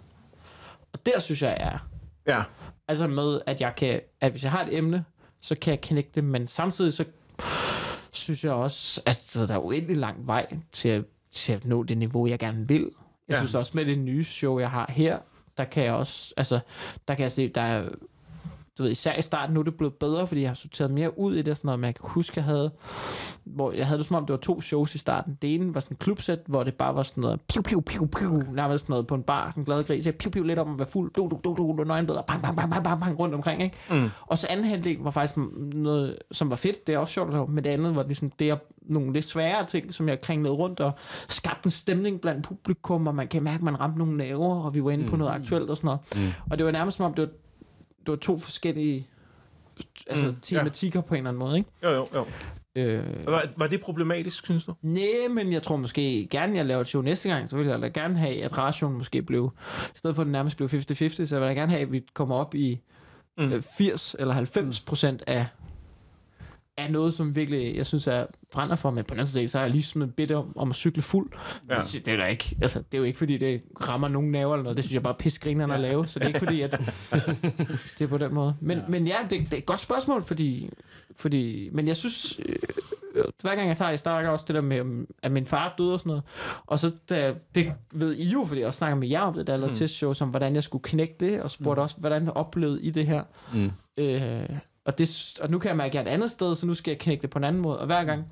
Og 0.93 1.05
der 1.05 1.19
synes 1.19 1.41
jeg, 1.41 1.57
jeg 1.59 1.67
er. 1.67 1.87
Ja. 2.27 2.43
Altså 2.87 3.07
med, 3.07 3.41
at 3.45 3.61
jeg 3.61 3.73
kan, 3.77 4.01
at 4.21 4.31
hvis 4.31 4.43
jeg 4.43 4.51
har 4.51 4.65
et 4.65 4.77
emne, 4.77 5.05
så 5.41 5.55
kan 5.55 5.71
jeg 5.71 5.81
knække 5.81 6.09
det, 6.15 6.23
men 6.23 6.47
samtidig 6.47 6.93
så 6.93 7.05
synes 8.17 8.43
jeg 8.43 8.51
også, 8.53 9.01
at 9.05 9.31
der 9.33 9.53
er 9.53 9.57
uendelig 9.59 9.97
lang 9.97 10.27
vej 10.27 10.57
til 10.71 10.89
at, 10.89 11.03
til 11.31 11.53
at 11.53 11.65
nå 11.65 11.83
det 11.83 11.97
niveau, 11.97 12.27
jeg 12.27 12.39
gerne 12.39 12.67
vil. 12.67 12.81
Jeg 13.27 13.33
Ja. 13.33 13.39
synes 13.39 13.55
også 13.55 13.71
med 13.75 13.85
det 13.85 13.97
nye 13.97 14.23
show, 14.23 14.59
jeg 14.59 14.71
har 14.71 14.91
her, 14.91 15.19
der 15.57 15.63
kan 15.63 15.83
jeg 15.83 15.93
også, 15.93 16.33
altså, 16.37 16.59
der 17.07 17.15
kan 17.15 17.23
jeg 17.23 17.31
se, 17.31 17.47
der 17.47 17.61
er, 17.61 17.89
du 18.77 18.83
ved, 18.83 18.91
især 18.91 19.15
i 19.15 19.21
starten, 19.21 19.53
nu 19.53 19.59
er 19.59 19.63
det 19.63 19.75
blevet 19.77 19.93
bedre, 19.93 20.27
fordi 20.27 20.41
jeg 20.41 20.49
har 20.49 20.55
sorteret 20.55 20.91
mere 20.91 21.19
ud 21.19 21.35
i 21.35 21.41
det, 21.41 21.57
sådan 21.57 21.67
noget, 21.67 21.79
men 21.79 21.85
jeg 21.85 21.95
kan 21.95 22.05
huske, 22.09 22.33
jeg 22.35 22.43
havde, 22.43 22.71
hvor 23.43 23.71
jeg 23.71 23.87
havde 23.87 23.97
det 23.97 24.07
som 24.07 24.15
om, 24.15 24.25
det 24.25 24.33
var 24.33 24.39
to 24.39 24.61
shows 24.61 24.95
i 24.95 24.97
starten. 24.97 25.37
Det 25.41 25.55
ene 25.55 25.75
var 25.75 25.79
sådan 25.79 25.93
en 25.93 25.97
klubsæt, 25.99 26.39
hvor 26.47 26.63
det 26.63 26.73
bare 26.73 26.95
var 26.95 27.03
sådan 27.03 27.21
noget, 27.21 27.41
piu, 27.41 27.61
piu, 27.61 27.81
piu, 27.81 28.05
piu, 28.05 28.43
nærmest 28.53 28.85
sådan 28.85 28.93
noget 28.93 29.07
på 29.07 29.15
en 29.15 29.23
bar, 29.23 29.51
den 29.55 29.65
glade 29.65 29.83
gris, 29.83 30.05
jeg 30.05 30.15
piu, 30.15 30.31
piu, 30.31 30.43
lidt 30.43 30.59
om 30.59 30.71
at 30.73 30.79
være 30.79 30.87
fuld, 30.87 31.11
du, 31.13 31.21
du, 31.21 31.39
du, 31.43 31.55
du, 31.57 31.75
du, 31.77 31.83
nøgenbilleder, 31.83 32.21
bang, 32.21 32.41
bang, 32.41 32.55
bang, 32.55 32.71
bang, 32.71 32.83
bang, 32.83 32.99
bang, 32.99 33.19
rundt 33.19 33.35
omkring, 33.35 33.63
ikke? 33.63 33.75
Mm. 33.89 34.09
Og 34.21 34.37
så 34.37 34.47
anden 34.49 34.65
halvdel 34.65 34.97
var 34.99 35.11
faktisk 35.11 35.39
noget, 35.73 36.17
som 36.31 36.49
var 36.49 36.55
fedt, 36.55 36.87
det 36.87 36.95
er 36.95 36.99
også 36.99 37.13
sjovt 37.13 37.27
at 37.27 37.33
lave, 37.33 37.47
men 37.47 37.63
det 37.63 37.69
andet 37.69 37.95
var 37.95 38.03
ligesom 38.03 38.31
det, 38.31 38.47
jeg, 38.47 38.57
nogle 38.81 39.13
lidt 39.13 39.25
sværere 39.25 39.65
ting, 39.65 39.93
som 39.93 40.09
jeg 40.09 40.21
kringlede 40.21 40.53
rundt 40.53 40.79
og 40.79 40.91
skabte 41.29 41.67
en 41.67 41.71
stemning 41.71 42.21
blandt 42.21 42.47
publikum, 42.47 43.07
og 43.07 43.15
man 43.15 43.27
kan 43.27 43.43
mærke, 43.43 43.55
at 43.55 43.63
man 43.63 43.79
ramte 43.79 43.97
nogle 43.97 44.17
naver, 44.17 44.63
og 44.63 44.75
vi 44.75 44.83
var 44.83 44.91
inde 44.91 45.07
på 45.07 45.15
noget 45.15 45.31
aktuelt 45.31 45.69
og 45.69 45.77
sådan 45.77 45.87
noget. 45.87 45.99
Mm. 46.15 46.33
Og 46.51 46.57
det 46.57 46.65
var 46.65 46.71
nærmest 46.71 46.97
som 46.97 47.05
om, 47.05 47.13
det 47.13 47.21
var, 47.21 47.29
det 48.07 48.11
var 48.11 48.15
to 48.17 48.39
forskellige 48.39 49.07
altså, 50.07 50.25
Mm, 50.25 50.31
mm, 50.31 50.37
ja. 50.51 50.57
tematikker 50.57 51.01
på 51.01 51.13
en 51.15 51.17
eller 51.17 51.29
anden 51.29 51.39
måde, 51.39 51.57
ikke? 51.57 51.69
Jo, 51.83 51.89
jo, 51.89 52.05
jo. 52.15 52.25
Øh, 52.75 53.25
Var, 53.25 53.43
var 53.57 53.67
det 53.67 53.81
problematisk, 53.81 54.45
synes 54.45 54.65
du? 54.65 54.73
Nej, 54.81 55.03
men 55.29 55.53
jeg 55.53 55.63
tror 55.63 55.75
måske 55.75 56.27
gerne, 56.31 56.55
jeg 56.57 56.65
laver 56.65 56.81
et 56.81 56.87
show 56.87 57.01
næste 57.01 57.29
gang, 57.29 57.49
så 57.49 57.57
vil 57.57 57.67
jeg 57.67 57.81
da 57.81 57.87
gerne 57.87 58.17
have, 58.19 58.43
at 58.43 58.57
ratioen 58.57 58.93
måske 58.97 59.21
blev, 59.21 59.51
i 59.95 59.97
stedet 59.97 60.15
for 60.15 60.21
at 60.21 60.25
den 60.25 60.31
nærmest 60.31 60.57
blev 60.57 60.69
50-50, 60.69 61.25
så 61.25 61.39
vil 61.39 61.45
jeg 61.47 61.55
gerne 61.55 61.71
have, 61.71 61.81
at 61.81 61.91
vi 61.91 62.03
kommer 62.13 62.35
op 62.35 62.55
i 62.55 62.79
Mm. 63.39 63.43
mm. 63.45 63.61
80 63.77 64.15
eller 64.19 64.33
90 64.33 64.81
procent 64.81 65.23
af, 65.27 65.45
af 66.77 66.91
noget, 66.91 67.13
som 67.13 67.35
virkelig, 67.35 67.75
jeg 67.75 67.85
synes, 67.85 68.07
er 68.07 68.25
brænder 68.51 68.75
for, 68.75 68.91
men 68.91 69.03
på 69.03 69.13
den 69.13 69.19
anden 69.19 69.31
side, 69.31 69.49
så 69.49 69.57
har 69.57 69.65
jeg 69.65 69.71
lige 69.71 69.83
smidt 69.83 70.15
bedt 70.15 70.31
om, 70.31 70.57
om 70.57 70.69
at 70.69 70.75
cykle 70.75 71.01
fuld. 71.01 71.31
Ja. 71.69 71.75
Ja. 71.75 71.79
Det, 71.81 72.05
det, 72.05 72.13
er 72.13 72.17
da 72.17 72.25
ikke, 72.25 72.57
altså, 72.61 72.79
det 72.79 72.93
er 72.93 72.97
jo 72.97 73.03
ikke, 73.03 73.17
fordi 73.17 73.37
det 73.37 73.61
rammer 73.81 74.07
nogen 74.07 74.31
naver 74.31 74.53
eller 74.53 74.63
noget, 74.63 74.77
det 74.77 74.85
synes 74.85 74.93
jeg 74.93 75.03
bare 75.03 75.13
er 75.13 75.17
pissegrinerne 75.17 75.73
at 75.73 75.79
lave, 75.79 76.07
så 76.07 76.19
det 76.19 76.23
er 76.23 76.27
ikke 76.27 76.39
fordi, 76.39 76.61
at 76.61 76.71
det 77.99 78.01
er 78.01 78.07
på 78.07 78.17
den 78.17 78.33
måde. 78.33 78.55
Men 78.61 78.77
ja, 78.77 78.83
men 78.87 79.07
ja 79.07 79.15
det, 79.29 79.39
det 79.39 79.53
er 79.53 79.57
et 79.57 79.65
godt 79.65 79.79
spørgsmål, 79.79 80.23
fordi, 80.23 80.69
fordi 81.15 81.69
men 81.71 81.87
jeg 81.87 81.95
synes, 81.95 82.39
øh, 82.45 82.55
hver 83.41 83.55
gang 83.55 83.67
jeg 83.67 83.77
tager, 83.77 83.89
jeg 83.89 83.99
snakker 83.99 84.29
også 84.31 84.45
det 84.47 84.55
der 84.55 84.61
med, 84.61 85.05
at 85.23 85.31
min 85.31 85.45
far 85.45 85.75
døde 85.77 85.93
og 85.93 85.99
sådan 85.99 86.09
noget. 86.09 86.23
Og 86.65 86.79
så, 86.79 86.91
da, 87.09 87.33
det 87.55 87.73
ved 87.93 88.15
I 88.15 88.29
jo, 88.29 88.45
fordi 88.45 88.59
jeg 88.59 88.67
også 88.67 88.77
snakker 88.77 88.95
med 88.97 89.07
jer 89.07 89.21
om 89.21 89.33
det, 89.33 89.49
jeg 89.49 89.59
lavede 89.59 89.71
Mm. 89.73 89.77
testshows, 89.77 90.21
om 90.21 90.29
hvordan 90.29 90.55
jeg 90.55 90.63
skulle 90.63 90.83
knække 90.83 91.15
det, 91.19 91.41
og 91.41 91.51
spurgte 91.51 91.79
også, 91.79 91.95
hvordan 91.97 92.29
oplevede 92.29 92.81
i 92.81 92.89
det 92.89 93.07
her. 93.07 93.23
Mm. 93.53 93.71
Øh, 93.97 94.49
og, 94.87 94.97
det, 94.97 95.37
og 95.41 95.51
nu 95.51 95.59
kan 95.59 95.69
jeg 95.69 95.77
mærke, 95.77 95.87
at 95.87 95.93
jeg 95.93 96.01
er 96.01 96.05
et 96.05 96.13
andet 96.13 96.31
sted, 96.31 96.55
så 96.55 96.65
nu 96.65 96.73
skal 96.73 96.91
jeg 96.91 96.99
knække 96.99 97.21
det 97.21 97.29
på 97.29 97.37
en 97.39 97.43
anden 97.43 97.61
måde. 97.61 97.79
Og 97.79 97.85
hver 97.85 98.03
gang, 98.03 98.25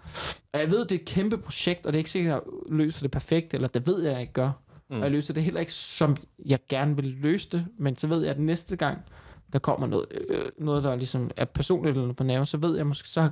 og 0.53 0.59
jeg 0.59 0.71
ved, 0.71 0.79
det 0.79 0.91
er 0.91 0.99
et 0.99 1.05
kæmpe 1.05 1.37
projekt, 1.37 1.85
og 1.85 1.93
det 1.93 1.97
er 1.97 1.99
ikke 1.99 2.09
sikkert, 2.09 2.37
at 2.37 2.43
jeg 2.45 2.77
løser 2.77 3.01
det 3.01 3.11
perfekt, 3.11 3.53
eller 3.53 3.67
det 3.67 3.87
ved 3.87 4.03
jeg, 4.03 4.11
jeg 4.11 4.21
ikke 4.21 4.33
gør. 4.33 4.51
Mm. 4.89 4.95
Og 4.95 5.03
jeg 5.03 5.11
løser 5.11 5.33
det 5.33 5.43
heller 5.43 5.59
ikke, 5.59 5.73
som 5.73 6.17
jeg 6.45 6.59
gerne 6.69 6.95
vil 6.95 7.05
løse 7.05 7.49
det, 7.51 7.65
men 7.77 7.97
så 7.97 8.07
ved 8.07 8.21
jeg, 8.21 8.31
at 8.31 8.39
næste 8.39 8.75
gang, 8.75 8.97
der 9.53 9.59
kommer 9.59 9.87
noget, 9.87 10.05
øh, 10.29 10.45
noget 10.57 10.83
der 10.83 10.95
ligesom 10.95 11.31
er 11.37 11.45
personligt 11.45 11.91
eller 11.91 12.01
noget 12.01 12.15
på 12.15 12.23
nerven, 12.23 12.45
så 12.45 12.57
ved 12.57 12.77
jeg 12.77 12.87
måske, 12.87 13.09
så, 13.09 13.29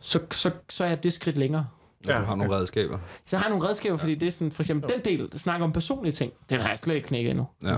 så, 0.00 0.20
så, 0.30 0.50
så 0.68 0.84
er 0.84 0.88
jeg 0.88 1.02
det 1.02 1.12
skridt 1.12 1.36
længere. 1.36 1.66
Ja, 2.06 2.12
Ja, 2.12 2.20
du 2.20 2.24
har 2.24 2.34
nogle 2.34 2.54
redskaber. 2.54 2.98
Så 3.24 3.36
jeg 3.36 3.42
har 3.42 3.48
nogle 3.50 3.68
redskaber, 3.68 3.96
fordi 3.96 4.14
det 4.14 4.26
er 4.26 4.32
sådan, 4.32 4.52
for 4.52 4.62
eksempel 4.62 4.90
den 4.92 5.04
del, 5.04 5.32
der 5.32 5.38
snakker 5.38 5.64
om 5.64 5.72
personlige 5.72 6.12
ting, 6.12 6.32
det 6.50 6.62
har 6.62 6.68
jeg 6.68 6.78
slet 6.78 6.94
ikke 6.94 7.08
knækket 7.08 7.30
endnu. 7.30 7.46
Ja. 7.62 7.76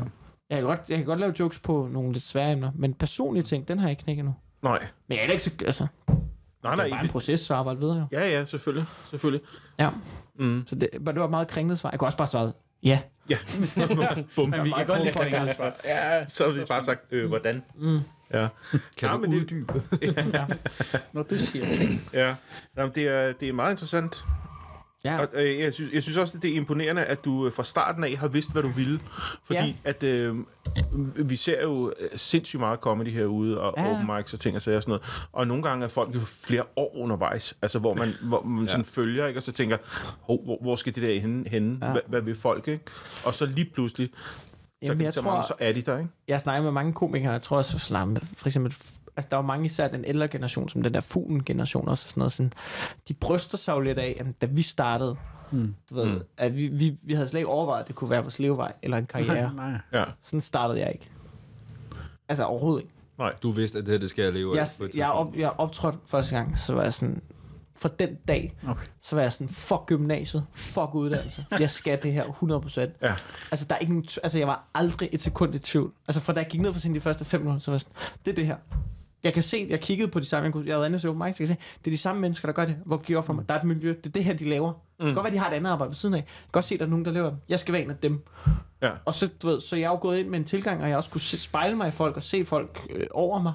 Jeg 0.51 0.59
kan, 0.59 0.65
godt, 0.65 0.81
jeg 0.89 0.97
kan 0.97 1.07
godt 1.07 1.21
lave 1.21 1.35
jokes 1.41 1.59
på 1.59 1.89
nogle 1.93 2.13
lidt 2.13 2.25
svære 2.25 2.53
emner, 2.53 2.71
men 2.75 2.95
personlige 2.95 3.43
ting, 3.43 3.69
den 3.69 3.79
har 3.79 3.87
jeg 3.87 3.91
ikke 3.91 4.03
knækket 4.03 4.21
endnu. 4.21 4.35
Nej. 4.63 4.87
Men 5.09 5.19
jeg 5.19 5.27
er 5.27 5.31
ikke 5.31 5.43
så, 5.43 5.51
altså, 5.67 5.87
Nej, 6.63 6.71
det 6.71 6.79
nej. 6.79 6.87
er 6.87 6.91
bare 6.91 7.05
en 7.05 7.09
proces, 7.11 7.41
så 7.41 7.55
arbejde 7.55 7.81
videre 7.81 7.97
jo. 7.97 8.19
Ja, 8.19 8.29
ja, 8.29 8.45
selvfølgelig. 8.45 8.87
Selvfølgelig. 9.11 9.47
Ja. 9.79 9.91
Mm. 10.39 10.65
Så 10.67 10.75
det, 10.75 10.89
men 10.93 11.07
det 11.07 11.17
var 11.17 11.25
et 11.25 11.31
meget 11.31 11.49
kringlet 11.49 11.79
svar. 11.79 11.91
Jeg 11.91 11.99
kunne 11.99 12.09
også 12.09 12.19
bare 12.19 12.29
svare, 12.29 12.53
ja. 12.83 13.01
Ja. 13.31 13.37
Bum. 14.37 14.51
Men 14.51 14.65
vi 14.65 14.71
kan 14.71 14.87
godt 14.87 15.01
lide 15.05 15.13
podcast. 15.15 15.61
Ja, 15.85 16.27
så 16.29 16.45
har 16.45 16.53
vi 16.61 16.65
bare 16.65 16.85
sagt, 16.85 17.01
øh, 17.11 17.29
hvordan? 17.29 17.63
Mm. 17.77 18.01
Ja. 18.33 18.49
Kan 18.71 18.81
Ja, 19.03 19.17
du 19.17 19.23
det- 19.23 19.29
uddybe? 19.35 19.83
ja. 20.35 20.47
Når 21.13 21.23
du 21.23 21.39
siger 21.39 21.65
det. 21.67 22.01
Ja. 22.13 22.35
Jamen, 22.77 22.93
det, 22.95 23.09
er, 23.09 23.33
det 23.33 23.49
er 23.49 23.53
meget 23.53 23.71
interessant. 23.71 24.25
Ja. 25.05 25.19
Og, 25.21 25.29
øh, 25.35 25.59
jeg, 25.59 25.73
synes, 25.75 25.93
jeg 25.93 26.03
synes 26.03 26.17
også, 26.19 26.37
at 26.37 26.43
det 26.43 26.51
er 26.51 26.55
imponerende, 26.57 27.05
at 27.05 27.25
du 27.25 27.47
øh, 27.47 27.53
fra 27.53 27.65
starten 27.65 28.05
af 28.05 28.17
har 28.17 28.29
vidst, 28.29 28.53
hvad 28.53 28.63
du 28.63 28.69
ville. 28.69 29.01
Fordi 29.45 29.59
Ja. 29.59 29.75
at 29.85 30.03
øh, 30.03 30.37
vi 31.17 31.37
ser 31.37 31.63
jo 31.63 31.93
øh, 32.01 32.09
sindssygt 32.15 32.61
meget 32.61 32.79
comedy 32.81 33.09
herude, 33.09 33.61
og 33.61 33.75
Ja, 33.77 33.91
open 33.93 34.17
mics 34.17 34.33
og 34.33 34.41
ting 34.41 34.57
og 34.57 34.63
sager 34.63 34.77
og 34.77 34.83
sådan 34.83 34.91
noget. 34.91 35.27
Og 35.33 35.47
nogle 35.47 35.63
gange 35.63 35.85
er 35.85 35.89
folk 35.89 36.15
jo 36.15 36.21
flere 36.21 36.63
år 36.77 36.97
undervejs, 36.97 37.57
altså 37.63 37.79
hvor 37.79 37.95
man, 37.95 38.15
hvor 38.23 38.43
man 38.43 38.67
sådan 38.69 38.85
følger, 38.85 39.27
ikke? 39.27 39.39
og 39.39 39.43
så 39.43 39.53
tænker, 39.53 39.77
hvor, 40.27 40.59
hvor 40.63 40.77
skal 40.77 40.95
det 40.95 41.03
der 41.03 41.21
henne? 41.21 41.49
henne? 41.49 41.79
Ja. 41.83 41.91
Hvad, 41.93 42.01
hvad 42.07 42.21
vil 42.23 42.35
folk? 42.35 42.69
Ikke? 42.69 42.85
Og 43.25 43.35
så 43.35 43.47
lige 43.47 43.71
pludselig, 43.75 44.11
Jamen, 44.83 44.99
kan 44.99 45.05
jeg 45.05 45.13
så, 45.13 45.23
tror, 45.23 45.31
mange, 45.31 45.47
så 45.47 45.55
er 45.59 45.73
de 45.73 45.83
der. 45.83 45.99
Ikke? 45.99 46.11
jeg 46.29 46.41
snakker 46.41 46.63
med 46.63 46.73
mange 46.73 46.93
komikere, 46.93 47.33
jeg 47.33 47.43
tror 47.43 47.57
også, 47.57 47.79
slam, 47.79 48.17
for 48.17 48.47
eksempel, 48.49 48.73
altså 49.17 49.29
der 49.31 49.37
er 49.37 49.41
jo 49.41 49.47
mange 49.47 49.67
især 49.67 49.89
den 49.89 50.05
ældre 50.05 50.29
generation, 50.29 50.69
som 50.69 50.83
den 50.83 50.95
der 50.95 51.01
fuglen 51.01 51.45
generation 51.45 51.89
også, 51.89 52.07
og 52.07 52.11
sådan 52.11 52.21
noget, 52.21 52.33
sådan, 52.33 52.53
de 53.09 53.15
bryster 53.15 53.59
sig 53.59 53.73
jo 53.73 53.81
lidt 53.81 53.99
af, 53.99 54.17
at 54.21 54.27
da 54.41 54.47
vi 54.47 54.63
startede, 54.63 55.17
Mm. 55.53 55.75
du 55.91 55.95
ved, 55.95 56.07
Mm. 56.07 56.21
at 56.37 56.57
vi, 56.57 56.67
vi, 56.69 56.99
vi 57.03 57.15
havde 57.15 57.29
slet 57.29 57.41
ikke 57.41 57.49
overvejet, 57.49 57.81
at 57.83 57.89
det 57.89 57.95
kunne 57.97 58.11
være 58.11 58.23
vores 58.23 58.39
levevej, 58.39 58.73
eller 58.83 58.97
en 58.97 59.07
karriere. 59.07 59.53
Nej. 59.57 59.79
Ja. 59.93 60.05
sådan 60.23 60.41
startede 60.41 60.81
jeg 60.81 60.93
ikke. 60.93 61.09
Altså 62.29 62.45
overhovedet 62.45 62.83
ikke. 62.83 62.95
Du 63.43 63.51
vidste, 63.51 63.79
at 63.79 63.87
det 63.87 63.93
her, 63.93 63.99
det 63.99 64.11
skal 64.11 64.23
jeg 64.23 64.33
leve 64.33 64.55
Jeg, 64.55 64.61
af. 64.81 64.97
jeg, 64.97 65.11
op, 65.11 65.37
jeg 65.37 65.51
optrådte 65.59 65.99
første 66.07 66.37
gang, 66.37 66.59
så 66.59 66.75
var 66.75 66.83
jeg 66.83 66.95
sådan, 66.95 67.23
fra 67.81 67.89
den 67.99 68.09
dag, 68.29 68.57
Okay. 68.69 68.87
så 69.01 69.17
var 69.17 69.23
jeg 69.23 69.33
sådan, 69.33 69.49
fuck 69.49 69.81
gymnasiet, 69.87 70.45
fuck 70.53 70.95
uddannelse. 70.95 71.47
Jeg 71.61 71.71
skal 71.71 72.03
det 72.03 72.13
her 72.13 72.25
100%. 72.25 72.81
Ja. 73.03 73.15
Altså, 73.51 73.67
der 73.69 73.75
er 73.75 73.79
ikke 73.79 74.03
altså, 74.23 74.39
jeg 74.39 74.47
var 74.47 74.69
aldrig 74.75 75.09
et 75.13 75.21
sekund 75.21 75.55
i 75.55 75.59
tvivl. 75.59 75.93
Altså, 76.09 76.21
fra 76.21 76.33
da 76.33 76.41
jeg 76.41 76.49
gik 76.51 76.61
ned 76.61 76.73
for 76.73 76.81
sin 76.81 76.95
de 76.95 77.01
første 77.01 77.25
fem 77.25 77.41
minutter, 77.41 77.61
så 77.61 77.71
var 77.71 77.75
jeg 77.75 77.81
sådan, 77.81 77.95
det 78.25 78.31
er 78.31 78.35
det 78.35 78.47
her. 78.47 78.57
Jeg 79.23 79.33
kan 79.35 79.43
se, 79.43 79.67
jeg 79.71 79.81
kiggede 79.81 80.09
på 80.11 80.21
de 80.21 80.25
samme, 80.25 80.45
jeg, 80.45 80.53
kunne, 80.53 80.67
jeg 80.67 80.75
havde 80.75 80.87
andet 80.87 81.01
til 81.01 81.13
mic, 81.15 81.19
så 81.19 81.25
jeg 81.25 81.35
kan 81.37 81.47
se, 81.47 81.57
det 81.85 81.91
er 81.91 81.95
de 81.95 81.99
samme 81.99 82.21
mennesker, 82.21 82.49
der 82.49 82.53
gør 82.53 82.65
det. 82.65 82.77
Hvor 82.87 82.97
giver 82.97 83.23
for 83.23 83.33
mig? 83.33 83.49
Der 83.49 83.55
er 83.55 83.59
et 83.59 83.65
miljø, 83.65 83.89
det 83.89 84.07
er 84.07 84.11
det 84.11 84.25
her, 84.25 84.35
de 84.35 84.45
laver. 84.49 84.73
Mm. 84.73 84.79
Det 84.99 85.07
kan 85.07 85.15
godt 85.15 85.25
være, 85.25 85.35
de 85.35 85.39
har 85.39 85.51
et 85.51 85.55
andet 85.55 85.71
arbejde 85.71 85.89
ved 85.91 85.95
siden 85.97 86.15
af. 86.15 86.19
Jeg 86.19 86.25
kan 86.27 86.51
godt 86.53 86.65
se, 86.65 86.75
at 86.75 86.81
der 86.81 86.87
er 86.87 86.91
nogen, 86.91 87.05
der 87.05 87.11
laver. 87.11 87.33
Jeg 87.49 87.59
skal 87.61 87.73
være 87.73 87.83
en 87.83 87.91
af 87.91 87.97
dem. 87.97 88.25
Ja. 88.83 88.91
Og 89.05 89.15
så, 89.15 89.31
du 89.43 89.47
ved, 89.49 89.61
så 89.61 89.77
jeg 89.77 89.85
er 89.85 89.91
jo 89.91 89.99
gået 90.01 90.19
ind 90.19 90.29
med 90.29 90.39
en 90.39 90.45
tilgang, 90.45 90.83
og 90.83 90.89
jeg 90.89 90.97
også 90.97 91.11
kunne 91.11 91.21
se, 91.21 91.39
spejle 91.41 91.77
mig 91.77 91.89
i 91.89 91.91
folk 91.91 92.17
og 92.17 92.23
se 92.23 92.45
folk 92.45 92.87
øh, 92.91 93.07
over 93.11 93.39
mig. 93.43 93.53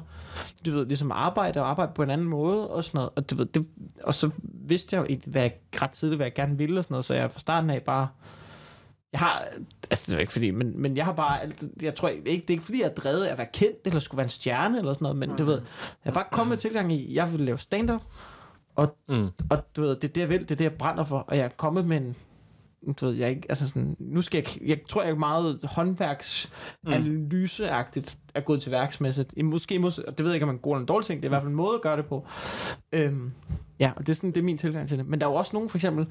Du 0.65 0.72
ved, 0.72 0.86
ligesom 0.86 1.12
arbejde 1.12 1.60
og 1.62 1.70
arbejde 1.70 1.91
på 1.96 2.03
en 2.03 2.10
anden 2.10 2.27
måde 2.27 2.70
og 2.70 2.84
sådan 2.84 2.98
noget. 2.98 3.10
Og, 3.15 3.29
du 3.29 3.36
ved, 3.36 3.46
det, 3.46 3.67
og 4.03 4.15
så 4.15 4.29
vidste 4.44 4.96
jeg 4.96 5.01
jo 5.01 5.05
egentlig, 5.05 5.32
hvad 5.32 5.41
jeg, 5.41 5.53
ret 5.82 5.89
tidligt, 5.91 6.17
hvad 6.17 6.25
jeg 6.25 6.34
gerne 6.34 6.58
ville 6.58 6.79
og 6.79 6.84
sådan 6.84 6.94
noget, 6.94 7.05
så 7.05 7.13
jeg 7.13 7.32
fra 7.32 7.39
starten 7.39 7.70
af 7.70 7.82
bare... 7.82 8.08
Jeg 9.12 9.20
har, 9.20 9.44
altså 9.91 10.12
det 10.12 10.15
er 10.15 10.20
ikke 10.20 10.32
fordi, 10.32 10.51
men, 10.51 10.82
men 10.82 10.98
jeg 10.98 11.05
har 11.05 11.13
bare, 11.13 11.39
jeg 11.82 11.96
tror 11.96 12.08
ikke, 12.10 12.24
det 12.24 12.29
er 12.48 12.51
ikke 12.51 12.63
fordi, 12.63 12.82
jeg 12.82 12.89
er 12.89 12.94
drevet 12.94 13.24
af 13.24 13.32
at 13.32 13.38
være 13.38 13.48
kendt, 13.53 13.77
eller 13.86 14.00
skulle 14.00 14.17
være 14.17 14.25
en 14.25 14.29
stjerne, 14.29 14.77
eller 14.79 14.94
sådan 14.94 15.03
noget, 15.03 15.17
men 15.17 15.29
du 15.38 15.44
ved, 15.44 15.62
jeg 16.05 16.10
er 16.10 16.13
bare 16.13 16.25
kommet 16.32 16.50
med 16.50 16.58
tilgang 16.58 16.94
i, 16.94 17.15
jeg 17.15 17.32
vil 17.32 17.39
lave 17.39 17.60
stand-up, 17.60 18.01
og, 18.75 18.98
Mm. 19.10 19.27
og 19.50 19.75
du 19.75 19.82
ved, 19.82 19.89
det 19.96 20.03
er 20.03 20.08
det, 20.13 20.22
jeg 20.22 20.29
vil, 20.29 20.39
det 20.41 20.51
er 20.51 20.55
det, 20.55 20.63
jeg 20.63 20.74
brænder 20.74 21.03
for, 21.03 21.17
og 21.17 21.38
jeg 21.38 21.46
er 21.46 21.50
kommet 21.50 21.86
med 21.86 21.98
en, 21.98 22.15
du 23.01 23.05
ved, 23.05 23.13
jeg 23.15 23.29
ikke, 23.29 23.41
altså 23.50 23.67
sådan, 23.67 23.96
nu 24.00 24.22
skal 24.22 24.46
jeg, 24.62 24.70
jeg 24.70 24.79
tror, 24.89 25.01
jeg 25.03 25.12
er 25.12 25.15
meget 25.15 25.60
håndværksanalyseagtigt 25.63 28.17
er 28.36 28.41
gået 28.41 28.62
til 28.62 28.72
værksmæssigt. 28.72 29.34
I- 29.38 29.41
Måske, 29.41 29.79
mås- 29.79 30.00
og 30.08 30.17
det 30.17 30.24
ved 30.24 30.32
jeg 30.32 30.36
ikke, 30.36 30.44
om 30.44 30.48
man 30.48 30.55
er 30.55 30.60
god 30.60 30.72
eller 30.74 30.82
en 30.82 30.86
dårlig 30.88 31.05
ting, 31.05 31.22
det 31.22 31.25
er 31.25 31.29
i 31.29 31.32
hvert 31.32 31.41
fald 31.41 31.50
en 31.50 31.55
måde 31.55 31.75
at 31.75 31.82
gøre 31.82 31.98
det 31.98 32.05
på. 32.05 32.27
Øhm, 32.91 33.32
ja, 33.79 33.91
og 33.96 34.01
det 34.08 34.10
er, 34.10 34.13
sådan, 34.15 34.29
det 34.32 34.38
er 34.38 34.44
min 34.44 34.58
tilgang 34.58 34.88
til 34.88 34.98
det. 34.98 35.08
Men 35.08 35.22
der 35.22 35.27
er 35.27 35.32
jo 35.32 35.36
også 35.36 35.51
nogen, 35.55 35.70
for 35.70 35.77
eksempel, 35.77 36.08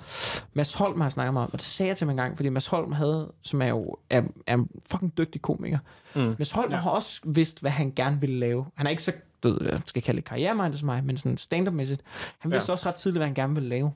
Mads 0.52 0.75
Holm 0.75 1.00
har 1.00 1.04
jeg 1.06 1.12
snakket 1.12 1.33
meget 1.33 1.47
om, 1.47 1.52
og 1.52 1.59
det 1.59 1.66
sagde 1.66 1.88
jeg 1.88 1.97
til 1.97 2.06
mig 2.06 2.12
en 2.12 2.16
gang, 2.16 2.37
fordi 2.37 2.49
Mads 2.49 2.66
Holm 2.66 2.92
havde, 2.92 3.33
som 3.42 3.62
er 3.62 3.66
jo 3.66 3.97
er, 4.11 4.23
er 4.47 4.54
en 4.54 4.68
fucking 4.90 5.18
dygtig 5.18 5.42
komiker. 5.42 5.78
Mm. 6.14 6.35
Mads 6.38 6.50
Holm 6.52 6.71
ja. 6.73 6.76
har 6.78 6.90
også 6.90 7.21
vidst, 7.25 7.61
hvad 7.61 7.71
han 7.71 7.92
gerne 7.97 8.21
ville 8.21 8.38
lave. 8.38 8.66
Han 8.75 8.87
er 8.87 8.90
ikke 8.90 9.02
så, 9.02 9.12
du 9.42 9.49
ved, 9.49 9.59
jeg 9.71 9.80
skal 9.87 10.02
kalde 10.02 10.21
det 10.21 10.28
karrieremindet 10.28 10.78
som 10.78 10.87
mig, 10.87 11.04
men 11.04 11.16
sådan 11.16 11.38
stand-up-mæssigt. 11.38 12.00
Han 12.38 12.50
vidste 12.50 12.71
Ja. 12.71 12.73
også 12.73 12.88
ret 12.88 12.94
tidligt, 12.94 13.18
hvad 13.18 13.26
han 13.26 13.35
gerne 13.35 13.54
ville 13.54 13.68
lave. 13.68 13.92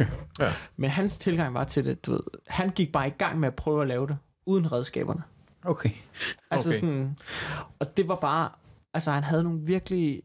Okay. 0.00 0.10
Ja. 0.40 0.52
Men 0.76 0.90
hans 0.90 1.18
tilgang 1.18 1.54
var 1.54 1.64
til 1.64 1.84
det, 1.84 2.06
du 2.06 2.12
ved, 2.12 2.20
han 2.46 2.70
gik 2.70 2.92
bare 2.92 3.06
i 3.06 3.12
gang 3.18 3.40
med 3.40 3.48
at 3.48 3.54
prøve 3.54 3.82
at 3.82 3.88
lave 3.88 4.06
det, 4.06 4.18
uden 4.46 4.72
redskaberne. 4.72 5.22
Okay. 5.64 5.90
Altså 6.50 6.68
Okay. 6.68 6.78
sådan, 6.80 7.18
og 7.78 7.96
det 7.96 8.08
var 8.08 8.14
bare, 8.14 8.48
altså 8.94 9.10
han 9.10 9.22
havde 9.24 9.42
nogle 9.44 9.60
virkelig, 9.62 10.22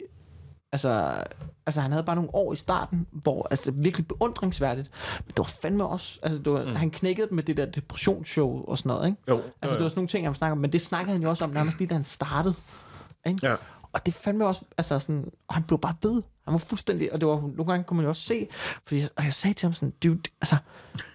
altså, 0.71 1.23
altså 1.65 1.81
han 1.81 1.91
havde 1.91 2.03
bare 2.03 2.15
nogle 2.15 2.35
år 2.35 2.53
i 2.53 2.55
starten, 2.55 3.07
hvor, 3.11 3.47
altså 3.51 3.71
virkelig 3.71 4.07
beundringsværdigt, 4.07 4.89
men 5.19 5.27
det 5.27 5.37
var 5.37 5.43
fandme 5.43 5.85
også, 5.87 6.19
altså 6.23 6.39
det 6.39 6.53
var, 6.53 6.63
mm. 6.65 6.75
han 6.75 6.91
knækkede 6.91 7.27
det 7.27 7.35
med 7.35 7.43
det 7.43 7.57
der 7.57 7.65
depressionsshow 7.65 8.65
og 8.65 8.77
sådan 8.77 8.89
noget, 8.89 9.07
ikke? 9.07 9.21
Jo, 9.29 9.41
Altså 9.61 9.77
det 9.77 9.83
var 9.83 9.89
sådan 9.89 9.99
nogle 9.99 10.07
ting, 10.07 10.27
han 10.27 10.35
snakkede 10.35 10.51
om, 10.51 10.57
men 10.57 10.71
det 10.71 10.81
snakkede 10.81 11.13
han 11.13 11.23
jo 11.23 11.29
også 11.29 11.43
om 11.43 11.49
nærmest 11.49 11.77
lige 11.77 11.87
da 11.87 11.93
han 11.93 12.03
startede, 12.03 12.55
ikke? 13.25 13.47
Ja. 13.47 13.55
Og 13.93 14.05
det 14.05 14.13
fandme 14.13 14.47
også, 14.47 14.61
altså 14.77 14.99
sådan, 14.99 15.31
og 15.47 15.55
han 15.55 15.63
blev 15.63 15.79
bare 15.79 15.95
ved. 16.03 16.21
Han 16.45 16.51
var 16.53 16.57
fuldstændig, 16.57 17.13
og 17.13 17.21
det 17.21 17.27
var, 17.27 17.35
nogle 17.41 17.65
gange 17.65 17.83
kunne 17.83 17.97
man 17.97 18.03
jo 18.03 18.09
også 18.09 18.21
se, 18.21 18.47
fordi 18.87 19.01
og 19.15 19.23
jeg 19.23 19.33
sagde 19.33 19.53
til 19.53 19.65
ham 19.67 19.73
sådan, 19.73 19.93
dude, 20.03 20.19
altså, 20.41 20.55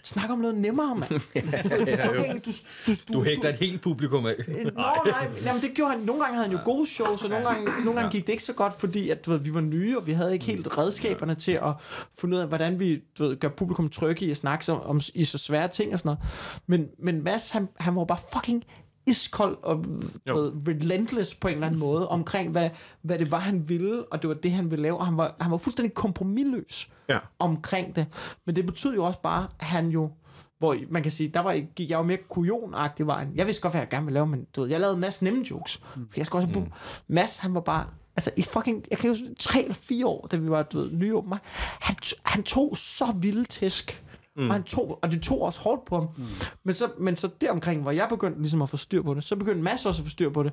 snak 0.02 0.30
om 0.30 0.38
noget 0.38 0.56
nemmere, 0.56 0.96
mand. 0.96 1.10
Du, 1.10 1.18
fucking- 1.18 2.38
du, 2.44 2.50
du, 2.86 2.92
du, 3.08 3.12
Du 3.12 3.24
hægter 3.24 3.48
et 3.48 3.56
helt 3.56 3.80
publikum 3.82 4.26
af. 4.26 4.34
Nå, 4.48 4.82
nej, 5.06 5.28
jamen 5.44 5.62
det 5.62 5.70
gjorde 5.74 5.90
han. 5.90 6.00
Nogle 6.00 6.22
gange 6.22 6.36
havde 6.36 6.48
han 6.48 6.56
jo 6.58 6.64
gode 6.64 6.86
shows, 6.86 7.22
og 7.22 7.30
nogle 7.30 7.46
gange, 7.48 7.64
nogle 7.84 8.00
gange 8.00 8.10
gik 8.12 8.26
det 8.26 8.32
ikke 8.32 8.44
så 8.44 8.52
godt, 8.52 8.74
fordi 8.80 9.10
at, 9.10 9.26
du 9.26 9.30
ved, 9.30 9.38
vi 9.38 9.54
var 9.54 9.60
nye, 9.60 9.98
og 9.98 10.06
vi 10.06 10.12
havde 10.12 10.32
ikke 10.32 10.44
helt 10.44 10.78
redskaberne 10.78 11.34
til 11.34 11.52
at 11.52 11.72
finde 12.18 12.36
ud 12.36 12.40
af, 12.40 12.48
hvordan 12.48 12.78
vi 12.78 13.02
du 13.18 13.24
ved, 13.28 13.36
gør 13.36 13.48
publikum 13.48 13.88
trygge 13.90 14.26
i 14.26 14.30
at 14.30 14.36
snakke 14.36 14.64
så, 14.64 14.72
om, 14.74 15.00
i 15.14 15.24
så 15.24 15.38
svære 15.38 15.68
ting 15.68 15.92
og 15.92 15.98
sådan 15.98 16.08
noget. 16.08 16.60
Men, 16.66 16.88
men 16.98 17.24
Mads, 17.24 17.50
han, 17.50 17.68
han 17.80 17.96
var 17.96 18.04
bare 18.04 18.18
fucking 18.32 18.64
iskold 19.08 19.56
og 19.62 19.84
ved, 20.26 20.52
relentless 20.68 21.34
på 21.34 21.48
en 21.48 21.54
eller 21.54 21.66
anden 21.66 21.80
måde 21.80 22.08
omkring, 22.08 22.50
hvad, 22.50 22.70
hvad 23.02 23.18
det 23.18 23.30
var, 23.30 23.38
han 23.38 23.68
ville, 23.68 24.04
og 24.12 24.22
det 24.22 24.28
var 24.28 24.34
det, 24.34 24.52
han 24.52 24.70
ville 24.70 24.82
lave, 24.82 24.98
og 24.98 25.06
han 25.06 25.16
var, 25.16 25.36
han 25.40 25.50
var 25.50 25.56
fuldstændig 25.56 25.94
kompromilløs 25.94 26.88
Ja. 27.08 27.18
omkring 27.38 27.96
det. 27.96 28.06
Men 28.46 28.56
det 28.56 28.66
betød 28.66 28.94
jo 28.94 29.04
også 29.04 29.20
bare, 29.20 29.48
at 29.60 29.66
han 29.66 29.88
jo 29.88 30.10
hvor 30.58 30.76
man 30.90 31.02
kan 31.02 31.12
sige, 31.12 31.28
der 31.28 31.40
var, 31.40 31.52
jeg 31.52 31.90
jo 31.90 32.02
mere 32.02 32.18
kujonagtig 32.28 33.06
vejen. 33.06 33.28
Jeg 33.34 33.46
vidste 33.46 33.62
godt, 33.62 33.72
hvad 33.72 33.80
jeg 33.80 33.88
gerne 33.88 34.04
ville 34.04 34.14
lave, 34.14 34.26
men 34.26 34.46
du 34.56 34.60
ved, 34.60 34.70
jeg 34.70 34.80
lavede 34.80 34.94
en 34.94 35.00
masse 35.00 35.24
nemme 35.24 35.44
jokes. 35.50 35.76
For 35.94 36.12
jeg 36.16 36.26
skal 36.26 36.36
også 36.36 36.48
mm. 36.58 36.72
Mads, 37.08 37.38
han 37.38 37.54
var 37.54 37.60
bare, 37.60 37.86
altså 38.16 38.30
i 38.36 38.42
fucking, 38.42 38.84
jeg 38.90 38.98
kan 38.98 39.10
jo 39.10 39.16
tre 39.38 39.62
eller 39.62 39.74
fire 39.74 40.06
år, 40.06 40.26
da 40.26 40.36
vi 40.36 40.50
var, 40.50 40.62
du 40.62 40.78
ved, 40.78 40.90
nye 40.92 41.16
åben, 41.16 41.34
han, 41.80 41.96
han 42.24 42.42
tog 42.42 42.76
så 42.76 43.04
vilde 43.16 43.44
tæsk. 43.44 44.02
Mm. 44.38 44.48
Og, 44.48 44.54
han 44.54 44.62
tog, 44.62 44.98
og 45.02 45.10
det 45.12 45.22
tog 45.22 45.42
også 45.42 45.60
hårdt 45.60 45.84
på 45.84 45.94
ham. 45.98 46.08
Mm. 46.16 46.24
Men, 46.64 46.74
så, 46.74 46.88
men 46.98 47.16
så 47.16 47.28
deromkring, 47.40 47.82
hvor 47.82 47.90
jeg 47.90 48.06
begyndte 48.08 48.40
ligesom 48.40 48.62
at 48.62 48.70
få 48.70 48.76
styr 48.76 49.02
på 49.02 49.14
det, 49.14 49.24
så 49.24 49.36
begyndte 49.36 49.62
Mads 49.62 49.86
også 49.86 50.02
at 50.02 50.06
få 50.06 50.10
styr 50.10 50.30
på 50.30 50.42
det. 50.42 50.52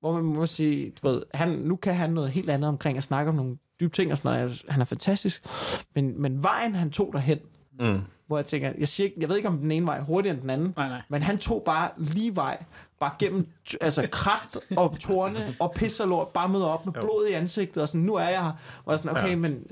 Hvor 0.00 0.12
man 0.12 0.22
må 0.24 0.46
sige, 0.46 0.92
du 1.02 1.08
ved, 1.08 1.22
han, 1.34 1.48
nu 1.48 1.76
kan 1.76 1.94
han 1.94 2.10
noget 2.10 2.30
helt 2.30 2.50
andet 2.50 2.68
omkring 2.68 2.98
at 2.98 3.04
snakke 3.04 3.28
om 3.28 3.34
nogle 3.34 3.56
dybe 3.80 3.96
ting 3.96 4.12
og 4.12 4.18
sådan 4.18 4.40
noget. 4.40 4.62
Han 4.68 4.80
er 4.80 4.84
fantastisk. 4.84 5.44
Men, 5.94 6.22
men 6.22 6.42
vejen, 6.42 6.74
han 6.74 6.90
tog 6.90 7.10
derhen, 7.12 7.38
Mm. 7.80 8.00
hvor 8.26 8.38
jeg 8.38 8.46
tænker, 8.46 8.72
jeg, 8.78 8.88
siger 8.88 9.04
ikke, 9.04 9.16
jeg 9.20 9.28
ved 9.28 9.36
ikke, 9.36 9.48
om 9.48 9.58
den 9.58 9.70
ene 9.72 9.86
vej 9.86 9.98
er 9.98 10.02
hurtigere 10.02 10.34
end 10.34 10.42
den 10.42 10.50
anden, 10.50 10.74
Nej, 10.76 10.88
nej. 10.88 11.02
men 11.08 11.22
han 11.22 11.38
tog 11.38 11.62
bare 11.66 11.90
lige 11.96 12.36
vej, 12.36 12.64
bare 13.00 13.10
gennem 13.18 13.46
altså, 13.80 14.08
krat 14.12 14.58
og 14.76 14.96
tårne 15.00 15.54
og 15.60 15.72
pis 15.76 16.00
og 16.00 16.08
lort, 16.08 16.28
bare 16.28 16.48
møder 16.48 16.66
op 16.66 16.84
med 16.86 16.92
blod 16.92 17.26
i 17.30 17.32
ansigtet, 17.32 17.82
og 17.82 17.88
sådan, 17.88 18.00
nu 18.00 18.14
er 18.14 18.28
jeg 18.28 18.44
her. 18.44 18.52
Og 18.84 18.98
sådan, 18.98 19.16
okay, 19.16 19.30
ja. 19.30 19.36
men... 19.36 19.66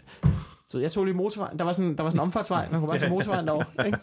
Så 0.71 0.79
jeg 0.79 0.93
tog 0.93 1.05
lige 1.05 1.15
motorvejen. 1.15 1.59
Der 1.59 1.65
var 1.65 1.73
sådan, 1.73 1.97
der 1.97 2.03
var 2.03 2.11
sådan 2.11 2.21
en 2.21 2.23
omfartsvej. 2.23 2.69
Man 2.71 2.81
kunne 2.81 2.89
bare 2.89 2.99
tage 2.99 3.11
motorvejen 3.11 3.47
derovre. 3.47 3.67
Ikke? 3.87 3.99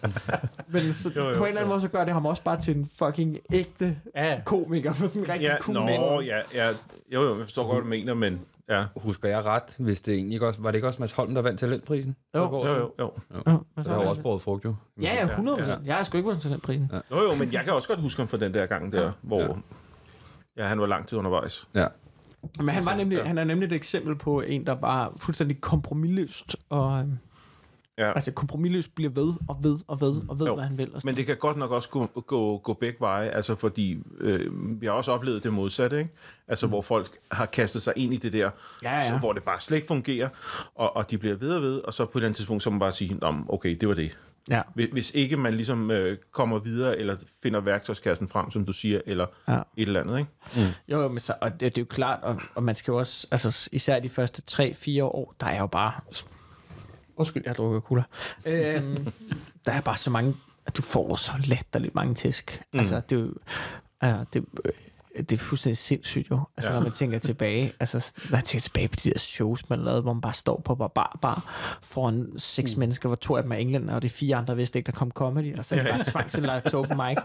Men 0.67 0.93
så, 0.93 1.11
Jo, 1.15 1.21
jo, 1.21 1.27
jo, 1.27 1.31
jo, 1.33 1.37
på 1.37 1.43
en 1.43 1.47
eller 1.47 1.61
anden 1.61 1.69
jo. 1.71 1.75
måde, 1.75 1.81
så 1.81 1.87
gør 1.87 2.03
det 2.05 2.13
ham 2.13 2.25
også 2.25 2.43
bare 2.43 2.61
til 2.61 2.77
en 2.77 2.89
fucking 2.95 3.37
ægte 3.53 3.97
Ja. 4.15 4.41
komiker. 4.45 4.93
På 4.93 5.07
sådan 5.07 5.21
en 5.21 5.29
rigtig 5.29 5.45
Ja, 5.47 5.57
cool 5.59 5.73
nå, 5.73 5.81
måde. 5.81 6.25
ja, 6.25 6.41
ja. 6.53 6.69
Jo, 7.13 7.21
jo, 7.23 7.27
jeg 7.37 7.45
forstår 7.45 7.63
godt, 7.63 7.73
hvad 7.75 7.81
du 7.83 7.87
mener, 7.89 8.13
men 8.13 8.41
ja. 8.69 8.85
Husker 8.95 9.29
jeg 9.29 9.45
ret, 9.45 9.75
hvis 9.79 10.01
det 10.01 10.13
egentlig 10.13 10.33
ikke 10.33 10.47
også... 10.47 10.61
Var 10.61 10.71
det 10.71 10.75
ikke 10.77 10.87
også 10.87 11.01
Mads 11.01 11.11
Holm, 11.11 11.33
der 11.35 11.41
vandt 11.41 11.59
talentprisen? 11.59 12.15
Jo, 12.35 12.49
For 12.49 12.67
Jo, 12.67 12.73
jo, 12.75 12.91
jo. 12.99 13.11
Ja, 13.31 13.39
Så 13.51 13.57
men 13.75 13.83
så 13.83 13.89
det 13.89 13.97
har 13.97 14.03
jo 14.03 14.09
også 14.09 14.21
båret 14.21 14.41
frugt, 14.41 14.65
jo. 14.65 14.75
Ja, 15.01 15.13
ja, 15.21 15.25
100 15.25 15.57
procent. 15.57 15.85
Jeg 15.87 15.95
har 15.95 16.03
sgu 16.03 16.17
ikke 16.17 16.25
vundet 16.25 16.41
til 16.41 16.51
den 16.51 16.59
prisen. 16.59 16.91
Ja. 16.93 17.15
Jo, 17.17 17.23
jo, 17.23 17.35
men 17.39 17.53
jeg 17.53 17.63
kan 17.63 17.73
også 17.73 17.87
godt 17.87 17.99
huske 18.01 18.19
ham 18.21 18.27
fra 18.27 18.37
den 18.37 18.53
der 18.53 18.65
gang 18.65 18.91
der, 18.91 19.11
hvor 19.21 19.41
Ja. 19.41 19.47
ja, 20.57 20.67
han 20.67 20.79
var 20.79 20.85
lang 20.85 21.07
tid 21.07 21.17
undervejs. 21.17 21.67
Ja. 21.75 21.85
Men 22.57 22.69
han, 22.69 22.85
var 22.85 22.95
nemlig, 22.95 23.17
ja. 23.17 23.23
han 23.23 23.37
er 23.37 23.43
nemlig 23.43 23.65
et 23.67 23.73
eksempel 23.73 24.15
på 24.15 24.41
en, 24.41 24.65
der 24.65 24.75
var 24.75 25.13
fuldstændig 25.17 25.61
kompromilløst. 25.61 26.55
Og, 26.69 26.99
øhm, 26.99 27.17
Ja. 27.99 28.11
Altså 28.15 28.31
kompromilløst 28.31 28.95
bliver 28.95 29.09
ved 29.11 29.33
og 29.47 29.57
ved 29.63 29.77
og 29.87 30.01
ved 30.01 30.21
og 30.29 30.39
ved, 30.39 30.47
Jo. 30.47 30.53
hvad 30.55 30.63
han 30.63 30.77
vil. 30.77 30.93
Og 30.93 31.01
sådan 31.01 31.09
Men 31.09 31.15
det 31.15 31.25
kan 31.25 31.37
godt 31.37 31.57
nok 31.57 31.71
også 31.71 31.89
gå, 31.89 32.05
gå, 32.05 32.57
gå 32.57 32.73
begge 32.73 32.97
veje, 32.99 33.29
altså 33.29 33.55
fordi 33.55 33.97
øh, 34.19 34.81
vi 34.81 34.85
har 34.85 34.93
også 34.93 35.11
oplevet 35.11 35.43
det 35.43 35.53
modsatte, 35.53 35.99
ikke? 35.99 36.11
Altså 36.47 36.65
mm. 36.65 36.69
hvor 36.69 36.81
folk 36.81 37.17
har 37.31 37.45
kastet 37.45 37.81
sig 37.81 37.93
ind 37.95 38.13
i 38.13 38.17
det 38.17 38.33
der, 38.33 38.49
Ja, 38.83 38.95
ja. 38.95 39.07
Så, 39.07 39.17
hvor 39.17 39.33
det 39.33 39.43
bare 39.43 39.59
slet 39.59 39.77
ikke 39.77 39.87
fungerer, 39.87 40.29
og, 40.75 40.95
og 40.95 41.11
de 41.11 41.17
bliver 41.17 41.35
ved 41.35 41.49
og 41.55 41.61
ved, 41.61 41.77
og 41.79 41.93
så 41.93 42.05
på 42.05 42.09
et 42.11 42.15
eller 42.15 42.27
andet 42.27 42.37
tidspunkt, 42.37 42.63
så 42.63 42.69
må 42.69 42.73
man 42.73 42.79
bare 42.79 42.91
sige, 42.91 43.13
Nå, 43.13 43.33
okay, 43.49 43.77
det 43.81 43.89
var 43.89 43.95
det. 43.95 44.17
Ja. 44.49 44.61
Hvis, 44.73 44.89
hvis 44.91 45.11
ikke 45.11 45.37
man 45.37 45.53
ligesom 45.53 45.91
øh, 45.91 46.17
kommer 46.31 46.59
videre, 46.59 46.97
eller 46.97 47.17
finder 47.43 47.59
værktøjskassen 47.59 48.29
frem, 48.29 48.51
som 48.51 48.65
du 48.65 48.73
siger, 48.73 49.01
eller 49.05 49.25
Ja. 49.47 49.55
et 49.77 49.87
eller 49.87 50.01
andet, 50.01 50.17
ikke? 50.19 50.71
Jo, 50.87 51.01
jo, 51.01 51.07
men 51.07 51.19
så, 51.19 51.33
og 51.41 51.51
det, 51.51 51.61
det 51.61 51.77
er 51.77 51.81
jo 51.81 51.85
klart, 51.89 52.19
og, 52.23 52.41
og 52.55 52.63
man 52.63 52.75
skal 52.75 52.91
jo 52.91 52.97
også, 52.97 53.27
altså 53.31 53.69
især 53.71 53.99
de 53.99 54.09
første 54.09 54.63
3-4 54.99 55.03
år, 55.03 55.35
der 55.39 55.45
er 55.47 55.59
jo 55.59 55.67
bare, 55.67 55.91
undskyld, 57.15 57.43
jeg 57.45 57.55
drukker 57.55 57.79
cola, 57.79 58.03
øhm, 58.45 59.07
der 59.65 59.71
er 59.71 59.81
bare 59.81 59.97
så 59.97 60.09
mange, 60.09 60.35
at 60.65 60.77
du 60.77 60.81
får 60.81 61.15
så 61.15 61.31
latterligt 61.45 61.95
mange 61.95 62.15
tæsk. 62.15 62.61
Mm. 62.73 62.79
Altså, 62.79 63.01
det 63.09 63.17
er 63.17 63.21
jo, 63.21 63.33
altså, 64.01 64.25
det, 64.33 64.45
øh, 64.65 64.71
det 65.17 65.31
er 65.31 65.37
fuldstændig 65.37 65.77
sindssygt 65.77 66.31
jo. 66.31 66.39
Altså, 66.57 66.71
ja. 66.71 66.77
når 66.77 66.83
man 66.83 66.91
tænker 66.91 67.19
tilbage, 67.19 67.73
altså, 67.79 68.13
når 68.29 68.37
jeg 68.37 68.43
tænker 68.43 68.61
tilbage 68.61 68.87
på 68.87 68.95
de 69.03 69.09
der 69.09 69.19
shows, 69.19 69.69
man 69.69 69.79
lavede, 69.79 70.01
hvor 70.01 70.13
man 70.13 70.21
bare 70.21 70.33
står 70.33 70.61
på 70.65 70.75
barbar 70.75 71.19
bar 71.21 71.43
foran 71.83 72.27
seks 72.37 72.75
mm. 72.75 72.79
mennesker, 72.79 73.09
hvor 73.09 73.15
to 73.15 73.35
af 73.35 73.43
dem 73.43 73.51
er 73.51 73.55
englænder, 73.55 73.95
og 73.95 74.01
de 74.01 74.09
fire 74.09 74.35
andre 74.35 74.55
vidste 74.55 74.79
ikke, 74.79 74.91
der 74.91 74.97
kom 74.97 75.11
comedy, 75.11 75.57
og 75.57 75.65
så 75.65 75.75
er 75.75 75.83
det 75.83 75.91
bare 75.91 76.03
tvangsindlagt 76.03 76.65
til 76.65 76.77
open 76.77 76.97
mic. 76.97 77.17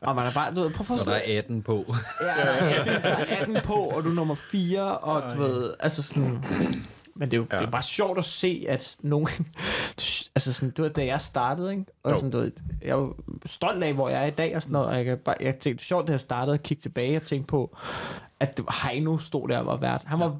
Og 0.00 0.16
man 0.16 0.26
er 0.26 0.32
bare, 0.32 0.54
du 0.54 0.60
ved, 0.60 0.70
prøv 0.70 0.96
at 0.96 1.00
Og 1.00 1.06
der 1.06 1.12
er 1.12 1.38
18 1.38 1.62
på. 1.62 1.94
Ja, 2.20 2.26
der 2.26 2.50
er 2.50 2.80
18, 2.80 3.02
der 3.02 3.08
er 3.08 3.40
18 3.40 3.56
på, 3.64 3.74
og 3.74 4.04
du 4.04 4.10
er 4.10 4.14
nummer 4.14 4.34
4, 4.34 4.98
og 4.98 5.36
du 5.36 5.42
ved, 5.42 5.74
altså 5.80 6.02
sådan... 6.02 6.44
Men 7.14 7.30
det 7.30 7.36
er 7.36 7.38
jo 7.38 7.46
ja. 7.52 7.58
det 7.58 7.66
er 7.66 7.70
bare 7.70 7.82
sjovt 7.82 8.18
at 8.18 8.24
se, 8.24 8.66
at 8.68 8.96
nogen... 9.00 9.28
altså 10.34 10.52
sådan, 10.52 10.70
det 10.70 10.82
var 10.82 10.88
da 10.88 11.04
jeg 11.06 11.20
startede, 11.20 11.70
ikke? 11.72 11.84
Og 12.02 12.10
Jo. 12.10 12.16
sådan, 12.16 12.30
du 12.30 12.38
ved, 12.38 12.52
jeg 12.82 12.88
er 12.90 12.94
jo 12.94 13.14
stolt 13.46 13.84
af, 13.84 13.94
hvor 13.94 14.08
jeg 14.08 14.22
er 14.22 14.26
i 14.26 14.30
dag 14.30 14.56
og 14.56 14.62
sådan 14.62 14.72
noget, 14.72 14.88
og 14.88 14.96
jeg, 14.96 15.04
kan 15.04 15.18
bare, 15.18 15.34
jeg 15.40 15.52
tænkte, 15.54 15.70
det 15.70 15.80
er 15.80 15.84
sjovt, 15.84 16.06
da 16.06 16.12
jeg 16.12 16.20
startede 16.20 16.54
at 16.54 16.62
kigge 16.62 16.80
tilbage 16.80 17.16
og 17.16 17.22
tænke 17.22 17.46
på, 17.46 17.76
at 18.40 18.56
det 18.56 18.64
var 18.66 18.88
Heino 18.88 19.18
stod 19.18 19.48
der 19.48 19.58
og 19.58 19.66
var 19.66 19.76
vært. 19.76 20.02
Han 20.06 20.20
var, 20.20 20.36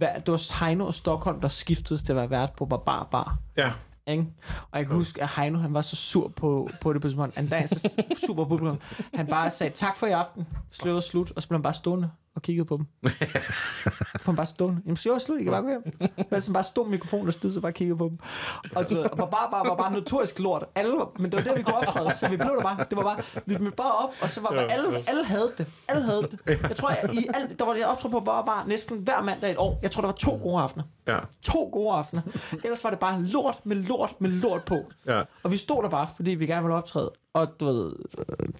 vært- 0.00 0.26
det 0.26 0.32
var 0.32 0.64
Heino 0.66 0.86
og 0.86 0.94
Stockholm, 0.94 1.40
der 1.40 1.48
skiftede 1.48 1.98
til 2.02 2.12
at 2.12 2.16
være 2.16 2.30
vært 2.30 2.52
på 2.52 2.66
Barbar 2.66 3.04
Bar. 3.10 3.38
Ja. 3.56 3.72
Ikke? 4.06 4.26
Og 4.70 4.78
jeg 4.78 4.86
kan 4.86 4.96
huske, 4.96 5.22
at 5.22 5.28
Heino 5.36 5.58
han 5.58 5.74
var 5.74 5.82
så 5.82 5.96
sur 5.96 6.28
på, 6.28 6.68
på 6.82 6.92
det 6.92 7.02
på 7.02 7.08
tidspunkt. 7.08 7.36
Han 7.36 7.48
dag 7.48 7.68
så 7.68 8.02
super 8.26 8.44
på 8.44 8.48
publikum. 8.48 8.78
Han 9.14 9.26
bare 9.26 9.50
sagde, 9.50 9.72
tak 9.74 9.96
for 9.96 10.06
i 10.06 10.10
aften. 10.10 10.46
Sløret 10.70 11.04
slut. 11.04 11.30
Og 11.36 11.42
så 11.42 11.48
blev 11.48 11.56
han 11.56 11.62
bare 11.62 11.74
stående 11.74 12.10
og 12.38 12.42
kiggede 12.42 12.64
på 12.64 12.76
dem. 12.76 12.86
Så 14.18 14.26
var 14.26 14.32
bare 14.32 14.46
stående. 14.46 14.80
Jamen, 14.84 14.98
var 15.04 15.18
slut, 15.18 15.40
I 15.40 15.42
kan 15.42 15.52
bare 15.52 15.62
gå 15.62 15.68
hjem. 15.68 16.10
Men 16.30 16.40
så 16.42 16.52
bare 16.52 16.64
stod 16.64 16.88
mikrofonen 16.88 17.26
og 17.26 17.32
stod, 17.32 17.50
så 17.50 17.60
bare 17.60 17.72
kiggede 17.72 17.98
på 17.98 18.08
dem. 18.08 18.18
Og 18.76 18.88
du 18.88 18.94
ved, 18.94 19.04
og 19.04 19.18
var 19.18 19.26
bare, 19.26 19.50
bare, 19.50 19.68
var 19.68 19.76
bare 19.76 19.92
notorisk 19.92 20.38
lort. 20.38 20.64
Alle 20.74 20.92
var, 20.96 21.10
men 21.18 21.30
det 21.32 21.36
var 21.36 21.42
der, 21.42 21.54
vi 21.54 21.62
kunne 21.62 21.76
optræde, 21.76 22.10
så 22.20 22.28
vi 22.28 22.36
blev 22.36 22.50
der 22.56 22.62
bare. 22.62 22.84
Det 22.90 22.96
var 22.96 23.02
bare, 23.02 23.22
vi 23.46 23.58
mødte 23.58 23.76
bare 23.76 23.92
op, 23.92 24.10
og 24.22 24.28
så 24.28 24.40
var 24.40 24.48
bare, 24.50 24.72
alle, 24.72 24.88
alle 25.06 25.24
havde 25.24 25.52
det. 25.58 25.66
Alle 25.88 26.02
havde 26.02 26.22
det. 26.22 26.38
Jeg 26.68 26.76
tror, 26.76 26.90
jeg, 26.90 27.14
i 27.14 27.28
alt, 27.34 27.58
der 27.58 27.64
var 27.64 27.72
det, 27.72 27.80
jeg 27.80 27.88
optrådte 27.88 28.12
på 28.12 28.20
bare, 28.20 28.44
bare 28.46 28.68
næsten 28.68 28.98
hver 28.98 29.22
mandag 29.22 29.50
et 29.50 29.56
år. 29.58 29.78
Jeg 29.82 29.90
tror, 29.90 30.00
der 30.00 30.08
var 30.08 30.14
to 30.14 30.38
gode 30.42 30.62
aftener. 30.62 30.84
Ja. 31.06 31.18
To 31.42 31.68
gode 31.72 31.94
aftener. 31.94 32.22
Ellers 32.64 32.84
var 32.84 32.90
det 32.90 32.98
bare 32.98 33.22
lort 33.22 33.60
med 33.64 33.76
lort 33.76 34.20
med 34.20 34.30
lort 34.30 34.64
på. 34.64 34.84
Ja. 35.06 35.22
Og 35.42 35.52
vi 35.52 35.56
stod 35.56 35.82
der 35.82 35.88
bare, 35.88 36.08
fordi 36.16 36.30
vi 36.30 36.46
gerne 36.46 36.62
ville 36.62 36.76
optræde. 36.76 37.10
Og 37.40 37.60
du 37.60 37.64
ved, 37.66 37.92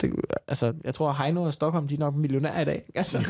det, 0.01 0.15
altså, 0.49 0.75
jeg 0.85 0.95
tror, 0.95 1.13
Heino 1.13 1.43
og 1.43 1.53
Stockholm, 1.55 1.89
de 1.89 1.95
er 1.95 1.99
nok 1.99 2.15
millionærer 2.15 2.61
i 2.61 2.65
dag. 2.65 2.83
Altså, 2.95 3.19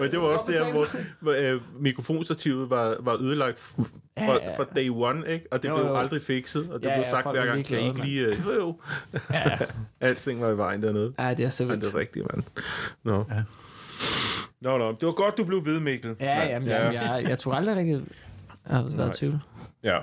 Men 0.00 0.10
det 0.10 0.18
var 0.20 0.24
også 0.26 0.52
der, 0.52 0.70
hvor, 0.72 0.86
hvor 1.20 1.34
øh, 1.38 1.60
mikrofonstativet 1.80 2.70
var, 2.70 2.96
var 3.00 3.16
ødelagt 3.22 3.58
fra, 3.58 3.84
Ja, 4.16 4.32
ja. 4.32 4.56
fra 4.56 4.64
day 4.76 4.88
one, 4.92 5.28
ikke? 5.28 5.46
Og 5.50 5.62
det 5.62 5.68
Jo, 5.68 5.76
blev 5.76 5.86
jo. 5.86 5.96
aldrig 5.96 6.22
fikset, 6.22 6.70
og 6.70 6.82
det 6.82 6.88
Ja, 6.88 6.94
blev 6.94 7.02
ja, 7.04 7.10
sagt 7.10 7.22
folk 7.22 7.36
hver 7.38 7.46
gang, 7.46 7.64
kan 7.64 7.78
I 7.80 7.86
ikke 7.88 8.00
lige... 8.04 8.20
Øh, 8.26 8.36
jo, 8.46 8.52
jo. 8.52 8.76
Ja, 9.30 9.44
Alting 10.08 10.40
var 10.40 10.50
i 10.50 10.56
vejen 10.56 10.82
dernede. 10.82 11.12
ja 11.18 11.34
det 11.34 11.44
er 11.44 11.50
så 11.50 11.64
vildt. 11.64 11.80
det 11.84 11.94
er 11.94 11.98
rigtigt, 11.98 12.26
mand. 12.34 12.44
Nå. 13.04 13.24
Ja. 13.30 13.42
Nå, 14.60 14.78
nå. 14.78 14.92
Det 14.92 15.06
var 15.06 15.12
godt, 15.12 15.36
du 15.38 15.44
blev 15.44 15.64
ved, 15.64 15.80
Mikkel. 15.80 16.16
Ja, 16.20 16.44
jamen, 16.46 16.68
jamen, 16.68 16.92
jeg, 16.94 17.24
jeg 17.28 17.38
tror 17.38 17.52
aldrig 17.54 17.76
rigtig, 17.76 17.94
jeg 18.68 18.76
har 18.76 18.82
været 18.96 19.14
i 19.16 19.18
tvivl. 19.18 19.38
Ja. 19.82 19.98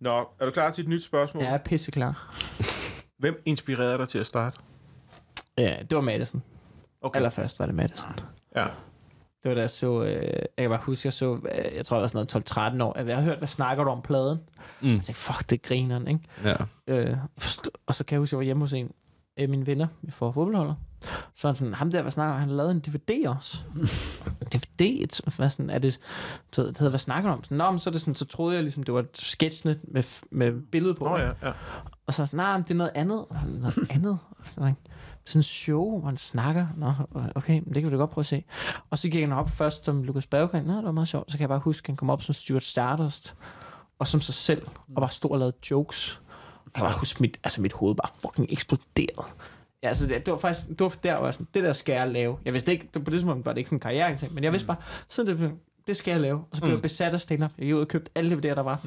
Nå, 0.00 0.28
er 0.40 0.44
du 0.44 0.50
klar 0.50 0.70
til 0.70 0.82
et 0.82 0.88
nyt 0.88 1.04
spørgsmål? 1.04 1.42
Jeg 1.42 1.54
er 1.54 1.58
pisseklar. 1.58 2.34
Hvem 3.18 3.42
inspirerede 3.44 3.98
dig 3.98 4.08
til 4.08 4.18
at 4.18 4.26
starte? 4.26 4.58
Ja, 5.58 5.76
det 5.90 5.96
var 5.96 6.00
Madison. 6.00 6.42
Okay. 7.00 7.16
Allerførst 7.16 7.58
var 7.58 7.66
det 7.66 7.74
Madison. 7.74 8.10
Ja. 8.56 8.66
Det 9.42 9.48
var 9.48 9.54
da 9.54 9.60
jeg 9.60 9.70
så, 9.70 10.02
øh, 10.02 10.22
jeg 10.22 10.46
kan 10.58 10.68
bare 10.68 10.80
huske, 10.82 11.06
jeg 11.06 11.12
så, 11.12 11.34
øh, 11.34 11.76
jeg 11.76 11.84
tror 11.86 11.96
jeg 11.96 12.00
var 12.00 12.06
sådan 12.08 12.26
noget 12.34 12.80
12-13 12.80 12.82
år, 12.82 12.98
jeg 13.06 13.16
har 13.16 13.22
hørt, 13.24 13.38
hvad 13.38 13.48
snakker 13.48 13.84
du 13.84 13.90
om 13.90 14.02
pladen? 14.02 14.38
Mm. 14.80 14.88
Jeg 14.88 15.02
tænkte, 15.02 15.14
fuck, 15.14 15.50
det 15.50 15.62
griner 15.62 16.08
ikke? 16.08 16.20
Ja. 16.44 16.56
Øh, 16.86 17.16
og 17.86 17.94
så 17.94 18.04
kan 18.04 18.14
jeg 18.14 18.20
huske, 18.20 18.34
jeg 18.34 18.38
var 18.38 18.44
hjemme 18.44 18.62
hos 18.62 18.72
en 18.72 18.90
af 19.36 19.48
mine 19.48 19.66
venner 19.66 19.86
for 20.10 20.32
fodboldholder. 20.32 20.74
Så 21.34 21.40
var 21.42 21.48
han 21.48 21.56
sådan, 21.56 21.74
ham 21.74 21.90
der, 21.90 22.02
hvad 22.02 22.12
snakker? 22.12 22.38
Han 22.38 22.50
lavede 22.50 22.72
en 22.72 22.80
DVD 22.80 23.28
også. 23.28 23.58
DVD? 24.52 25.32
Hvad 25.36 25.50
sådan, 25.50 25.70
er 25.70 25.78
det, 25.78 26.00
det 26.56 26.66
hedder, 26.66 26.88
hvad 26.88 26.98
snakker 26.98 27.30
du 27.30 27.36
om? 27.36 27.44
Sådan, 27.44 27.58
Nå, 27.58 27.70
men 27.70 27.80
så, 27.80 27.90
er 27.90 27.92
det 27.92 28.00
sådan, 28.00 28.14
så 28.14 28.24
troede 28.24 28.54
jeg 28.54 28.62
ligesom, 28.62 28.82
det 28.82 28.94
var 28.94 29.00
et 29.00 29.16
sketsnet 29.16 29.84
med, 29.88 30.22
med 30.30 30.52
billede 30.72 30.94
på. 30.94 31.04
Nå 31.04 31.16
ja, 31.16 31.26
ja. 31.42 31.52
Og 32.06 32.14
så 32.14 32.26
sådan, 32.26 32.36
nej, 32.36 32.56
det 32.56 32.70
er 32.70 32.74
noget 32.74 32.92
andet. 32.94 33.24
Noget 33.46 33.78
andet? 33.90 34.18
Sådan, 34.46 34.76
sådan 35.26 35.38
en 35.38 35.42
show, 35.42 35.98
hvor 35.98 36.08
han 36.08 36.16
snakker. 36.16 36.66
Nå, 36.76 36.92
okay, 37.34 37.60
men 37.64 37.74
det 37.74 37.82
kan 37.82 37.90
vi 37.90 37.96
da 37.96 37.98
godt 37.98 38.10
prøve 38.10 38.22
at 38.22 38.26
se. 38.26 38.44
Og 38.90 38.98
så 38.98 39.08
gik 39.08 39.20
han 39.20 39.32
op 39.32 39.50
først 39.50 39.84
som 39.84 40.02
Lukas 40.02 40.26
Berggren. 40.26 40.64
Nå, 40.64 40.76
det 40.76 40.84
var 40.84 40.92
meget 40.92 41.08
sjovt. 41.08 41.32
Så 41.32 41.38
kan 41.38 41.42
jeg 41.42 41.48
bare 41.48 41.58
huske, 41.58 41.84
at 41.84 41.88
han 41.88 41.96
kom 41.96 42.10
op 42.10 42.22
som 42.22 42.34
Stuart 42.34 42.64
Stardust. 42.64 43.34
Og 43.98 44.06
som 44.06 44.20
sig 44.20 44.34
selv. 44.34 44.66
Og 44.96 45.00
bare 45.00 45.10
stod 45.10 45.30
og 45.30 45.38
lavede 45.38 45.56
jokes. 45.70 46.20
Jeg 46.74 46.80
bare 46.82 46.98
huske, 46.98 47.20
mit, 47.20 47.36
altså 47.44 47.60
mit 47.62 47.72
hoved 47.72 47.94
bare 47.94 48.08
fucking 48.20 48.46
eksploderede. 48.52 49.26
Ja, 49.82 49.88
altså 49.88 50.06
det, 50.06 50.26
det 50.26 50.32
var 50.32 50.38
faktisk, 50.38 50.68
det 50.68 50.80
var 50.80 50.94
der, 51.02 51.24
jeg 51.24 51.34
sådan, 51.34 51.46
det 51.54 51.64
der 51.64 51.72
skal 51.72 51.92
jeg 51.92 52.08
lave. 52.08 52.38
Jeg 52.44 52.52
vidste 52.52 52.72
ikke, 52.72 52.88
det, 52.94 53.04
på 53.04 53.10
det 53.10 53.18
tidspunkt 53.18 53.46
var 53.46 53.52
det 53.52 53.58
ikke 53.58 53.68
sådan 53.68 53.76
en 53.76 53.80
karriere, 53.80 54.16
ting, 54.18 54.34
men 54.34 54.44
jeg 54.44 54.52
vidste 54.52 54.66
bare, 54.66 54.76
sådan 55.08 55.38
det, 55.38 55.52
det 55.86 55.96
skal 55.96 56.12
jeg 56.12 56.20
lave. 56.20 56.38
Og 56.50 56.56
så 56.56 56.62
blev 56.62 56.72
jeg 56.72 56.82
besat 56.82 57.14
af 57.14 57.20
stand-up. 57.20 57.50
Jeg 57.58 57.66
gik 57.66 57.74
ud 57.74 57.80
og 57.80 57.88
købte 57.88 58.10
alle 58.14 58.34
DVD'er, 58.36 58.54
der 58.54 58.62
var. 58.62 58.86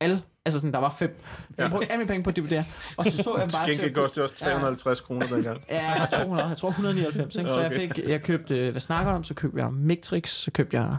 Alle. 0.00 0.22
Altså 0.44 0.58
sådan, 0.60 0.72
der 0.72 0.78
var 0.78 0.90
fem. 0.90 1.20
Jeg 1.58 1.70
brugte 1.70 1.92
alle 1.92 1.98
mine 1.98 2.08
penge 2.08 2.22
på 2.22 2.30
DVD'er. 2.40 2.94
Og 2.96 3.04
så 3.04 3.22
så 3.22 3.36
jeg 3.38 3.48
bare... 3.52 3.70
Gengæld 3.70 3.94
kostede 3.94 4.24
også 4.24 4.34
350 4.34 5.00
kroner 5.00 5.26
dengang. 5.26 5.60
Ja, 5.70 6.06
200, 6.22 6.48
jeg 6.48 6.56
tror 6.56 6.68
199. 6.68 7.36
Ikke? 7.36 7.50
Så 7.50 7.60
jeg, 7.60 7.66
Okay. 7.66 7.80
fik, 7.94 8.08
jeg 8.08 8.22
købte, 8.22 8.58
øh, 8.58 8.70
hvad 8.70 8.80
snakker 8.80 9.12
om? 9.12 9.24
Så 9.24 9.34
købte 9.34 9.58
jeg 9.62 9.72
Mictrix, 9.72 10.28
så 10.30 10.50
købte 10.50 10.76
jeg, 10.76 10.96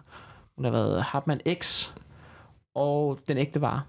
hun 0.55 0.65
har 0.65 0.71
været 0.71 1.03
Hartmann 1.03 1.41
X, 1.61 1.89
og 2.75 3.19
Den 3.27 3.37
Ægte 3.37 3.61
Vare. 3.61 3.81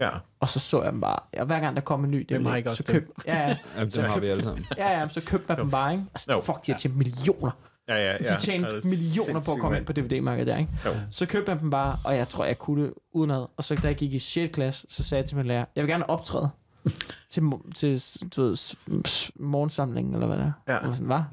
Ja. 0.00 0.10
Og 0.40 0.48
så 0.48 0.58
så 0.60 0.82
jeg 0.82 0.92
dem 0.92 1.00
bare. 1.00 1.18
Ja, 1.34 1.44
hver 1.44 1.60
gang 1.60 1.76
der 1.76 1.82
kom 1.82 2.04
en 2.04 2.10
ny 2.10 2.28
Hvem 2.28 2.40
DVD, 2.42 2.48
har 2.50 2.56
ikke 2.56 2.70
også 2.70 2.82
så 2.86 2.92
købte, 2.92 3.12
ja, 3.26 3.48
ja, 3.48 3.56
Jamen, 3.78 3.92
dem 3.92 4.04
har 4.04 4.18
vi 4.20 4.26
alle 4.26 4.42
sammen. 4.42 4.66
ja, 4.76 5.00
ja, 5.00 5.08
så 5.08 5.20
købte 5.20 5.44
man 5.48 5.58
dem 5.58 5.70
bare, 5.70 5.92
ikke? 5.92 6.04
Altså, 6.14 6.32
Jo. 6.32 6.40
fuck, 6.40 6.66
de 6.66 6.72
har 6.72 6.78
tjent 6.78 6.96
millioner. 6.96 7.50
Ja, 7.88 7.94
ja, 7.96 8.12
ja. 8.24 8.34
De 8.34 8.40
tjente 8.40 8.68
Ja, 8.68 8.76
er 8.76 8.80
millioner 8.84 9.40
på 9.46 9.52
at 9.52 9.60
komme 9.60 9.76
ind 9.78 9.86
på 9.86 9.92
DVD-markedet 9.92 10.46
der, 10.46 10.56
ikke? 10.58 10.70
Jo. 10.86 10.90
Så 11.10 11.26
købte 11.26 11.52
jeg 11.52 11.60
dem 11.60 11.70
bare, 11.70 11.98
og 12.04 12.16
jeg 12.16 12.28
tror, 12.28 12.44
jeg 12.44 12.58
kunne 12.58 12.84
det 12.84 12.92
udenad. 13.12 13.46
Og 13.56 13.64
så 13.64 13.74
da 13.74 13.86
jeg 13.86 13.96
gik 13.96 14.12
i 14.12 14.18
6. 14.18 14.54
klasse, 14.54 14.86
så 14.90 15.02
sagde 15.02 15.22
jeg 15.22 15.28
til 15.28 15.36
min 15.36 15.46
lærer, 15.46 15.64
jeg 15.76 15.84
vil 15.84 15.90
gerne 15.90 16.10
optræde 16.10 16.50
til, 17.30 17.42
til 17.74 18.02
du 18.36 18.42
ved, 18.42 18.56
morgensamlingen, 19.40 20.14
eller 20.14 20.26
hvad 20.26 20.36
det 20.38 20.44
er. 20.66 20.72
Ja. 20.74 20.76
Og 20.88 20.92
sådan, 20.94 21.06
hvad? 21.06 21.16
Jeg 21.16 21.24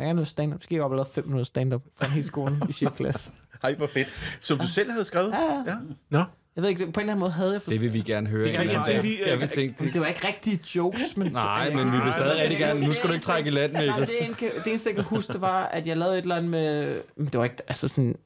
vil 0.00 0.04
gerne 0.04 0.14
noget 0.16 0.28
stand-up. 0.28 0.62
Så 0.62 0.68
gik 0.68 0.76
jeg 0.76 0.84
op 0.84 0.90
og 0.90 0.96
lavede 0.96 1.10
5 1.14 1.24
minutter 1.24 1.44
stand-up 1.44 1.82
for 1.96 2.04
hele 2.04 2.26
skolen 2.26 2.62
i 2.68 2.72
6. 2.72 2.92
klasse. 2.96 3.32
Ej, 3.64 3.74
hvor 3.74 3.86
fedt. 3.86 4.08
Som 4.42 4.58
du 4.58 4.66
selv 4.66 4.90
havde 4.90 5.04
skrevet? 5.04 5.32
Ja, 5.32 5.54
ja. 5.54 5.62
Ja. 5.66 5.76
Nå. 6.10 6.24
Jeg 6.56 6.62
ved 6.62 6.68
ikke, 6.70 6.78
på 6.92 7.00
en 7.00 7.00
eller 7.00 7.12
anden 7.12 7.18
måde 7.20 7.30
havde 7.30 7.52
jeg 7.52 7.62
for... 7.62 7.70
Det 7.70 7.80
vil 7.80 7.92
vi 7.92 8.00
gerne 8.00 8.28
høre. 8.28 8.44
Det 8.44 8.52
kan 8.54 8.66
jeg 8.70 9.02
lige, 9.02 9.22
øh, 9.22 9.28
Jeg 9.28 9.40
vil 9.40 9.48
tænke, 9.48 9.84
Men 9.84 9.92
det 9.92 10.00
var 10.00 10.06
ikke 10.06 10.26
rigtige 10.28 10.60
jokes, 10.76 11.16
men... 11.16 11.32
Nej, 11.32 11.74
men 11.74 11.92
vi 11.92 11.98
vil 12.04 12.12
stadig 12.12 12.42
rigtig 12.42 12.58
gerne. 12.58 12.86
Nu 12.86 12.92
skal 12.92 13.08
du 13.08 13.12
ikke 13.14 13.24
trække 13.24 13.48
i 13.48 13.50
land, 13.50 13.72
Mikkel. 13.72 14.06
det, 14.06 14.24
eneste, 14.24 14.44
det 14.44 14.66
eneste, 14.66 14.88
jeg 14.88 14.94
kan 14.96 15.04
huske, 15.04 15.32
det 15.32 15.40
var, 15.40 15.62
at 15.64 15.86
jeg 15.86 15.96
lavede 15.96 16.18
et 16.18 16.22
eller 16.22 16.36
andet 16.36 16.50
med... 16.50 17.00
Det 17.16 17.34
var 17.38 17.44
ikke... 17.44 17.56
Altså 17.68 17.88
sådan... 17.88 18.16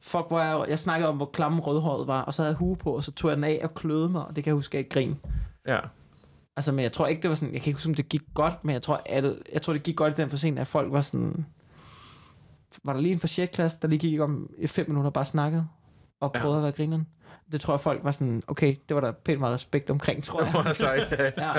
Fuck, 0.00 0.24
hvor 0.28 0.40
jeg, 0.40 0.64
jeg 0.68 0.78
snakkede 0.78 1.08
om, 1.08 1.16
hvor 1.16 1.30
klamme 1.32 1.60
rødhåret 1.60 2.06
var, 2.06 2.22
og 2.22 2.34
så 2.34 2.42
havde 2.42 2.50
jeg 2.52 2.58
hue 2.58 2.76
på, 2.76 2.90
og 2.96 3.04
så 3.04 3.12
tog 3.12 3.28
jeg 3.30 3.36
den 3.36 3.44
af 3.44 3.60
og 3.62 3.74
kløede 3.74 4.08
mig, 4.08 4.24
og 4.24 4.36
det 4.36 4.44
kan 4.44 4.50
jeg 4.50 4.54
huske, 4.54 4.78
at 4.78 4.84
jeg 4.84 4.90
grin. 4.90 5.16
Ja. 5.66 5.78
Altså, 6.56 6.72
men 6.72 6.82
jeg 6.82 6.92
tror 6.92 7.06
ikke, 7.06 7.22
det 7.22 7.28
var 7.28 7.34
sådan... 7.34 7.54
Jeg 7.54 7.62
kan 7.62 7.70
ikke 7.70 7.76
huske, 7.78 7.88
om 7.88 7.94
det 7.94 8.08
gik 8.08 8.22
godt, 8.34 8.54
men 8.64 8.72
jeg 8.72 8.82
tror, 8.82 9.02
at, 9.06 9.24
jeg 9.52 9.62
tror 9.62 9.72
det 9.72 9.82
gik 9.82 9.96
godt 9.96 10.18
i 10.18 10.22
den 10.22 10.30
forsen, 10.30 10.58
at 10.58 10.66
folk 10.66 10.92
var 10.92 11.00
sådan... 11.00 11.46
Var 12.84 12.92
der 12.92 13.00
lige 13.00 13.12
en 13.12 13.18
fra 13.20 13.28
6. 13.28 13.54
klasse, 13.54 13.78
der 13.82 13.88
lige 13.88 13.98
gik 13.98 14.20
om 14.20 14.50
i 14.58 14.66
fem 14.66 14.88
minutter 14.88 15.08
og 15.08 15.12
bare 15.12 15.24
snakkede, 15.24 15.66
og 16.20 16.30
Ja. 16.34 16.40
prøvede 16.40 16.58
at 16.58 16.62
være 16.62 16.72
grineren? 16.72 17.06
Det 17.52 17.60
tror 17.60 17.74
jeg, 17.74 17.80
folk 17.80 18.04
var 18.04 18.10
sådan, 18.10 18.42
okay, 18.46 18.74
det 18.88 18.94
var 18.94 19.00
der 19.00 19.12
pænt 19.12 19.40
meget 19.40 19.54
respekt 19.54 19.90
omkring, 19.90 20.24
tror 20.24 20.40
Det 20.40 20.54
var 20.54 20.64
jeg. 20.64 20.76
sejt. 20.86 21.20
ja, 21.38 21.52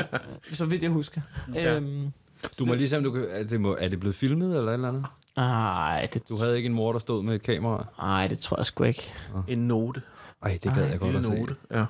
så 0.53 0.65
vidt 0.65 0.83
jeg 0.83 0.91
husker. 0.91 1.21
Ja. 1.53 1.75
Øhm, 1.75 2.11
Du 2.59 2.65
må 2.65 2.73
lige 2.73 2.89
se, 2.89 2.97
om 2.97 3.03
du 3.03 3.11
kan... 3.11 3.25
Er 3.29 3.43
det, 3.43 3.61
må, 3.61 3.75
er 3.79 3.87
det 3.87 3.99
blevet 3.99 4.15
filmet 4.15 4.57
eller 4.57 4.69
et 4.69 4.73
eller 4.73 4.87
andet? 4.87 5.05
ej, 5.37 6.07
det, 6.13 6.29
Du 6.29 6.35
havde 6.37 6.57
ikke 6.57 6.67
en 6.67 6.73
mor, 6.73 6.91
der 6.91 6.99
stod 6.99 7.23
med 7.23 7.35
et 7.35 7.41
kamera? 7.41 7.85
ej, 7.99 8.27
det 8.27 8.39
tror 8.39 8.57
jeg 8.57 8.65
sgu 8.65 8.83
ikke. 8.83 9.13
En 9.47 9.67
note. 9.67 10.01
Ej, 10.43 10.59
det 10.63 10.73
gad 10.75 10.89
jeg 10.89 10.99
godt 10.99 11.15
at 11.15 11.23
se. 11.25 11.39
note. 11.39 11.55
Ja. 11.71 11.85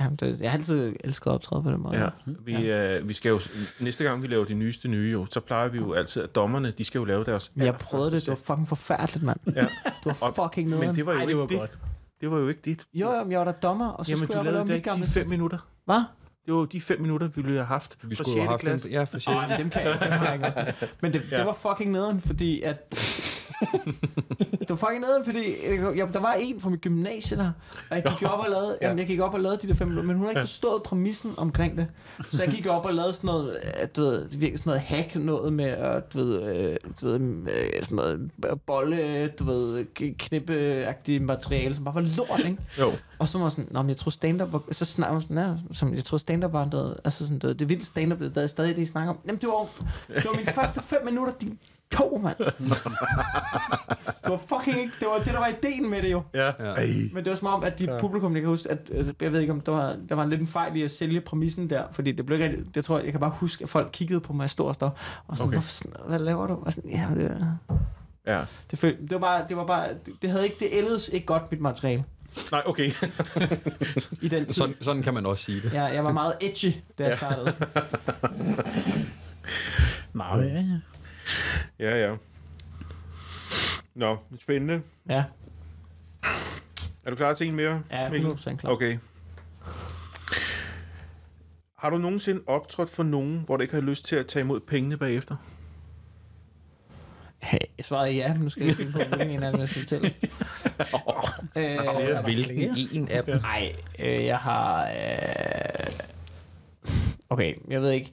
Jamen, 0.00 0.16
det, 0.16 0.40
jeg 0.40 0.50
har 0.50 0.58
altid 0.58 0.96
elsket 1.04 1.30
at 1.30 1.34
optræde 1.34 1.62
på 1.62 1.70
den 1.70 1.80
måde. 1.82 1.98
Ja, 2.02 2.08
vi, 2.26 2.70
øh, 2.70 3.08
vi 3.08 3.14
skal 3.14 3.28
jo, 3.28 3.40
næste 3.80 4.04
gang 4.04 4.22
vi 4.22 4.26
laver 4.26 4.44
de 4.44 4.54
nyeste 4.54 4.88
nye, 4.88 5.12
jo, 5.12 5.26
så 5.30 5.40
plejer 5.40 5.68
vi 5.68 5.78
jo 5.78 5.92
altid, 5.92 6.22
at 6.22 6.34
dommerne, 6.34 6.70
de 6.78 6.84
skal 6.84 6.98
jo 6.98 7.04
lave 7.04 7.24
deres 7.24 7.52
jeg 7.56 7.74
prøvede 7.74 8.10
det, 8.10 8.20
det 8.20 8.28
var 8.28 8.34
fucking 8.34 8.68
forfærdeligt, 8.68 9.24
mand. 9.24 9.38
Ja. 9.46 9.60
Det 10.04 10.16
var 10.20 10.32
fucking 10.44 10.68
noget. 10.70 10.86
Men 10.86 10.96
det 10.96 11.06
var 11.06 11.12
jo 11.12 11.18
Ej, 11.18 11.24
det 11.24 11.30
ikke 11.30 11.40
var 11.40 11.46
det. 11.46 11.58
godt. 11.58 11.78
Det 12.24 12.32
var 12.32 12.38
jo 12.38 12.48
ikke 12.48 12.60
dit. 12.64 12.82
Jo, 12.94 13.12
jo, 13.12 13.22
men 13.22 13.30
jeg 13.32 13.38
var 13.38 13.44
der 13.44 13.52
dommer, 13.52 13.88
og 13.88 14.06
så 14.06 14.10
Jamen, 14.12 14.18
skulle 14.24 14.34
du 14.34 14.38
jeg 14.38 14.44
lavede 14.44 14.56
lave 14.56 14.64
da 14.68 14.72
mit 14.72 14.76
ikke 14.76 14.90
gamle 14.90 15.06
de 15.06 15.10
fem 15.10 15.28
minutter. 15.28 15.58
Hvad? 15.84 16.02
Det 16.46 16.54
var 16.54 16.60
jo 16.60 16.64
de 16.64 16.80
fem 16.80 17.00
minutter, 17.00 17.28
vi 17.28 17.42
ville 17.42 17.58
have 17.58 17.66
haft 17.66 17.98
Vi 18.02 18.16
fra 18.16 18.24
skulle 18.24 18.40
have 18.40 18.44
6. 18.44 18.50
haft 18.50 18.60
klasse. 18.60 18.88
dem. 18.88 18.94
Ja, 18.94 19.04
for 19.04 19.18
shit. 19.18 19.34
men 19.48 19.58
dem 19.58 19.70
kan 19.70 19.82
jeg, 19.82 19.98
dem 20.02 20.10
har 20.12 20.24
jeg 20.26 20.34
ikke. 20.34 20.74
Men 21.02 21.12
det, 21.12 21.22
Ja. 21.30 21.36
det 21.38 21.46
var 21.46 21.52
fucking 21.52 21.90
nederen, 21.92 22.20
fordi 22.20 22.62
at... 22.62 22.94
det 24.60 24.70
var 24.70 24.76
fucking 24.76 25.00
nederen, 25.00 25.24
fordi 25.24 25.44
jeg, 25.98 26.08
der 26.12 26.20
var 26.20 26.32
en 26.32 26.60
fra 26.60 26.70
mit 26.70 26.80
gymnasie 26.80 27.36
der, 27.38 27.52
og 27.90 27.96
jeg 27.96 28.04
gik 28.04 28.22
jo 28.22 28.26
op 28.26 28.38
og 28.44 28.50
lavede, 28.50 28.78
Ja. 28.82 28.86
jamen, 28.86 28.98
jeg 28.98 29.06
gik 29.06 29.20
op 29.20 29.34
og 29.34 29.40
lavede 29.40 29.58
de 29.62 29.68
der 29.68 29.74
fem 29.74 29.88
minutter, 29.88 30.06
men 30.06 30.16
hun 30.16 30.24
har 30.24 30.30
ikke 30.30 30.40
forstået 30.40 30.82
præmissen 30.82 31.34
omkring 31.36 31.76
det. 31.76 31.86
Så 32.30 32.42
jeg 32.42 32.52
gik 32.52 32.66
op 32.66 32.84
og 32.84 32.94
lavede 32.94 33.12
sådan 33.12 33.28
noget, 33.28 33.56
øh, 33.64 33.88
du 33.96 34.00
ved, 34.02 34.28
det 34.28 34.40
virkede 34.40 34.58
sådan 34.58 34.70
noget 34.70 34.80
hack 34.80 35.16
noget 35.16 35.52
med, 35.52 35.64
at, 35.64 36.14
du 36.14 36.18
ved, 36.18 36.42
øh, 36.56 36.76
du 37.00 37.06
ved 37.06 37.20
øh, 37.20 37.82
sådan 37.82 37.96
noget 37.96 38.30
bolle, 38.66 39.28
du 39.28 39.44
ved, 39.44 39.84
knippeagtigt 40.18 41.22
materiale, 41.22 41.74
som 41.74 41.84
bare 41.84 41.94
var 41.94 42.00
lort, 42.00 42.40
ikke? 42.44 42.56
Jo. 42.80 42.92
Og 43.18 43.28
så 43.28 43.38
var 43.38 43.48
sådan, 43.48 43.68
Nå, 43.70 43.82
men 43.82 43.88
jeg 43.88 43.96
tror 43.96 44.10
stand-up 44.10 44.52
var, 44.52 44.62
så 44.72 44.84
snakker 44.84 45.18
sådan, 45.20 45.38
ja, 45.38 45.52
som, 45.72 45.94
jeg 45.94 46.04
tror 46.04 46.18
stand-up 46.18 46.52
var 46.52 46.68
noget, 46.72 46.96
altså 47.04 47.26
sådan, 47.26 47.38
det, 47.38 47.58
det 47.58 47.68
vilde 47.68 47.84
stand-up, 47.84 48.20
det 48.20 48.36
er 48.36 48.46
stadig 48.46 48.76
det, 48.76 48.82
I 48.82 48.86
snakker 48.86 49.10
om. 49.10 49.18
Jamen, 49.26 49.40
det 49.40 49.48
var, 49.48 49.68
det 50.08 50.24
var 50.24 50.36
mine 50.36 50.52
første 50.52 50.82
fem 50.82 50.98
minutter, 51.04 51.32
din 51.40 51.58
ko, 51.92 52.18
mand. 52.22 52.36
det 52.38 54.30
var 54.30 54.36
fucking 54.48 54.80
ikke, 54.80 54.92
det 55.00 55.08
var 55.08 55.16
det, 55.18 55.26
der 55.26 55.38
var 55.38 55.46
ideen 55.62 55.90
med 55.90 56.02
det 56.02 56.12
jo. 56.12 56.22
Ja. 56.34 56.46
Ja. 56.46 56.74
Men 57.12 57.24
det 57.24 57.30
var 57.30 57.36
som 57.36 57.48
om, 57.48 57.64
at 57.64 57.78
de 57.78 57.84
Ja. 57.84 58.00
publikum, 58.00 58.34
jeg 58.34 58.42
kan 58.42 58.48
huske, 58.48 58.70
at, 58.70 58.78
altså, 58.94 59.14
jeg 59.20 59.32
ved 59.32 59.40
ikke, 59.40 59.52
om 59.52 59.60
der 59.60 59.72
var, 59.72 59.96
der 60.08 60.14
var 60.14 60.22
en 60.22 60.30
lidt 60.30 60.40
en 60.40 60.46
fejl 60.46 60.76
i 60.76 60.82
at 60.82 60.90
sælge 60.90 61.20
præmissen 61.20 61.70
der, 61.70 61.82
fordi 61.92 62.12
det 62.12 62.26
blev 62.26 62.40
ikke 62.40 62.56
rigtig, 62.56 62.74
det 62.74 62.84
tror 62.84 62.96
jeg, 62.96 63.04
jeg 63.04 63.12
kan 63.12 63.20
bare 63.20 63.30
huske, 63.36 63.62
at 63.62 63.68
folk 63.68 63.88
kiggede 63.92 64.20
på 64.20 64.32
mig 64.32 64.50
stor 64.50 64.68
og 64.68 64.74
sådan, 65.36 65.48
Okay. 65.48 65.60
sådan, 65.68 65.92
hvad 66.08 66.18
laver 66.18 66.46
du? 66.46 66.58
Og 66.62 66.72
sådan, 66.72 66.90
ja, 66.90 67.06
det, 67.14 67.46
Ja. 68.26 68.44
det, 68.70 68.78
føl, 68.78 68.96
det, 69.02 69.10
var 69.10 69.18
bare, 69.18 69.44
det 69.48 69.56
var 69.56 69.66
bare, 69.66 69.88
det 70.22 70.30
havde 70.30 70.44
ikke, 70.44 70.56
det 70.60 70.68
ældes 70.72 71.08
ikke 71.08 71.26
godt, 71.26 71.42
mit 71.50 71.60
materiale, 71.60 72.04
Nej, 72.52 72.62
okay. 72.66 72.90
i 74.22 74.28
den 74.28 74.44
tid. 74.44 74.54
Sådan, 74.54 74.74
sådan 74.80 75.02
kan 75.02 75.14
man 75.14 75.26
også 75.26 75.44
sige 75.44 75.60
det. 75.60 75.72
Ja, 75.72 75.82
jeg 75.84 76.04
var 76.04 76.12
meget 76.12 76.34
edgy, 76.40 76.72
da 76.98 77.04
jeg 77.04 77.10
Ja. 77.12 77.16
startede. 77.16 77.52
Nå, 80.12 80.24
ja, 80.42 80.64
ja. 81.78 81.96
Ja. 82.08 82.14
Nå, 83.94 84.16
spændende. 84.40 84.82
Ja, 85.08 85.24
Er 87.04 87.10
du 87.10 87.16
klar 87.16 87.34
til 87.34 87.46
en 87.48 87.54
mere? 87.56 87.82
ja 87.90 88.10
Mikkel? 88.10 88.30
100% 88.30 88.56
klar. 88.56 88.70
Okay. 88.70 88.98
Har 91.78 91.90
du 91.90 91.98
nogensinde 91.98 92.42
optrådt 92.46 92.90
for 92.90 93.02
nogen, 93.02 93.42
hvor 93.46 93.56
du 93.56 93.62
ikke 93.62 93.74
har 93.74 93.80
lyst 93.80 94.04
til 94.04 94.16
at 94.16 94.26
tage 94.26 94.40
imod 94.40 94.60
pengene 94.60 94.96
bagefter? 94.96 95.36
Jeg 97.78 97.84
svarede 97.84 98.12
ja, 98.12 98.32
men 98.32 98.42
nu 98.42 98.48
skal 98.48 98.66
jeg 98.66 98.76
finde 98.76 98.92
på, 98.92 98.98
hvilken 98.98 99.30
en 99.30 99.42
af 99.42 99.52
dem 99.52 99.60
jeg 99.60 99.68
skal 99.68 99.82
fortælle. 99.82 100.14
øh, 101.56 102.24
Hvilken 102.24 102.76
en 102.92 103.08
af 103.08 103.24
dem? 103.24 103.40
Nej, 103.40 103.74
øh, 103.98 104.24
jeg 104.24 104.38
har... 104.38 104.86
Øh... 104.88 105.86
Okay, 107.30 107.54
jeg 107.68 107.82
ved 107.82 107.90
ikke. 107.90 108.12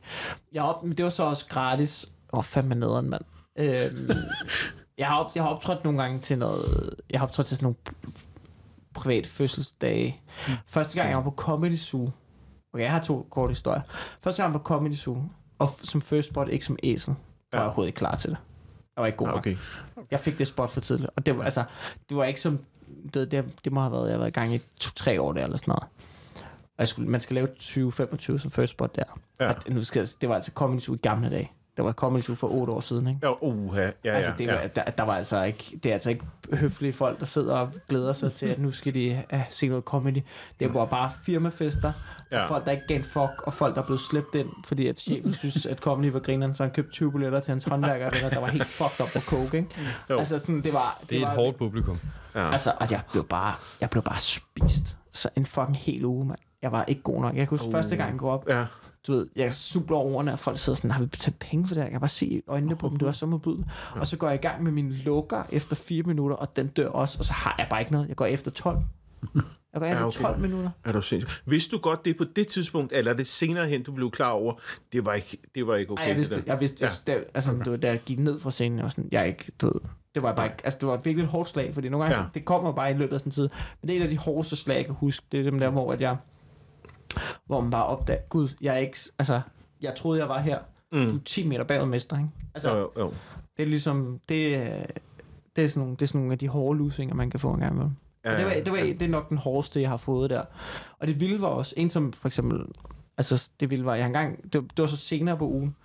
Jeg 0.53 0.63
op... 0.63 0.83
Det 0.97 1.03
var 1.03 1.09
så 1.09 1.23
også 1.23 1.45
gratis. 1.47 2.05
Åh, 2.33 2.37
oh, 2.37 2.43
fandme 2.43 2.75
nederen, 2.75 3.09
mand. 3.09 3.21
Øh... 3.55 3.65
jeg, 4.97 5.07
har 5.07 5.17
op... 5.23 5.31
jeg 5.35 5.43
har 5.43 5.49
optrådt 5.49 5.83
nogle 5.83 6.01
gange 6.01 6.19
til 6.19 6.37
noget... 6.37 6.95
Jeg 7.09 7.19
har 7.19 7.27
optrådt 7.27 7.47
til 7.47 7.57
sådan 7.57 7.65
nogle 7.65 7.75
privat 8.93 9.27
fødselsdage. 9.27 10.21
Første 10.65 10.95
gang, 10.99 11.09
jeg 11.09 11.17
var 11.17 11.23
på 11.23 11.31
Comedy 11.37 11.75
Zoo. 11.75 12.11
Okay, 12.73 12.83
jeg 12.83 12.91
har 12.91 13.01
to 13.01 13.27
korte 13.31 13.51
historier. 13.51 13.81
Første 14.21 14.41
gang, 14.43 14.49
jeg 14.49 14.53
var 14.53 14.59
på 14.59 14.63
Comedy 14.65 14.95
Zoo. 14.95 15.23
Og 15.59 15.67
som 15.83 16.01
first 16.01 16.27
spot, 16.29 16.49
ikke 16.49 16.65
som 16.65 16.77
æsel. 16.83 17.13
Jeg 17.51 17.57
var 17.57 17.59
Ja. 17.59 17.65
overhovedet 17.65 17.87
ikke 17.89 17.97
klar 17.97 18.15
til 18.15 18.29
det. 18.29 18.37
Jeg 18.95 19.01
var 19.01 19.05
ikke 19.05 19.17
god 19.17 19.27
Ah, 19.27 19.33
nok. 19.33 19.39
okay. 19.39 19.57
Jeg 20.11 20.19
fik 20.19 20.39
det 20.39 20.47
spot 20.47 20.71
for 20.71 20.81
tidligt. 20.81 21.11
Og 21.15 21.25
det 21.25 21.37
var, 21.37 21.43
altså, 21.43 21.63
det 22.09 22.17
var 22.17 22.23
ikke 22.23 22.41
som... 22.41 22.59
Det, 23.13 23.31
det, 23.31 23.59
det 23.65 23.71
må 23.71 23.81
have 23.81 23.91
været, 23.91 24.05
jeg 24.05 24.13
har 24.13 24.17
været 24.17 24.29
i 24.29 24.33
gang 24.33 24.55
i 24.55 24.59
to-tre 24.79 25.21
år 25.21 25.33
der, 25.33 25.43
eller 25.43 25.57
sådan 25.57 25.71
noget. 25.71 25.83
Og 26.63 26.79
jeg 26.79 26.87
skulle, 26.87 27.09
man 27.09 27.21
skal 27.21 27.33
lave 27.35 27.47
20-25 27.59 28.37
som 28.37 28.51
first 28.51 28.71
spot 28.71 28.95
der. 28.95 29.03
Ja. 29.41 29.49
Og 29.49 29.55
nu 29.69 29.83
skal, 29.83 29.99
jeg- 29.99 30.07
det 30.21 30.29
var 30.29 30.35
altså 30.35 30.51
Comedy 30.55 30.79
Zoo 30.81 30.95
i 30.95 30.97
gamle 30.97 31.29
dage. 31.29 31.51
Det 31.77 31.85
var 31.85 31.91
Comedy 31.91 32.21
Zoo 32.21 32.35
for 32.35 32.47
otte 32.47 32.73
år 32.73 32.79
siden, 32.79 33.07
ikke? 33.07 33.19
Ja, 33.23 33.33
uha. 33.41 33.81
Ja, 33.81 33.91
ja, 34.05 34.11
altså, 34.11 34.31
det, 34.37 34.47
var, 34.47 34.53
ja. 34.53 34.67
der, 34.67 34.83
der, 34.83 35.03
var 35.03 35.15
altså 35.15 35.43
ikke, 35.43 35.79
det 35.83 35.89
er 35.89 35.93
altså 35.93 36.09
ikke 36.09 36.25
høflige 36.53 36.93
folk, 36.93 37.19
der 37.19 37.25
sidder 37.25 37.55
og 37.55 37.69
glæder 37.89 38.13
sig 38.13 38.33
til, 38.33 38.45
at 38.45 38.59
nu 38.59 38.71
skal 38.71 38.93
de 38.93 39.23
uh, 39.33 39.39
se 39.49 39.67
noget 39.67 39.83
comedy. 39.83 40.17
Det 40.59 40.73
var 40.73 40.85
bare 40.85 41.11
firmafester, 41.25 41.93
ja. 42.31 42.41
Og 42.41 42.47
folk, 42.47 42.65
der 42.65 42.71
ikke 42.71 42.83
gav 42.87 42.97
en 42.97 43.03
fuck, 43.03 43.43
og 43.43 43.53
folk, 43.53 43.75
der 43.75 43.81
blev 43.81 43.97
slæbt 43.97 44.35
ind, 44.35 44.49
fordi 44.65 44.87
at 44.87 44.99
chefen 44.99 45.33
synes, 45.33 45.65
at 45.65 45.79
comedy 45.79 46.11
var 46.11 46.19
grineren, 46.19 46.55
så 46.55 46.63
han 46.63 46.71
købte 46.71 46.91
20 46.91 47.11
billetter 47.11 47.39
til 47.39 47.51
hans 47.51 47.63
håndværker, 47.63 48.09
der, 48.09 48.29
der 48.29 48.39
var 48.39 48.47
helt 48.47 48.65
fucked 48.65 49.01
up 49.05 49.09
på 49.13 49.19
coke, 49.35 49.57
ikke? 49.57 49.69
Jo. 50.09 50.17
Altså, 50.19 50.39
sådan, 50.39 50.61
det 50.61 50.73
var... 50.73 50.97
Det, 51.01 51.09
Det 51.09 51.17
er 51.17 51.21
var, 51.21 51.29
et 51.31 51.35
hårdt 51.35 51.57
publikum. 51.57 51.99
ja. 52.35 52.51
Altså, 52.51 52.73
og 52.79 52.91
jeg 52.91 53.01
blev 53.11 53.23
bare, 53.27 53.53
jeg 53.81 53.89
blev 53.89 54.03
bare 54.03 54.19
spist. 54.19 54.97
Så 55.13 55.29
en 55.35 55.45
fucking 55.45 55.77
hel 55.77 56.05
uge, 56.05 56.25
mand. 56.25 56.39
Jeg 56.61 56.71
var 56.71 56.83
ikke 56.85 57.01
god 57.01 57.21
nok. 57.21 57.35
Jeg 57.35 57.39
kan 57.47 57.49
huske, 57.49 57.67
uh. 57.67 57.71
første 57.71 57.95
gang 57.95 58.11
jeg 58.11 58.19
går 58.19 58.31
op, 58.31 58.49
ja. 58.49 58.65
Du 59.07 59.11
ved, 59.13 59.27
jeg 59.35 59.53
subler 59.53 59.97
over 59.97 60.15
ordene, 60.15 60.33
og 60.33 60.39
folk 60.39 60.59
sidder 60.59 60.77
sådan, 60.77 60.91
har 60.91 60.99
vi 61.01 61.05
betalt 61.05 61.39
penge 61.39 61.67
for 61.67 61.73
det 61.75 61.81
her? 61.81 61.85
Jeg 61.85 61.91
kan 61.91 61.99
bare 61.99 62.07
se 62.09 62.41
øjnene 62.47 62.75
på 62.75 62.89
dem, 62.89 62.97
det 62.97 63.05
var 63.05 63.11
så 63.11 63.25
modbydeligt. 63.25 63.67
Og 63.95 64.07
så 64.07 64.17
går 64.17 64.27
jeg 64.27 64.35
i 64.39 64.41
gang 64.41 64.63
med 64.63 64.71
min 64.71 64.91
lukker 64.91 65.43
efter 65.51 65.75
4 65.75 66.03
minutter, 66.03 66.35
og 66.35 66.55
den 66.55 66.67
dør 66.67 66.87
også, 66.87 67.19
og 67.19 67.25
så 67.25 67.33
har 67.33 67.55
jeg 67.57 67.67
bare 67.69 67.79
ikke 67.79 67.91
noget. 67.91 68.07
Jeg 68.07 68.15
går 68.15 68.25
efter 68.25 68.51
12. 68.51 68.77
Jeg 69.73 69.81
går 69.81 69.85
efter 69.91 70.05
okay. 70.05 70.21
12 70.21 70.39
minutter. 70.39 70.69
Er 70.85 70.91
du 70.91 71.01
sindssygt? 71.01 71.43
Vidste 71.45 71.75
du 71.75 71.81
godt 71.81 72.05
det 72.05 72.17
på 72.17 72.23
det 72.35 72.47
tidspunkt, 72.47 72.93
eller 72.93 73.11
er 73.11 73.15
det 73.15 73.27
senere 73.27 73.67
hen, 73.67 73.83
du 73.83 73.91
blev 73.91 74.11
klar 74.11 74.29
over, 74.31 74.53
det 74.93 75.05
var 75.05 75.13
ikke, 75.13 75.37
det 75.55 75.67
var 75.67 75.75
ikke 75.75 75.91
okay? 75.91 76.03
Ej, 76.03 76.07
jeg 76.09 76.17
vidste, 76.17 76.35
det 76.35 76.45
der? 76.45 76.51
jeg 76.51 76.59
vidste, 76.59 76.85
jeg, 76.85 76.91
der, 77.07 77.15
altså, 77.33 77.51
det 77.53 77.71
var, 77.71 77.77
da 77.77 77.87
jeg 77.87 78.01
gik 78.05 78.19
ned 78.19 78.39
fra 78.39 78.51
scenen, 78.51 78.77
jeg 78.77 78.83
var 78.83 78.89
sådan, 78.89 79.09
jeg 79.11 79.21
er 79.21 79.25
ikke, 79.25 79.51
ved, 79.61 79.71
det 80.15 80.23
var 80.23 80.35
bare 80.35 80.45
ikke, 80.45 80.57
altså 80.63 80.77
det 80.79 80.87
var 80.87 80.93
et 80.93 81.05
virkelig 81.05 81.23
et 81.23 81.29
hårdt 81.29 81.49
slag, 81.49 81.73
fordi 81.73 81.89
nogle 81.89 82.03
gange, 82.05 82.17
Ja. 82.19 82.23
ja. 82.23 82.29
det 82.33 82.45
kommer 82.45 82.71
bare 82.71 82.91
i 82.91 82.93
løbet 82.93 83.13
af 83.13 83.19
sådan 83.19 83.31
tid, 83.31 83.49
men 83.81 83.87
det 83.87 83.95
er 83.95 83.99
et 83.99 84.03
af 84.03 84.09
de 84.09 84.17
hårdeste 84.17 84.55
slag, 84.55 84.75
jeg 84.75 84.85
kan 84.85 84.95
huske, 84.95 85.25
det 85.31 85.39
er 85.39 85.43
dem 85.43 85.59
der, 85.59 85.69
hvor 85.69 85.93
at 85.93 86.01
jeg, 86.01 86.17
hvor 87.45 87.61
man 87.61 87.71
bare 87.71 87.85
opdager, 87.85 88.19
gud, 88.29 88.49
jeg 88.61 88.73
er 88.73 88.77
ikke, 88.77 88.97
altså, 89.19 89.41
jeg 89.81 89.95
troede, 89.95 90.19
jeg 90.19 90.29
var 90.29 90.39
her, 90.39 90.59
Mm. 90.93 91.09
du 91.09 91.15
er 91.15 91.19
10 91.25 91.47
meter 91.47 91.63
bagud 91.63 91.87
mester, 91.87 92.17
ikke? 92.17 92.29
Altså, 92.55 92.69
Jo, 92.69 92.77
jo, 92.77 92.91
jo. 92.99 93.13
det 93.57 93.63
er 93.63 93.67
ligesom, 93.67 94.19
det, 94.29 94.55
er- 94.55 94.85
det 95.55 95.63
er 95.63 95.67
sådan 95.67 95.81
nogle, 95.81 95.95
det 95.95 96.01
er 96.01 96.07
sådan 96.07 96.19
nogle 96.21 96.31
af 96.31 96.39
de 96.39 96.47
hårde 96.47 96.79
losinger, 96.79 97.15
man 97.15 97.29
kan 97.29 97.39
få 97.39 97.51
en 97.53 97.59
gang 97.59 97.73
imellem. 97.73 97.95
Ja, 98.25 98.31
Og 98.31 98.37
det, 98.37 98.45
var, 98.45 98.53
det, 98.53 98.71
var, 98.71 98.77
ja. 98.77 98.85
det 98.85 99.01
er 99.01 99.07
nok 99.07 99.29
den 99.29 99.37
hårdeste, 99.37 99.81
jeg 99.81 99.89
har 99.89 99.97
fået 99.97 100.29
der. 100.29 100.43
Og 100.99 101.07
det 101.07 101.19
vilde 101.19 101.41
var 101.41 101.47
også, 101.47 101.73
en 101.77 101.89
som 101.89 102.13
for 102.13 102.27
eksempel, 102.27 102.65
altså 103.17 103.49
det 103.59 103.69
vilde 103.69 103.85
var, 103.85 103.95
jeg 103.95 104.05
engang, 104.05 104.43
det, 104.43 104.53
det 104.53 104.77
var 104.77 104.85
så 104.85 104.97
senere 104.97 105.37
på 105.37 105.47
ugen, 105.47 105.75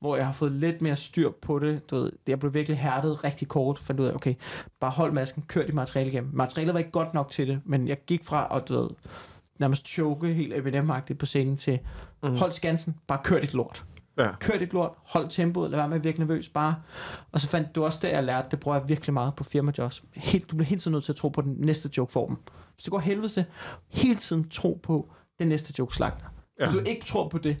hvor 0.00 0.16
jeg 0.16 0.26
har 0.26 0.32
fået 0.32 0.52
lidt 0.52 0.82
mere 0.82 0.96
styr 0.96 1.30
på 1.42 1.58
det. 1.58 1.90
Du 1.90 1.96
ved, 1.96 2.12
jeg 2.26 2.40
blev 2.40 2.54
virkelig 2.54 2.78
hærdet 2.78 3.24
rigtig 3.24 3.48
kort, 3.48 3.78
fandt 3.78 4.00
ud 4.00 4.06
af, 4.06 4.14
okay, 4.14 4.34
bare 4.80 4.90
hold 4.90 5.12
masken, 5.12 5.42
kør 5.48 5.66
dit 5.66 5.74
materiale 5.74 6.10
igennem. 6.10 6.30
Materialet 6.34 6.74
var 6.74 6.78
ikke 6.78 6.90
godt 6.90 7.14
nok 7.14 7.30
til 7.30 7.48
det, 7.48 7.60
men 7.64 7.88
jeg 7.88 8.04
gik 8.06 8.24
fra 8.24 8.56
at, 8.56 8.68
du 8.68 8.74
ved, 8.80 8.88
nærmest 9.58 9.88
choke 9.88 10.34
helt 10.34 10.52
Eminem-agtigt 10.54 11.18
på 11.18 11.26
scenen 11.26 11.56
til, 11.56 11.78
mm. 12.22 12.36
hold 12.36 12.52
skansen, 12.52 12.96
bare 13.06 13.20
kør 13.24 13.40
dit 13.40 13.54
lort. 13.54 13.84
Ja. 14.18 14.28
Kør 14.40 14.58
dit 14.58 14.72
lort, 14.72 14.92
hold 15.06 15.28
tempoet, 15.28 15.70
lad 15.70 15.78
være 15.78 15.88
med 15.88 15.96
at 15.96 16.04
virke 16.04 16.18
nervøs, 16.18 16.48
bare. 16.48 16.74
Og 17.32 17.40
så 17.40 17.48
fandt 17.48 17.74
du 17.74 17.84
også 17.84 17.98
det, 18.02 18.08
jeg 18.08 18.24
lærte, 18.24 18.48
det 18.50 18.60
bruger 18.60 18.78
jeg 18.78 18.88
virkelig 18.88 19.14
meget 19.14 19.34
på 19.36 19.44
firmajobs. 19.44 20.02
Helt, 20.14 20.50
du 20.50 20.56
bliver 20.56 20.68
hele 20.68 20.80
tiden 20.80 20.92
nødt 20.92 21.04
til 21.04 21.12
at 21.12 21.16
tro 21.16 21.28
på 21.28 21.40
den 21.40 21.56
næste 21.58 21.90
joke 21.96 22.12
for 22.12 22.26
dem. 22.26 22.36
Hvis 22.74 22.84
det 22.84 22.90
går 22.90 22.98
helvede 22.98 23.44
hele 23.88 24.16
tiden 24.16 24.48
tro 24.48 24.80
på 24.82 25.10
den 25.38 25.48
næste 25.48 25.74
joke 25.78 25.94
slagter. 25.94 26.24
Hvis 26.56 26.66
Ja. 26.66 26.72
du 26.72 26.78
ikke 26.86 27.04
tror 27.06 27.28
på 27.28 27.38
det, 27.38 27.56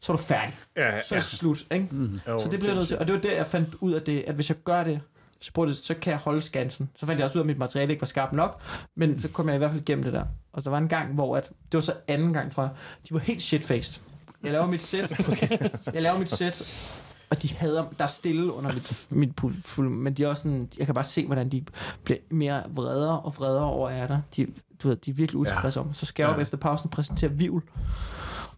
så 0.00 0.12
er 0.12 0.16
du 0.16 0.22
færdig. 0.22 0.54
Ja, 0.76 1.02
Så 1.02 1.14
er 1.14 1.18
det 1.18 1.26
slut, 1.26 1.66
ikke? 1.70 1.88
Mm. 1.90 2.20
Jo, 2.28 2.38
Så 2.40 2.48
det 2.48 2.58
bliver 2.58 2.70
jeg 2.70 2.76
nødt 2.76 2.88
til. 2.88 2.98
Og 2.98 3.06
det 3.06 3.14
var 3.14 3.20
der, 3.20 3.32
jeg 3.36 3.46
fandt 3.46 3.74
ud 3.80 3.92
af 3.92 4.02
det, 4.02 4.24
at 4.26 4.34
hvis 4.34 4.48
jeg 4.48 4.56
gør 4.64 4.84
det, 4.84 5.00
så, 5.40 5.64
det, 5.66 5.76
så 5.76 5.94
kan 5.94 6.10
jeg 6.10 6.18
holde 6.18 6.40
skansen. 6.40 6.90
Så 6.96 7.06
fandt 7.06 7.18
jeg 7.18 7.24
også 7.24 7.38
ud 7.38 7.40
af, 7.40 7.44
at 7.44 7.46
mit 7.46 7.58
materiale 7.58 7.92
ikke 7.92 8.00
var 8.00 8.06
skarpt 8.06 8.32
nok, 8.32 8.60
men 8.96 9.18
så 9.18 9.28
kom 9.28 9.46
jeg 9.48 9.54
i 9.54 9.58
hvert 9.58 9.70
fald 9.70 9.80
igennem 9.82 10.04
det 10.04 10.12
der. 10.12 10.24
Og 10.52 10.64
der 10.64 10.70
var 10.70 10.78
en 10.78 10.88
gang, 10.88 11.14
hvor 11.14 11.36
at, 11.36 11.44
det 11.48 11.74
var 11.74 11.80
så 11.80 11.92
anden 12.08 12.32
gang, 12.32 12.52
tror 12.52 12.62
jeg, 12.62 12.70
de 13.08 13.14
var 13.14 13.18
helt 13.20 13.42
shitfaced. 13.42 14.02
Jeg 14.42 14.52
laver 14.52 14.66
mit 14.66 14.82
sæt, 14.82 15.10
jeg 15.94 16.02
laver 16.02 16.18
mit 16.18 16.30
sæt, 16.30 16.90
og 17.30 17.42
de 17.42 17.54
hader, 17.54 17.84
der 17.98 18.04
er 18.04 18.08
stille 18.08 18.52
under 18.52 18.72
mit, 18.72 19.06
mit 19.10 19.30
pul- 19.40 19.62
fuld, 19.64 19.88
men 19.88 20.14
de 20.14 20.24
er 20.24 20.28
også 20.28 20.42
sådan, 20.42 20.68
jeg 20.78 20.86
kan 20.86 20.94
bare 20.94 21.04
se, 21.04 21.26
hvordan 21.26 21.48
de 21.48 21.64
bliver 22.04 22.18
mere 22.30 22.62
vredere 22.70 23.20
og 23.20 23.34
vredere 23.36 23.64
over 23.64 23.90
af 23.90 24.08
dig. 24.08 24.22
De, 24.36 24.46
du 24.82 24.88
ved, 24.88 24.96
de 24.96 25.10
er 25.10 25.14
virkelig 25.14 25.38
utilfredse 25.38 25.80
ja. 25.80 25.86
om. 25.86 25.94
Så 25.94 26.06
skal 26.06 26.22
jeg 26.22 26.30
op 26.30 26.36
Ja. 26.36 26.42
efter 26.42 26.58
pausen 26.58 26.86
og 26.86 26.90
præsentere 26.90 27.30
Vivl. 27.32 27.62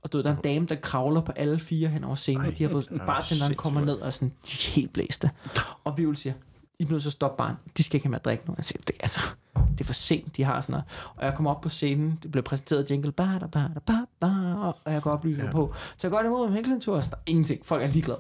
Og 0.02 0.12
du 0.12 0.18
ved, 0.18 0.24
der 0.24 0.30
er 0.30 0.34
en 0.36 0.42
dame, 0.42 0.66
der 0.66 0.74
kravler 0.74 1.20
på 1.20 1.32
alle 1.32 1.58
fire 1.58 1.88
hen 1.88 2.04
over 2.04 2.14
scenen, 2.14 2.46
og 2.46 2.58
de 2.58 2.62
har 2.62 2.70
fået 2.70 3.02
bartenderen 3.06 3.54
kommer 3.54 3.80
ned 3.80 3.94
og 3.94 4.06
er 4.06 4.10
sådan, 4.10 4.28
de 4.28 4.34
er 4.52 4.70
helt 4.74 4.92
blæste. 4.92 5.30
Og 5.84 5.98
Vivl 5.98 6.16
siger, 6.16 6.32
I 6.82 6.84
er 6.84 6.90
nødt 6.90 7.02
til 7.02 7.08
at 7.08 7.12
stoppe 7.12 7.36
barn. 7.36 7.56
De 7.76 7.82
skal 7.82 7.96
ikke 7.96 8.06
have 8.06 8.10
med 8.10 8.18
at 8.18 8.24
drikke 8.24 8.44
nu. 8.46 8.54
Jeg 8.56 8.64
siger, 8.64 8.82
det, 8.86 8.96
er 8.98 9.02
altså, 9.02 9.20
det 9.54 9.80
er 9.80 9.84
for 9.84 9.92
sent, 9.92 10.36
de 10.36 10.44
har 10.44 10.60
sådan 10.60 10.72
noget. 10.72 10.84
Og 11.16 11.24
jeg 11.24 11.34
kommer 11.34 11.50
op 11.50 11.60
på 11.60 11.68
scenen, 11.68 12.18
det 12.22 12.30
bliver 12.30 12.42
præsenteret 12.42 12.90
jingle, 12.90 13.12
ba, 13.12 13.38
da, 13.38 13.46
ba, 13.46 13.60
da, 13.60 13.80
ba, 13.86 13.92
ba, 14.20 14.26
og 14.54 14.92
jeg 14.92 15.02
går 15.02 15.10
oplyser 15.10 15.44
ja. 15.44 15.50
på. 15.50 15.74
Så 15.96 16.06
jeg 16.06 16.10
går 16.10 16.20
imod 16.20 16.46
om 16.46 16.52
Henklen 16.52 16.80
Tours. 16.80 17.08
Der 17.08 17.16
er 17.16 17.20
ingenting. 17.26 17.66
Folk 17.66 17.82
er 17.82 17.86
ligeglade. 17.86 18.18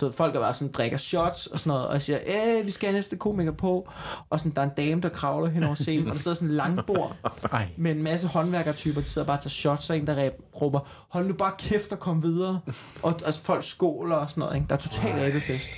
Du 0.00 0.04
ved, 0.06 0.12
folk 0.12 0.36
er 0.36 0.40
bare 0.40 0.54
sådan, 0.54 0.72
drikker 0.72 0.96
shots 0.96 1.46
og 1.46 1.58
sådan 1.58 1.70
noget, 1.70 1.86
og 1.86 1.92
jeg 1.92 2.02
siger, 2.02 2.18
øh, 2.26 2.66
vi 2.66 2.70
skal 2.70 2.86
have 2.86 2.94
næste 2.94 3.16
komiker 3.16 3.52
på. 3.52 3.88
Og 4.30 4.38
sådan, 4.40 4.52
der 4.52 4.60
er 4.60 4.64
en 4.66 4.72
dame, 4.76 5.00
der 5.00 5.08
kravler 5.08 5.48
hen 5.50 5.64
over 5.64 5.74
scenen, 5.74 6.08
og 6.08 6.12
der 6.14 6.20
sidder 6.20 6.34
sådan 6.34 6.48
en 6.48 6.54
lang 6.54 6.86
bord 6.86 7.16
Ej. 7.52 7.68
med 7.76 7.90
en 7.90 8.02
masse 8.02 8.26
håndværkertyper, 8.26 9.00
de 9.00 9.06
sidder 9.06 9.26
bare 9.26 9.36
og 9.36 9.42
tager 9.42 9.50
shots, 9.50 9.90
og 9.90 9.96
en, 9.96 10.06
der 10.06 10.30
råber, 10.62 10.80
hold 11.08 11.26
nu 11.26 11.34
bare 11.34 11.52
kæft 11.58 11.92
og 11.92 11.98
kom 11.98 12.22
videre. 12.22 12.60
Og 13.02 13.20
altså, 13.26 13.42
folk 13.42 13.64
skåler 13.64 14.16
og 14.16 14.30
sådan 14.30 14.40
noget, 14.40 14.54
ikke? 14.54 14.66
Der 14.68 14.74
er 14.74 14.80
totalt 14.80 15.18
æbefest. 15.22 15.70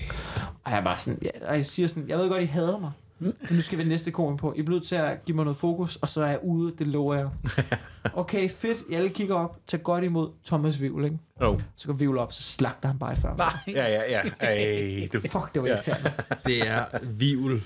Og 0.64 0.70
jeg 0.70 0.78
er 0.78 0.84
bare 0.84 0.98
sådan, 0.98 1.18
ja, 1.22 1.48
og 1.48 1.56
jeg 1.56 1.66
siger 1.66 1.88
sådan, 1.88 2.08
jeg 2.08 2.18
ved 2.18 2.28
godt, 2.28 2.42
I 2.42 2.46
hader 2.46 2.78
mig. 2.78 2.90
Men 3.22 3.56
nu 3.56 3.60
skal 3.60 3.78
vi 3.78 3.84
næste 3.84 4.10
komiker 4.10 4.36
på. 4.36 4.52
I 4.56 4.60
er 4.60 4.68
nødt 4.68 4.86
til 4.86 4.94
at 4.94 5.24
give 5.24 5.34
mig 5.36 5.44
noget 5.44 5.56
fokus, 5.56 5.96
og 5.96 6.08
så 6.08 6.22
er 6.22 6.26
jeg 6.28 6.38
ude, 6.42 6.74
det 6.78 6.86
lover 6.86 7.14
jeg. 7.14 7.28
Okay, 8.14 8.50
fedt. 8.50 8.78
I 8.90 8.94
alle 8.94 9.08
kigger 9.10 9.34
op. 9.34 9.56
Tag 9.66 9.82
godt 9.82 10.04
imod 10.04 10.30
Thomas 10.46 10.80
Vivl, 10.80 11.04
ikke? 11.04 11.18
Jo. 11.40 11.60
Så 11.76 11.86
går 11.86 11.94
Vivl 11.94 12.18
op, 12.18 12.32
så 12.32 12.42
slagter 12.42 12.88
han 12.88 12.98
bare 12.98 13.12
i 13.12 13.16
før. 13.16 13.36
Nej. 13.36 13.52
Ja, 13.68 13.86
ja, 13.88 14.10
ja. 14.10 14.22
Ej, 14.40 15.08
det, 15.12 15.30
Fuck, 15.30 15.54
det 15.54 15.62
var 15.62 15.68
Ja. 15.68 15.74
irriterende. 15.74 16.12
Det 16.46 16.68
er 16.68 16.84
vivl. 17.02 17.62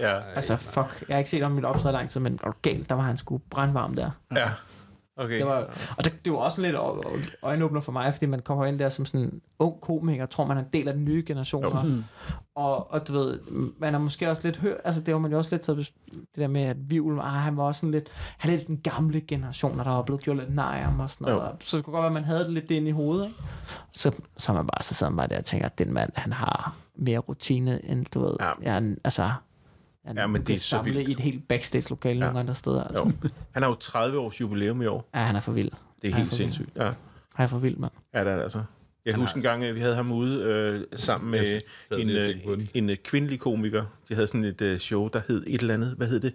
ja, 0.00 0.18
Altså, 0.34 0.56
fuck. 0.56 1.04
Jeg 1.08 1.14
har 1.14 1.18
ikke 1.18 1.30
set 1.30 1.42
ham 1.42 1.52
i 1.52 1.54
mit 1.54 1.64
optræde 1.64 1.92
lang 1.92 2.10
tid, 2.10 2.20
men 2.20 2.38
er 2.44 2.56
galt, 2.62 2.88
der 2.88 2.94
var 2.94 3.02
han 3.02 3.18
sgu 3.18 3.40
brandvarm 3.50 3.94
der. 3.94 4.10
ja. 4.36 4.48
Okay. 5.16 5.38
Det 5.38 5.46
var, 5.46 5.70
og 5.98 6.04
det, 6.04 6.24
det 6.24 6.32
var 6.32 6.38
også 6.38 6.60
lidt 6.62 6.76
øjenåbner 7.42 7.80
for 7.80 7.92
mig, 7.92 8.12
fordi 8.12 8.26
man 8.26 8.40
kommer 8.40 8.66
ind 8.66 8.78
der 8.78 8.88
som 8.88 9.06
sådan 9.06 9.20
en 9.20 9.40
ung 9.58 9.80
komiker, 9.80 10.26
tror 10.26 10.44
man 10.46 10.56
er 10.56 10.60
en 10.62 10.68
del 10.72 10.88
af 10.88 10.94
den 10.94 11.04
nye 11.04 11.24
generation. 11.26 11.64
Og, 11.64 11.72
og, 12.54 12.92
og 12.92 13.08
du 13.08 13.12
ved, 13.12 13.40
man 13.78 13.94
er 13.94 13.98
måske 13.98 14.30
også 14.30 14.42
lidt 14.44 14.56
hørt, 14.56 14.76
altså 14.84 15.00
det 15.00 15.14
var 15.14 15.20
man 15.20 15.30
jo 15.32 15.38
også 15.38 15.54
lidt 15.54 15.62
taget, 15.62 15.78
det 15.78 16.24
der 16.36 16.46
med, 16.46 16.62
at 16.62 16.76
Vivl, 16.90 17.18
ah, 17.18 17.24
han 17.24 17.56
var 17.56 17.62
også 17.62 17.80
sådan 17.80 17.90
lidt, 17.90 18.08
han 18.38 18.50
er 18.52 18.56
lidt 18.56 18.66
den 18.66 18.76
gamle 18.78 19.20
generation, 19.20 19.78
der 19.78 19.84
var 19.84 20.02
blevet 20.02 20.22
gjort 20.22 20.36
lidt 20.36 20.54
nej 20.54 20.76
af 20.78 20.84
ham 20.84 21.00
og 21.00 21.10
sådan 21.10 21.24
noget. 21.24 21.36
Jo. 21.36 21.50
Og 21.50 21.56
Så 21.64 21.76
det 21.76 21.84
kunne 21.84 21.92
godt 21.92 22.02
være, 22.02 22.08
at 22.10 22.12
man 22.14 22.24
havde 22.24 22.40
det 22.44 22.50
lidt 22.52 22.70
inde 22.70 22.88
i 22.88 22.92
hovedet, 22.92 23.26
ikke? 23.26 23.38
Så, 23.92 24.22
så 24.36 24.52
er 24.52 24.56
man 24.56 24.66
bare, 24.66 24.82
så 24.82 24.94
sidder 24.94 25.10
man 25.10 25.16
bare 25.16 25.26
der 25.28 25.38
og 25.38 25.44
tænker, 25.44 25.66
at 25.66 25.78
den 25.78 25.92
mand, 25.92 26.10
han 26.14 26.32
har 26.32 26.76
mere 26.96 27.18
rutine, 27.18 27.84
end 27.84 28.04
du 28.14 28.20
ved, 28.20 28.36
Ja. 28.40 28.46
ja. 28.62 28.72
jeg, 28.74 28.96
altså, 29.04 29.30
han 30.06 30.16
Ja, 30.16 30.26
men 30.26 30.42
det 30.46 30.54
er 30.54 30.58
så 30.58 30.68
samlet 30.68 30.94
vildt. 30.94 31.08
i 31.08 31.12
et 31.12 31.20
helt 31.20 31.48
backstage-lokale 31.48 32.18
ja. 32.18 32.24
nogle 32.24 32.40
andre 32.40 32.54
steder. 32.54 32.84
Altså. 32.84 33.04
Jo. 33.04 33.12
Han 33.52 33.62
har 33.62 33.70
jo 33.70 33.74
30 33.74 34.18
års 34.18 34.40
jubilæum 34.40 34.82
i 34.82 34.86
år. 34.86 35.08
Ja, 35.14 35.20
han 35.20 35.36
er 35.36 35.40
for 35.40 35.52
vild. 35.52 35.70
Det 36.02 36.10
er 36.10 36.14
Ej, 36.14 36.18
helt 36.18 36.34
sindssygt. 36.34 36.70
Ja. 36.76 36.92
Han 37.34 37.44
er 37.44 37.46
for 37.46 37.58
vild, 37.58 37.76
mand. 37.76 37.92
Ja, 38.14 38.20
det 38.24 38.28
er 38.28 38.36
det 38.36 38.42
altså. 38.42 38.62
Jeg 39.04 39.14
kan 39.14 39.20
huske 39.20 39.36
en 39.36 39.42
gang, 39.42 39.64
at 39.64 39.74
vi 39.74 39.80
havde 39.80 39.94
ham 39.94 40.12
ude 40.12 40.42
øh, 40.42 40.98
sammen 40.98 41.30
med 41.30 41.44
sad 41.88 41.98
en, 41.98 42.10
øh, 42.10 42.66
en 42.74 42.90
øh, 42.90 42.96
kvindelig 42.96 43.40
komiker. 43.40 43.84
De 44.08 44.14
havde 44.14 44.26
sådan 44.26 44.44
et 44.44 44.60
øh, 44.60 44.78
show, 44.78 45.08
der 45.08 45.20
hed 45.28 45.44
et 45.46 45.60
eller 45.60 45.74
andet. 45.74 45.94
Hvad 45.96 46.06
hed 46.06 46.20
det? 46.20 46.34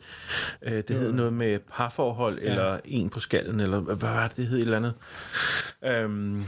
Øh, 0.61 0.83
det 0.87 0.95
hed 0.95 1.11
noget 1.11 1.33
med 1.33 1.59
parforhold, 1.59 2.39
ja. 2.41 2.49
eller 2.49 2.79
en 2.85 3.09
på 3.09 3.19
skallen, 3.19 3.59
eller 3.59 3.79
hvad 3.79 3.95
hvad 3.95 4.09
var 4.09 4.27
det, 4.27 4.37
det 4.37 4.47
hed 4.47 4.57
et 4.57 4.61
eller 4.61 4.77
andet. 4.77 4.93
Øhm, 5.85 6.43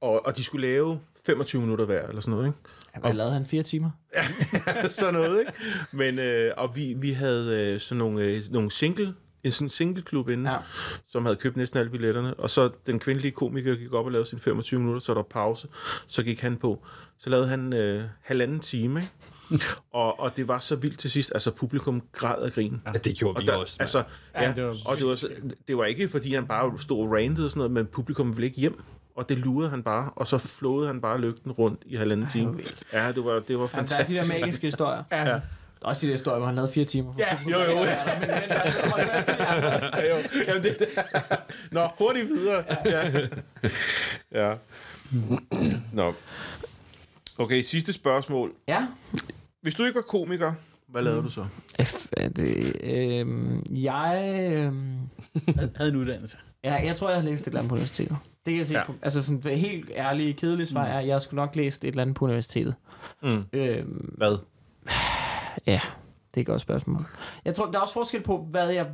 og, 0.00 0.26
og 0.26 0.36
de 0.36 0.44
skulle 0.44 0.66
lave 0.66 1.00
25 1.26 1.62
minutter 1.62 1.84
hver, 1.84 2.08
eller 2.08 2.20
sådan 2.20 2.32
noget, 2.34 2.46
ikke? 2.46 2.58
Hvad 3.00 3.12
lavede 3.12 3.32
han? 3.32 3.46
Fire 3.46 3.62
timer? 3.62 3.90
sådan 4.88 5.14
noget, 5.14 5.38
ikke? 5.40 5.52
Men, 5.92 6.18
øh, 6.18 6.52
og 6.56 6.76
vi, 6.76 6.94
vi 6.98 7.10
havde 7.10 7.72
øh, 7.74 7.80
sådan 7.80 7.98
nogle, 7.98 8.22
øh, 8.24 8.42
nogle 8.50 8.70
single, 8.70 9.14
en 9.44 9.52
sådan 9.52 9.68
singleklub 9.68 10.28
inde, 10.28 10.50
Ja. 10.50 10.56
som 11.08 11.24
havde 11.24 11.36
købt 11.36 11.56
næsten 11.56 11.78
alle 11.78 11.90
billetterne. 11.90 12.34
Og 12.34 12.50
så 12.50 12.70
den 12.86 12.98
kvindelige 12.98 13.32
komiker 13.32 13.74
gik 13.74 13.92
op 13.92 14.04
og 14.06 14.12
lavede 14.12 14.28
sine 14.28 14.40
25 14.40 14.80
minutter, 14.80 15.00
så 15.00 15.14
var 15.14 15.22
der 15.22 15.28
pause. 15.28 15.68
Så 16.06 16.22
gik 16.22 16.40
han 16.40 16.56
på. 16.56 16.84
Så 17.18 17.30
lavede 17.30 17.48
han 17.48 17.72
øh, 17.72 18.04
halvanden 18.22 18.60
time, 18.60 19.00
ikke? 19.00 19.64
og, 19.92 20.20
og 20.20 20.36
det 20.36 20.48
var 20.48 20.58
så 20.58 20.76
vildt 20.76 20.98
til 20.98 21.10
sidst. 21.10 21.30
Altså, 21.34 21.50
publikum 21.50 22.02
græd 22.12 22.42
af 22.42 22.52
grin. 22.52 22.82
Ja, 22.86 22.92
det 22.92 23.16
gjorde 23.16 23.36
Og 23.36 23.42
vi 23.42 23.46
der, 23.46 23.52
også. 23.56 23.76
altså, 23.80 24.02
ja, 24.34 24.42
Ja, 24.42 24.52
det 24.52 24.64
var, 24.64 24.68
var 24.70 24.76
og 24.90 24.96
det 24.98 25.06
var, 25.06 25.14
så- 25.14 25.28
det 25.68 25.76
var 25.76 25.84
ikke, 25.84 26.08
fordi 26.08 26.34
han 26.34 26.46
bare 26.46 26.72
stod 26.80 27.02
og 27.06 27.12
rantede 27.12 27.44
og 27.46 27.50
sådan 27.50 27.58
noget, 27.58 27.70
men 27.72 27.86
publikum 27.86 28.36
ville 28.36 28.46
ikke 28.46 28.60
hjem. 28.60 28.82
Og 29.16 29.28
det 29.28 29.38
lurede 29.38 29.70
han 29.70 29.82
bare, 29.82 30.10
og 30.16 30.28
så 30.28 30.38
flåede 30.38 30.86
han 30.86 31.00
bare 31.00 31.20
lygten 31.20 31.52
rundt 31.52 31.82
i 31.86 31.96
halvanden 31.96 32.28
time. 32.32 32.58
Ja, 32.92 33.12
det 33.12 33.24
var, 33.24 33.32
det 33.48 33.58
var 33.58 33.70
Jamen, 33.74 33.88
der 33.88 33.96
er 33.96 34.02
de 34.06 34.14
fantastisk. 34.14 34.32
der 34.32 34.40
magiske 34.40 34.66
historier. 34.66 35.02
Ja. 35.10 35.16
Der 35.24 35.32
er 35.34 35.40
også 35.88 36.00
de 36.00 36.06
der 36.06 36.12
historier, 36.12 36.38
hvor 36.38 36.46
han 36.46 36.54
lavede 36.54 36.72
fire 36.72 36.84
timer. 36.84 37.14
Ja, 37.18 37.38
Jo, 37.50 37.58
jo. 37.58 37.74
Men, 37.74 37.84
men 38.20 38.30
altså, 38.30 38.80
i 38.80 39.00
det. 39.00 39.38
Ja, 39.94 40.08
jo. 40.08 40.16
Jamen, 40.48 40.62
det... 40.62 40.76
Nå, 41.70 41.88
hurtigt 41.98 42.28
videre. 42.28 42.64
Ja. 42.84 43.10
ja. 44.32 44.54
Nå. 45.92 46.14
Okay, 47.38 47.62
sidste 47.62 47.92
spørgsmål. 47.92 48.52
Ja, 48.68 48.86
Hvis 49.62 49.74
du 49.74 49.84
ikke 49.84 49.94
var 49.96 50.02
komiker, 50.02 50.52
hvad 50.88 51.02
lavede 51.02 51.22
du 51.22 51.30
så? 51.30 51.44
F, 51.82 52.06
er 52.12 52.28
det, 52.28 52.76
øhm, 52.82 53.62
jeg, 53.70 54.48
øhm, 54.52 54.96
Havde- 55.56 55.70
Havde 55.76 55.90
en 55.90 55.96
uddannelse. 55.96 56.36
ja, 56.64 56.74
jeg 56.74 56.96
tror, 56.96 57.08
jeg 57.10 57.18
har 57.20 57.24
læst 57.30 57.42
et 57.42 57.46
eller 57.46 57.58
andet 57.58 57.68
på 57.68 57.74
universitetet. 57.74 58.16
Det 58.46 58.52
kan 58.52 58.58
jeg 58.58 58.66
sige. 58.66 58.78
Ja. 58.78 58.84
På, 58.86 58.92
altså 59.02 59.22
sådan 59.22 59.40
det 59.40 59.58
helt 59.58 59.90
ærlige, 59.96 60.32
kedelige 60.32 60.66
svar 60.66 60.84
er, 60.84 60.98
at 60.98 61.06
jeg 61.06 61.22
skulle 61.22 61.36
nok 61.38 61.56
læst 61.56 61.84
et 61.84 61.88
eller 61.88 62.02
andet 62.02 62.16
på 62.16 62.24
universitetet. 62.24 62.74
Mm. 63.22 63.42
Øhm, 63.52 64.14
Hvad? 64.16 64.38
ja, 65.66 65.80
det 66.34 66.36
er 66.36 66.40
et 66.40 66.46
godt 66.46 66.60
spørgsmål. 66.60 67.06
Jeg 67.44 67.54
tror, 67.54 67.66
der 67.70 67.78
er 67.78 67.82
også 67.82 67.94
forskel 67.94 68.22
på, 68.22 68.46
hvad 68.50 68.68
jeg 68.68 68.86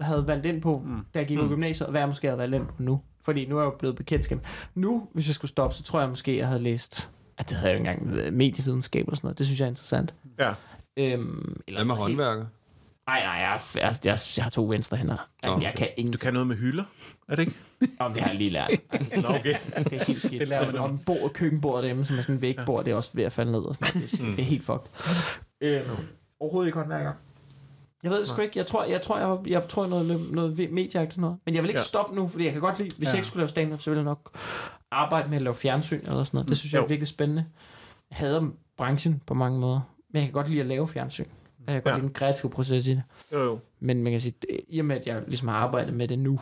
havde 0.00 0.28
valgt 0.28 0.46
ind 0.46 0.62
på, 0.62 0.82
mm. 0.86 1.00
da 1.14 1.18
jeg 1.18 1.28
gik 1.28 1.38
på 1.38 1.44
Mm. 1.44 1.50
gymnasiet, 1.50 1.86
og 1.86 1.90
hvad 1.90 2.00
jeg 2.00 2.08
måske 2.08 2.26
havde 2.26 2.38
valgt 2.38 2.54
ind 2.54 2.66
på 2.66 2.74
nu. 2.78 3.00
Fordi 3.22 3.46
nu 3.46 3.56
er 3.56 3.60
jeg 3.62 3.66
jo 3.72 3.76
blevet 3.78 3.96
bekendtskab. 3.96 4.46
Nu, 4.74 5.08
hvis 5.12 5.26
jeg 5.26 5.34
skulle 5.34 5.48
stoppe, 5.48 5.76
så 5.76 5.82
tror 5.82 6.00
jeg 6.00 6.08
måske, 6.08 6.38
jeg 6.38 6.46
havde 6.48 6.62
læst... 6.62 7.10
At 7.38 7.48
det 7.50 7.56
havde 7.56 7.70
jeg 7.72 7.78
jo 7.78 7.82
ikke 7.82 7.90
engang 7.90 8.16
været 8.16 8.32
medievidenskab 8.32 9.06
eller 9.06 9.16
sådan 9.16 9.26
noget. 9.26 9.38
Det 9.38 9.46
synes 9.46 9.60
jeg 9.60 9.66
er 9.66 9.70
interessant. 9.70 10.14
Ja. 10.38 10.52
Øhm, 10.96 11.60
eller 11.66 11.78
Hvad 11.78 11.84
med 11.84 11.94
håndværker? 11.94 12.44
Nej, 13.06 13.20
nej, 13.22 13.32
jeg, 13.32 13.60
jeg, 13.74 13.96
jeg, 14.04 14.18
jeg 14.36 14.44
har 14.44 14.50
to 14.50 14.64
venstre 14.64 14.96
hænder. 14.96 15.28
Nå. 15.44 15.52
Jeg, 15.52 15.62
jeg 15.62 15.74
kan 15.76 15.88
ingen... 15.96 16.12
Du 16.12 16.18
kan 16.18 16.32
noget 16.32 16.48
med 16.48 16.56
hylder, 16.56 16.84
er 17.28 17.36
det 17.36 17.42
ikke? 17.42 17.54
Om 18.00 18.12
det 18.12 18.22
har 18.22 18.28
jeg 18.28 18.38
lige 18.38 18.50
lært. 18.50 18.70
Altså, 18.90 19.10
Nå, 19.20 19.28
okay. 19.28 19.54
det 19.76 19.92
er 19.92 20.04
helt 20.06 20.18
skidt. 20.20 20.40
Det 20.40 20.48
lærer 20.48 20.66
man 20.72 20.76
om. 20.80 20.98
Bord, 20.98 21.30
køkkenbord 21.34 21.78
derhjemme, 21.78 22.04
som 22.04 22.18
er 22.18 22.22
sådan 22.22 22.34
en 22.34 22.42
vægbord, 22.42 22.84
det 22.84 22.90
er 22.90 22.94
også 22.94 23.10
ved 23.14 23.24
at 23.24 23.32
falde 23.32 23.52
ned 23.52 23.60
og 23.60 23.74
sådan 23.74 23.88
noget. 23.94 24.10
Det, 24.12 24.20
er- 24.20 24.24
det 24.36 24.38
er 24.38 24.42
helt 24.46 24.64
fucked. 24.66 24.86
Øh, 25.60 25.80
overhovedet 26.40 26.68
ikke 26.68 26.78
håndværker. 26.78 27.12
Jeg 28.02 28.10
ved 28.10 28.24
sgu 28.24 28.40
ikke. 28.42 28.58
Jeg 28.58 28.66
tror, 28.66 28.84
jeg 28.84 29.02
tror, 29.02 29.18
jeg, 29.18 29.50
jeg 29.50 29.68
tror 29.68 29.86
noget, 29.86 30.06
noget 30.32 30.72
medieagt 30.72 31.14
og 31.14 31.20
noget. 31.20 31.36
Men 31.46 31.54
jeg 31.54 31.62
vil 31.62 31.68
ikke 31.70 31.78
Ja. 31.78 31.82
ja. 31.82 31.84
stoppe 31.84 32.14
nu, 32.16 32.28
fordi 32.28 32.44
jeg 32.44 32.52
kan 32.52 32.60
godt 32.60 32.78
lide, 32.78 32.88
hvis 32.98 33.00
ja. 33.00 33.04
Ja. 33.04 33.10
jeg 33.10 33.18
ikke 33.18 33.28
skulle 33.28 33.40
lave 33.40 33.48
stand-up, 33.48 33.80
så 33.82 33.90
ville 33.90 33.98
jeg 34.00 34.04
nok 34.04 34.38
arbejde 34.90 35.28
med 35.28 35.36
at 35.36 35.42
lave 35.42 35.54
fjernsyn 35.54 36.00
eller 36.06 36.24
sådan 36.24 36.36
noget. 36.38 36.48
Det 36.48 36.56
synes 36.56 36.72
jeg 36.72 36.78
er 36.78 36.82
Jo. 36.82 36.88
virkelig 36.88 37.08
spændende. 37.08 37.44
Jeg 38.10 38.18
hader 38.18 38.48
branchen 38.76 39.22
på 39.26 39.34
mange 39.34 39.60
måder. 39.60 39.80
Men 40.10 40.16
jeg 40.20 40.22
kan 40.24 40.32
godt 40.32 40.48
lide 40.48 40.60
at 40.60 40.66
lave 40.66 40.88
fjernsyn. 40.88 41.24
Jeg 41.66 41.74
kan 41.74 41.82
godt 41.82 41.92
Ja. 41.92 41.96
lide 41.96 42.06
den 42.06 42.14
kreative 42.14 42.50
proces 42.50 42.86
i 42.86 42.90
det. 42.90 43.02
Jo, 43.32 43.38
jo. 43.42 43.58
Men 43.80 44.02
man 44.02 44.12
kan 44.12 44.20
sige, 44.20 44.34
det- 44.42 44.60
i 44.68 44.78
og 44.78 44.84
med, 44.84 44.96
at 44.96 45.06
jeg 45.06 45.22
ligesom 45.26 45.48
har 45.48 45.56
arbejdet 45.56 45.94
med 45.94 46.08
det 46.08 46.18
nu, 46.18 46.40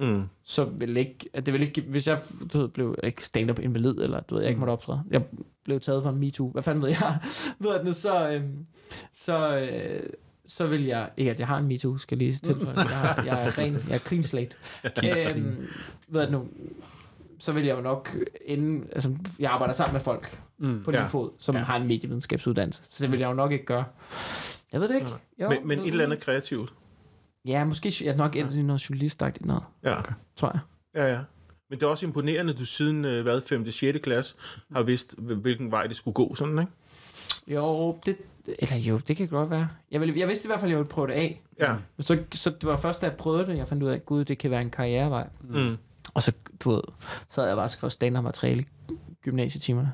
Mm. 0.00 0.22
så 0.44 0.64
vil 0.64 0.96
ikke, 0.96 1.28
at 1.32 1.46
det 1.46 1.54
vil 1.54 1.62
ikke, 1.62 1.80
hvis 1.80 2.06
jeg 2.08 2.20
du 2.52 2.58
ved, 2.58 2.68
blev 2.68 2.94
ikke 3.02 3.24
stand-up 3.24 3.58
invalid, 3.58 3.94
eller 3.98 4.20
du 4.20 4.34
ved, 4.34 4.42
jeg 4.42 4.48
ikke 4.48 4.58
måtte 4.60 4.70
optræde, 4.70 5.02
jeg 5.10 5.22
blev 5.64 5.80
taget 5.80 6.02
for 6.02 6.10
en 6.10 6.18
MeToo, 6.18 6.50
hvad 6.50 6.62
fanden 6.62 6.82
ved 6.82 6.88
jeg, 6.90 7.18
ved 7.60 7.70
jeg, 7.84 7.94
så, 7.94 8.28
øhm, 8.30 8.66
så, 9.14 9.58
øh, 9.58 10.02
så 10.46 10.66
vil 10.66 10.84
jeg, 10.84 11.10
ikke 11.16 11.30
at 11.30 11.38
jeg 11.38 11.46
har 11.46 11.58
en 11.58 11.68
MeToo, 11.68 11.96
skal 11.98 12.18
lige 12.18 12.32
tilføje, 12.32 12.74
jeg, 12.78 12.86
har, 12.88 13.24
jeg 13.24 13.46
er 13.46 13.58
ren, 13.58 13.72
jeg 13.88 13.94
er 13.94 13.98
clean 13.98 14.24
slate. 14.24 14.56
øhm, 15.36 15.66
ved 16.08 16.20
jeg 16.22 16.30
nu, 16.30 16.46
så 17.38 17.52
vil 17.52 17.64
jeg 17.64 17.76
jo 17.76 17.80
nok 17.82 18.16
inden, 18.46 18.88
altså, 18.92 19.14
jeg 19.38 19.50
arbejder 19.50 19.74
sammen 19.74 19.92
med 19.92 20.00
folk 20.00 20.40
Mm. 20.58 20.82
på 20.84 20.90
lige 20.90 21.00
Ja. 21.00 21.06
fod, 21.06 21.30
som 21.38 21.54
Ja. 21.56 21.60
har 21.62 21.76
en 21.76 21.86
medievidenskabsuddannelse, 21.86 22.82
så 22.90 23.02
det 23.02 23.12
vil 23.12 23.20
jeg 23.20 23.28
jo 23.28 23.34
nok 23.34 23.52
ikke 23.52 23.64
gøre. 23.64 23.84
Jeg 24.72 24.80
ved 24.80 24.88
det 24.88 24.94
ikke. 24.94 25.08
Jo, 25.40 25.48
Men, 25.48 25.68
men 25.68 25.78
et 25.78 25.84
eller 25.86 25.96
det? 25.96 26.04
andet 26.04 26.20
kreativt. 26.24 26.72
Ja, 27.44 27.64
måske 27.64 27.94
jeg 28.04 28.16
nok 28.16 28.36
endt 28.36 28.54
i 28.54 28.62
noget 28.62 28.90
journalistagtigt 28.90 29.46
noget, 29.46 29.62
Ja. 29.84 29.96
tror 30.36 30.50
jeg. 30.54 30.60
Ja, 30.94 31.12
ja. 31.12 31.18
Men 31.70 31.78
det 31.80 31.86
er 31.86 31.90
også 31.90 32.06
imponerende, 32.06 32.52
at 32.52 32.58
du 32.58 32.64
siden 32.64 33.04
øh, 33.04 33.22
hvad, 33.22 33.40
5. 33.46 33.70
6. 33.70 33.98
klasse 34.02 34.36
har 34.72 34.82
vidst, 34.82 35.14
hvil- 35.18 35.36
hvilken 35.36 35.70
vej 35.70 35.86
det 35.86 35.96
skulle 35.96 36.14
gå, 36.14 36.34
sådan, 36.34 36.58
ikke? 36.58 36.72
Jo, 37.48 37.98
det, 38.06 38.16
eller 38.58 38.76
jo, 38.76 38.98
det 38.98 39.16
kan 39.16 39.28
godt 39.28 39.50
være. 39.50 39.68
Jeg, 39.90 40.00
vil, 40.00 40.14
jeg 40.16 40.28
vidste 40.28 40.46
i 40.46 40.48
hvert 40.48 40.60
fald, 40.60 40.68
at 40.68 40.70
jeg 40.70 40.78
ville 40.78 40.88
prøve 40.90 41.06
det 41.06 41.12
af. 41.12 41.42
Ja. 41.60 41.72
Men 41.96 42.02
så, 42.02 42.18
så 42.32 42.50
det 42.50 42.64
var 42.64 42.76
først, 42.76 43.00
da 43.00 43.06
jeg 43.06 43.16
prøvede 43.16 43.46
det, 43.46 43.56
jeg 43.56 43.68
fandt 43.68 43.82
ud 43.82 43.88
af, 43.88 43.94
at 43.94 44.06
gud, 44.06 44.24
det 44.24 44.38
kan 44.38 44.50
være 44.50 44.60
en 44.62 44.70
karrierevej. 44.70 45.28
Mm. 45.40 45.76
Og 46.18 46.22
så, 46.22 46.32
du 46.64 46.70
ved, 46.70 46.80
så 47.30 47.40
havde 47.40 47.48
jeg 47.48 47.56
bare 47.56 47.68
skrevet 47.68 47.92
stand 47.92 48.20
materiale 48.20 48.62
i 48.90 48.94
gymnasietimerne. 49.24 49.92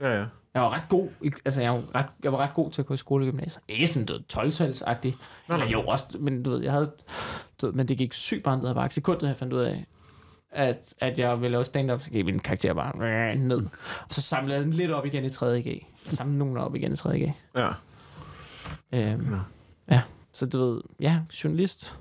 Ja, 0.00 0.18
ja. 0.18 0.24
Jeg 0.54 0.62
var 0.62 0.70
ret 0.74 0.88
god, 0.88 1.08
i- 1.22 1.30
altså 1.44 1.62
jeg 1.62 1.72
var 1.72 1.82
ret, 1.94 2.06
jeg 2.22 2.32
var 2.32 2.38
ret 2.38 2.54
god 2.54 2.70
til 2.70 2.82
at 2.82 2.86
gå 2.86 2.94
i 2.94 2.96
skole 2.96 3.26
i 3.26 3.30
gymnasiet. 3.30 3.62
Ikke 3.68 3.86
sådan, 3.88 4.06
du 4.06 4.12
ved, 4.12 4.20
12-talsagtig. 4.32 5.16
Nå, 5.48 5.54
Eller 5.54 5.66
nå. 5.66 5.72
jo, 5.72 5.82
også, 5.86 6.04
men 6.20 6.42
du 6.42 6.50
ved, 6.50 6.62
jeg 6.62 6.72
havde, 6.72 6.92
du 7.60 7.66
ved, 7.66 7.72
men 7.72 7.88
det 7.88 7.98
gik 7.98 8.12
sygt 8.12 8.44
bare 8.44 8.58
ned 8.58 8.68
ad 8.68 8.74
bakke. 8.74 8.94
Sekundet, 8.94 9.28
jeg 9.28 9.36
fandt 9.36 9.52
ud 9.52 9.58
af, 9.58 9.86
at, 10.50 10.94
at 10.98 11.18
jeg 11.18 11.40
ville 11.40 11.52
lave 11.52 11.64
stand-up, 11.64 12.02
så 12.02 12.10
gik 12.10 12.24
min 12.24 12.38
karakter 12.38 12.74
bare 12.74 13.36
ned. 13.36 13.58
Og 14.08 14.14
så 14.14 14.22
samlede 14.22 14.56
jeg 14.56 14.64
den 14.64 14.72
lidt 14.72 14.90
op 14.90 15.06
igen 15.06 15.24
i 15.24 15.28
3.G. 15.28 15.66
Jeg 15.66 16.12
samlede 16.12 16.38
nogen 16.38 16.56
op 16.56 16.74
igen 16.74 16.92
i 16.92 16.96
3.G. 16.96 17.32
Ja. 17.56 17.68
Øhm, 18.92 19.22
Nå. 19.24 19.36
ja, 19.90 20.02
så 20.32 20.46
du 20.46 20.58
ved, 20.58 20.80
ja, 21.00 21.18
journalist. 21.44 21.98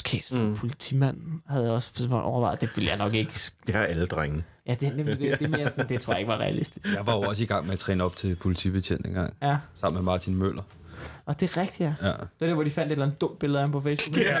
Måske 0.00 0.22
sådan 0.28 0.44
Mm. 0.46 0.56
politimand 0.56 1.18
havde 1.48 1.64
jeg 1.64 1.72
også 1.72 2.08
overvejet. 2.12 2.60
Det 2.60 2.70
ville 2.76 2.88
jeg 2.90 2.98
nok 2.98 3.14
ikke. 3.14 3.32
Det 3.66 3.74
har 3.74 3.82
alle 3.82 4.06
drenge. 4.06 4.44
Ja, 4.66 4.74
det 4.80 4.88
er 4.88 4.94
nemlig 4.96 5.18
det, 5.18 5.38
det, 5.38 5.44
er 5.46 5.48
mere 5.48 5.68
sådan, 5.68 5.88
det 5.88 6.00
tror 6.00 6.12
jeg 6.12 6.20
ikke 6.20 6.30
var 6.32 6.38
realistisk. 6.38 6.86
Jeg 6.94 7.06
var 7.06 7.14
jo 7.14 7.20
også 7.20 7.42
i 7.42 7.46
gang 7.46 7.64
med 7.66 7.72
at 7.72 7.78
træne 7.78 8.04
op 8.04 8.16
til 8.16 8.36
politibetjent 8.36 9.06
engang, 9.06 9.34
Ja, 9.42 9.56
sammen 9.74 9.96
med 9.98 10.02
Martin 10.12 10.34
Møller. 10.34 10.62
og 11.26 11.40
det 11.40 11.50
er 11.50 11.56
rigtigt, 11.60 11.80
ja. 11.80 11.94
Ja. 12.02 12.08
Det 12.08 12.18
var 12.40 12.46
det, 12.46 12.54
hvor 12.54 12.64
de 12.64 12.70
fandt 12.70 12.86
et 12.86 12.92
eller 12.92 13.04
andet 13.06 13.20
dumt 13.20 13.38
billede 13.38 13.58
af 13.58 13.62
ham 13.62 13.72
på 13.72 13.80
Facebook. 13.80 14.16
Ja, 14.16 14.40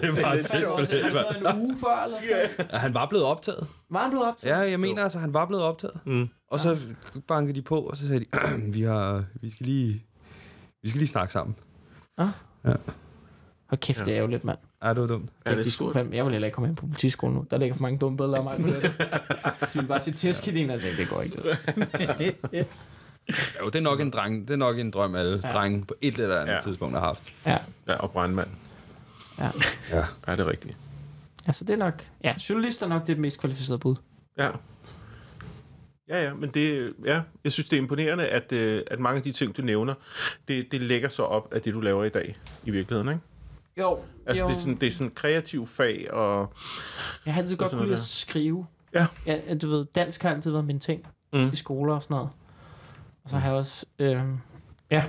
Det 0.00 0.22
var 0.22 0.36
simpelthen... 0.56 1.04
Han 1.04 1.14
var 1.44 1.50
en 1.52 1.60
uge 1.60 1.76
før, 1.80 2.04
eller 2.04 2.18
sådan. 2.20 2.66
Ja, 2.72 2.78
Han 2.78 2.94
var 2.94 3.06
blevet 3.06 3.24
optaget. 3.26 3.66
Var 3.90 4.00
han 4.02 4.10
blevet 4.10 4.26
optaget? 4.28 4.54
Ja, 4.64 4.70
jeg 4.70 4.80
mener 4.80 5.02
altså, 5.02 5.18
han 5.18 5.34
var 5.34 5.46
blevet 5.46 5.64
optaget. 5.64 5.94
Mm. 6.06 6.28
Og 6.50 6.60
så 6.60 6.78
bankede 7.28 7.56
de 7.56 7.62
på, 7.62 7.80
og 7.80 7.96
så 7.96 8.08
sagde 8.08 8.20
de, 8.24 8.26
vi, 8.76 8.82
har, 8.82 9.24
vi, 9.40 9.50
skal 9.50 9.66
lige, 9.66 10.04
vi 10.82 10.88
skal 10.88 10.98
lige 10.98 11.08
snakke 11.08 11.32
sammen. 11.32 11.56
Hold 13.70 13.80
kæft, 13.80 14.04
det 14.04 14.16
er 14.16 14.20
jo 14.20 14.26
lidt, 14.26 14.44
mand. 14.44 14.58
Ja, 14.82 14.88
det 14.88 15.00
var 15.00 15.06
dumt. 15.06 15.30
Ja, 15.46 15.50
Kæft, 15.50 15.58
det 15.58 15.64
de 15.64 15.70
skulle 15.70 15.92
fandme, 15.92 16.16
jeg 16.16 16.24
vil 16.24 16.32
heller 16.32 16.46
ikke 16.46 16.54
komme 16.54 16.68
ind 16.68 16.76
på 16.76 16.86
politiskolen 16.86 17.36
nu. 17.36 17.46
Der 17.50 17.58
ligger 17.58 17.74
for 17.74 17.82
mange 17.82 17.98
dumme 17.98 18.16
billeder 18.16 18.38
af 18.38 18.44
mig. 18.44 18.58
De 19.60 19.74
ville 19.74 19.88
bare 19.88 20.00
se 20.00 20.12
tæskidin 20.12 20.70
og 20.70 20.80
tænke, 20.80 20.96
det 20.96 21.08
går 21.08 21.20
ikke. 21.22 21.36
Jo, 23.60 23.66
det 23.66 23.74
er 23.76 23.80
nok 23.80 24.00
en 24.00 24.10
dreng, 24.10 24.48
det 24.48 24.54
er 24.54 24.58
nok 24.58 24.78
en 24.78 24.90
drøm, 24.90 25.14
alle 25.14 25.40
ja. 25.42 25.48
Ja. 25.48 25.54
drenge 25.54 25.84
på 25.84 25.94
et 26.00 26.14
eller 26.14 26.36
andet 26.36 26.48
Ja. 26.48 26.54
ja. 26.54 26.60
tidspunkt 26.60 26.94
har 26.98 27.06
haft. 27.06 27.32
Ja, 27.46 27.56
Ja, 27.88 27.94
og 27.94 28.10
brandmand. 28.10 28.48
ja. 29.38 29.50
Ja. 29.90 30.04
Ja, 30.26 30.32
det 30.32 30.40
er 30.40 30.46
rigtigt. 30.48 30.76
Altså, 31.46 31.64
det 31.64 31.72
er 31.72 31.76
nok... 31.76 32.04
Ja, 32.24 32.34
journalist 32.48 32.82
er 32.82 32.86
nok 32.86 33.06
det 33.06 33.18
mest 33.18 33.40
kvalificerede 33.40 33.78
bud. 33.78 33.96
Ja. 34.38 34.50
Ja, 36.08 36.24
ja, 36.24 36.34
men 36.34 36.50
det, 36.50 36.92
ja, 37.04 37.20
jeg 37.44 37.52
synes, 37.52 37.68
det 37.68 37.76
er 37.76 37.80
imponerende, 37.80 38.26
at, 38.26 38.52
øh, 38.52 38.82
at 38.86 38.98
mange 39.00 39.16
af 39.16 39.22
de 39.22 39.32
ting, 39.32 39.56
du 39.56 39.62
nævner, 39.62 39.94
det, 40.48 40.72
det 40.72 40.80
lægger 40.80 41.08
sig 41.08 41.24
op 41.24 41.52
af 41.54 41.62
det, 41.62 41.74
du 41.74 41.80
laver 41.80 42.04
i 42.04 42.08
dag, 42.08 42.36
i 42.64 42.70
virkeligheden, 42.70 43.08
ikke? 43.08 43.20
Jo, 43.78 43.98
Altså, 44.26 44.44
jo. 44.44 44.48
det 44.48 44.54
er 44.56 44.58
sådan, 44.58 44.74
det 44.76 44.86
er 44.86 44.92
sådan 44.92 45.12
kreativ 45.14 45.66
fag, 45.66 46.12
og... 46.12 46.52
Jeg 47.26 47.34
har 47.34 47.40
altid 47.42 47.56
godt 47.56 47.70
kunne 47.70 47.82
lide 47.84 47.92
at 47.92 47.98
skrive. 47.98 48.66
Ja. 48.94 49.06
ja. 49.26 49.54
Du 49.54 49.68
ved, 49.70 49.84
dansk 49.94 50.22
har 50.22 50.30
altid 50.30 50.50
været 50.50 50.64
min 50.64 50.80
ting 50.80 51.06
Mm. 51.32 51.50
i 51.52 51.56
skoler 51.56 51.94
og 51.94 52.02
sådan 52.02 52.14
noget. 52.14 52.30
Og 53.24 53.30
så 53.30 53.38
har 53.38 53.48
jeg 53.48 53.58
også... 53.58 53.86
Øh, 53.98 54.22
ja, 54.90 55.04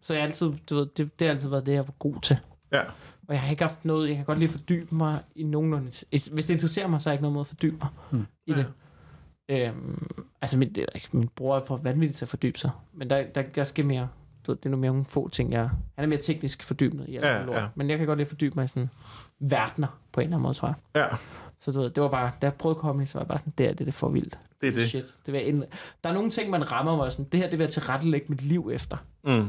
så 0.00 0.14
jeg 0.14 0.22
har 0.22 0.26
altid, 0.26 0.52
du 0.70 0.74
ved, 0.74 0.86
det, 0.86 1.18
det 1.18 1.26
har 1.26 1.32
altid 1.34 1.48
været 1.48 1.66
det, 1.66 1.72
jeg 1.72 1.86
var 1.86 1.94
god 1.98 2.20
til. 2.22 2.36
Ja. 2.72 2.80
Og 3.28 3.34
jeg 3.34 3.40
har 3.40 3.50
ikke 3.50 3.62
haft 3.64 3.84
noget, 3.84 4.08
jeg 4.08 4.16
kan 4.16 4.24
godt 4.24 4.38
lide 4.38 4.48
at 4.48 4.58
fordybe 4.58 4.94
mig 4.94 5.20
i 5.36 5.42
nogenlunde... 5.42 5.92
Hvis 6.10 6.24
det 6.46 6.50
interesserer 6.50 6.86
mig, 6.86 7.00
så 7.00 7.08
har 7.08 7.12
jeg 7.12 7.14
ikke 7.16 7.22
noget 7.22 7.32
måde 7.32 7.40
at 7.42 7.46
fordybe 7.46 7.76
mig 7.76 7.88
Hmm. 8.10 8.26
i 8.46 8.52
det. 8.52 8.66
Øhm, 9.48 10.12
altså, 10.42 10.58
min, 10.58 10.74
det 10.74 10.86
er 10.94 10.98
min 11.12 11.28
bror 11.36 11.56
er 11.56 11.60
for 11.60 11.76
vanvittig 11.76 12.16
til 12.16 12.24
at 12.24 12.28
fordybe 12.28 12.58
sig. 12.58 12.70
Men 12.92 13.10
der, 13.10 13.22
der, 13.34 13.42
der 13.42 13.64
skal 13.64 13.84
mere... 13.86 14.08
Du 14.46 14.52
ved, 14.52 14.56
det 14.58 14.66
er 14.66 14.70
nogle 14.70 14.80
mere 14.80 14.90
nogle 14.92 15.04
få 15.04 15.28
ting, 15.28 15.52
jeg... 15.52 15.70
Han 15.94 16.04
er 16.04 16.06
mere 16.06 16.20
teknisk 16.20 16.64
fordybende 16.64 17.04
i 17.08 17.16
alt 17.16 17.26
Ja, 17.26 17.42
lort. 17.44 17.56
ja. 17.56 17.66
Men 17.74 17.90
jeg 17.90 17.98
kan 17.98 18.06
godt 18.06 18.18
lide 18.18 18.24
at 18.26 18.28
fordybe 18.28 18.54
mig 18.54 18.64
i 18.64 18.68
sådan 18.68 18.90
verdener 19.40 19.98
på 20.12 20.20
en 20.20 20.24
eller 20.24 20.36
anden 20.36 20.42
måde, 20.42 20.54
tror 20.54 20.68
jeg. 20.68 20.74
Ja, 21.10 21.16
Så 21.60 21.72
du 21.72 21.80
ved, 21.80 21.90
det 21.90 22.02
var 22.02 22.08
bare, 22.08 22.30
da 22.42 22.46
jeg 22.46 22.54
prøvede 22.54 22.78
comedy, 22.80 23.06
så 23.06 23.12
var 23.14 23.20
jeg 23.20 23.28
bare 23.28 23.38
sådan, 23.38 23.52
det 23.58 23.68
er 23.68 23.72
det, 23.74 23.94
for 23.94 24.08
vildt. 24.08 24.38
det 24.60 24.68
er 24.68 24.72
det. 24.72 24.88
Shit. 24.88 25.04
Det 25.26 25.34
jeg 25.34 25.42
ind... 25.44 25.62
Der 26.04 26.10
er 26.10 26.14
nogle 26.14 26.30
ting, 26.30 26.50
man 26.50 26.72
rammer 26.72 26.96
mig 26.96 27.12
sådan, 27.12 27.24
det 27.32 27.40
her, 27.40 27.50
det 27.50 27.58
vil 27.58 27.64
jeg 27.64 27.72
tilrettelægge 27.72 28.26
mit 28.28 28.42
liv 28.42 28.70
efter. 28.72 28.96
Mm. 29.24 29.48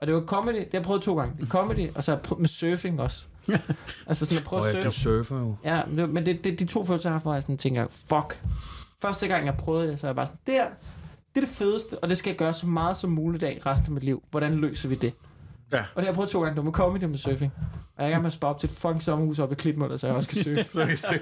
Og 0.00 0.06
det 0.06 0.14
var 0.14 0.20
comedy, 0.20 0.54
det 0.56 0.64
har 0.72 0.78
jeg 0.78 0.82
prøvet 0.82 1.02
to 1.02 1.18
gange. 1.18 1.34
Det 1.36 1.42
er 1.42 1.46
comedy, 1.48 1.90
og 1.94 2.04
så 2.04 2.10
har 2.10 2.16
jeg 2.18 2.22
prøvet 2.22 2.40
med 2.40 2.48
surfing 2.48 3.00
også. 3.00 3.24
altså 4.06 4.26
sådan 4.26 4.38
at 4.38 4.44
prøve 4.44 4.68
at 4.68 4.74
ja, 4.76 4.82
surfe. 4.82 4.88
du 4.88 4.92
surfer 4.92 5.38
jo. 5.38 5.56
Ja, 5.64 5.84
men 5.86 6.26
det, 6.26 6.44
det, 6.44 6.58
de 6.58 6.64
to 6.64 6.84
følelser, 6.84 7.08
jeg 7.08 7.12
har 7.12 7.14
haft, 7.14 7.24
hvor 7.24 7.34
jeg 7.34 7.42
sådan 7.42 7.58
tænker, 7.58 7.86
fuck. 7.90 8.42
Første 9.02 9.28
gang, 9.28 9.46
jeg 9.46 9.54
prøvede 9.56 9.88
det, 9.90 10.00
så 10.00 10.06
er 10.06 10.08
jeg 10.08 10.16
bare 10.16 10.26
sådan, 10.26 10.38
det 10.46 10.54
her, 10.54 10.66
det 11.36 11.42
er 11.42 11.46
det 11.46 11.56
fedeste, 11.56 11.98
og 11.98 12.08
det 12.08 12.18
skal 12.18 12.30
jeg 12.30 12.38
gøre 12.38 12.52
så 12.52 12.66
meget 12.66 12.96
som 12.96 13.10
muligt 13.10 13.42
af 13.42 13.60
resten 13.66 13.86
af 13.86 13.92
mit 13.94 14.04
liv. 14.04 14.22
Hvordan 14.30 14.54
løser 14.54 14.88
vi 14.88 14.94
det? 14.94 15.12
Ja. 15.72 15.78
Og 15.78 15.84
det 15.84 15.90
har 15.96 16.04
jeg 16.04 16.14
prøvet 16.14 16.30
to 16.30 16.40
gange, 16.42 16.50
det 16.50 16.56
var 16.56 16.62
med 16.62 16.72
comedy 16.72 17.02
og 17.02 17.10
med 17.10 17.18
surfing. 17.18 17.52
Og 17.96 18.02
jeg 18.02 18.06
er 18.06 18.10
gang 18.10 18.22
med 18.22 18.26
at 18.26 18.32
spare 18.32 18.50
op 18.50 18.60
til 18.60 18.66
et 18.70 18.76
fucking 18.76 19.02
sommerhus 19.02 19.38
oppe 19.38 19.52
i 19.52 19.56
Klitmøller, 19.56 19.96
så 19.96 20.06
jeg 20.06 20.16
også 20.16 20.28
kan 20.28 20.38
surfe. 20.44 20.64
Så 20.74 20.84
kan 20.86 20.94
I 20.94 20.96
se. 20.96 21.20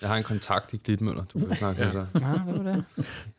Jeg 0.00 0.08
har 0.08 0.16
en 0.16 0.22
kontakt 0.22 0.72
i 0.72 0.76
Glitmøller, 0.76 1.24
du 1.24 1.38
kan 1.38 1.56
snakke 1.56 1.80
med 1.84 1.92
sig. 1.92 2.06
Nej, 2.14 2.38
hvad 2.38 2.54
var 2.54 2.72
det? 2.72 2.84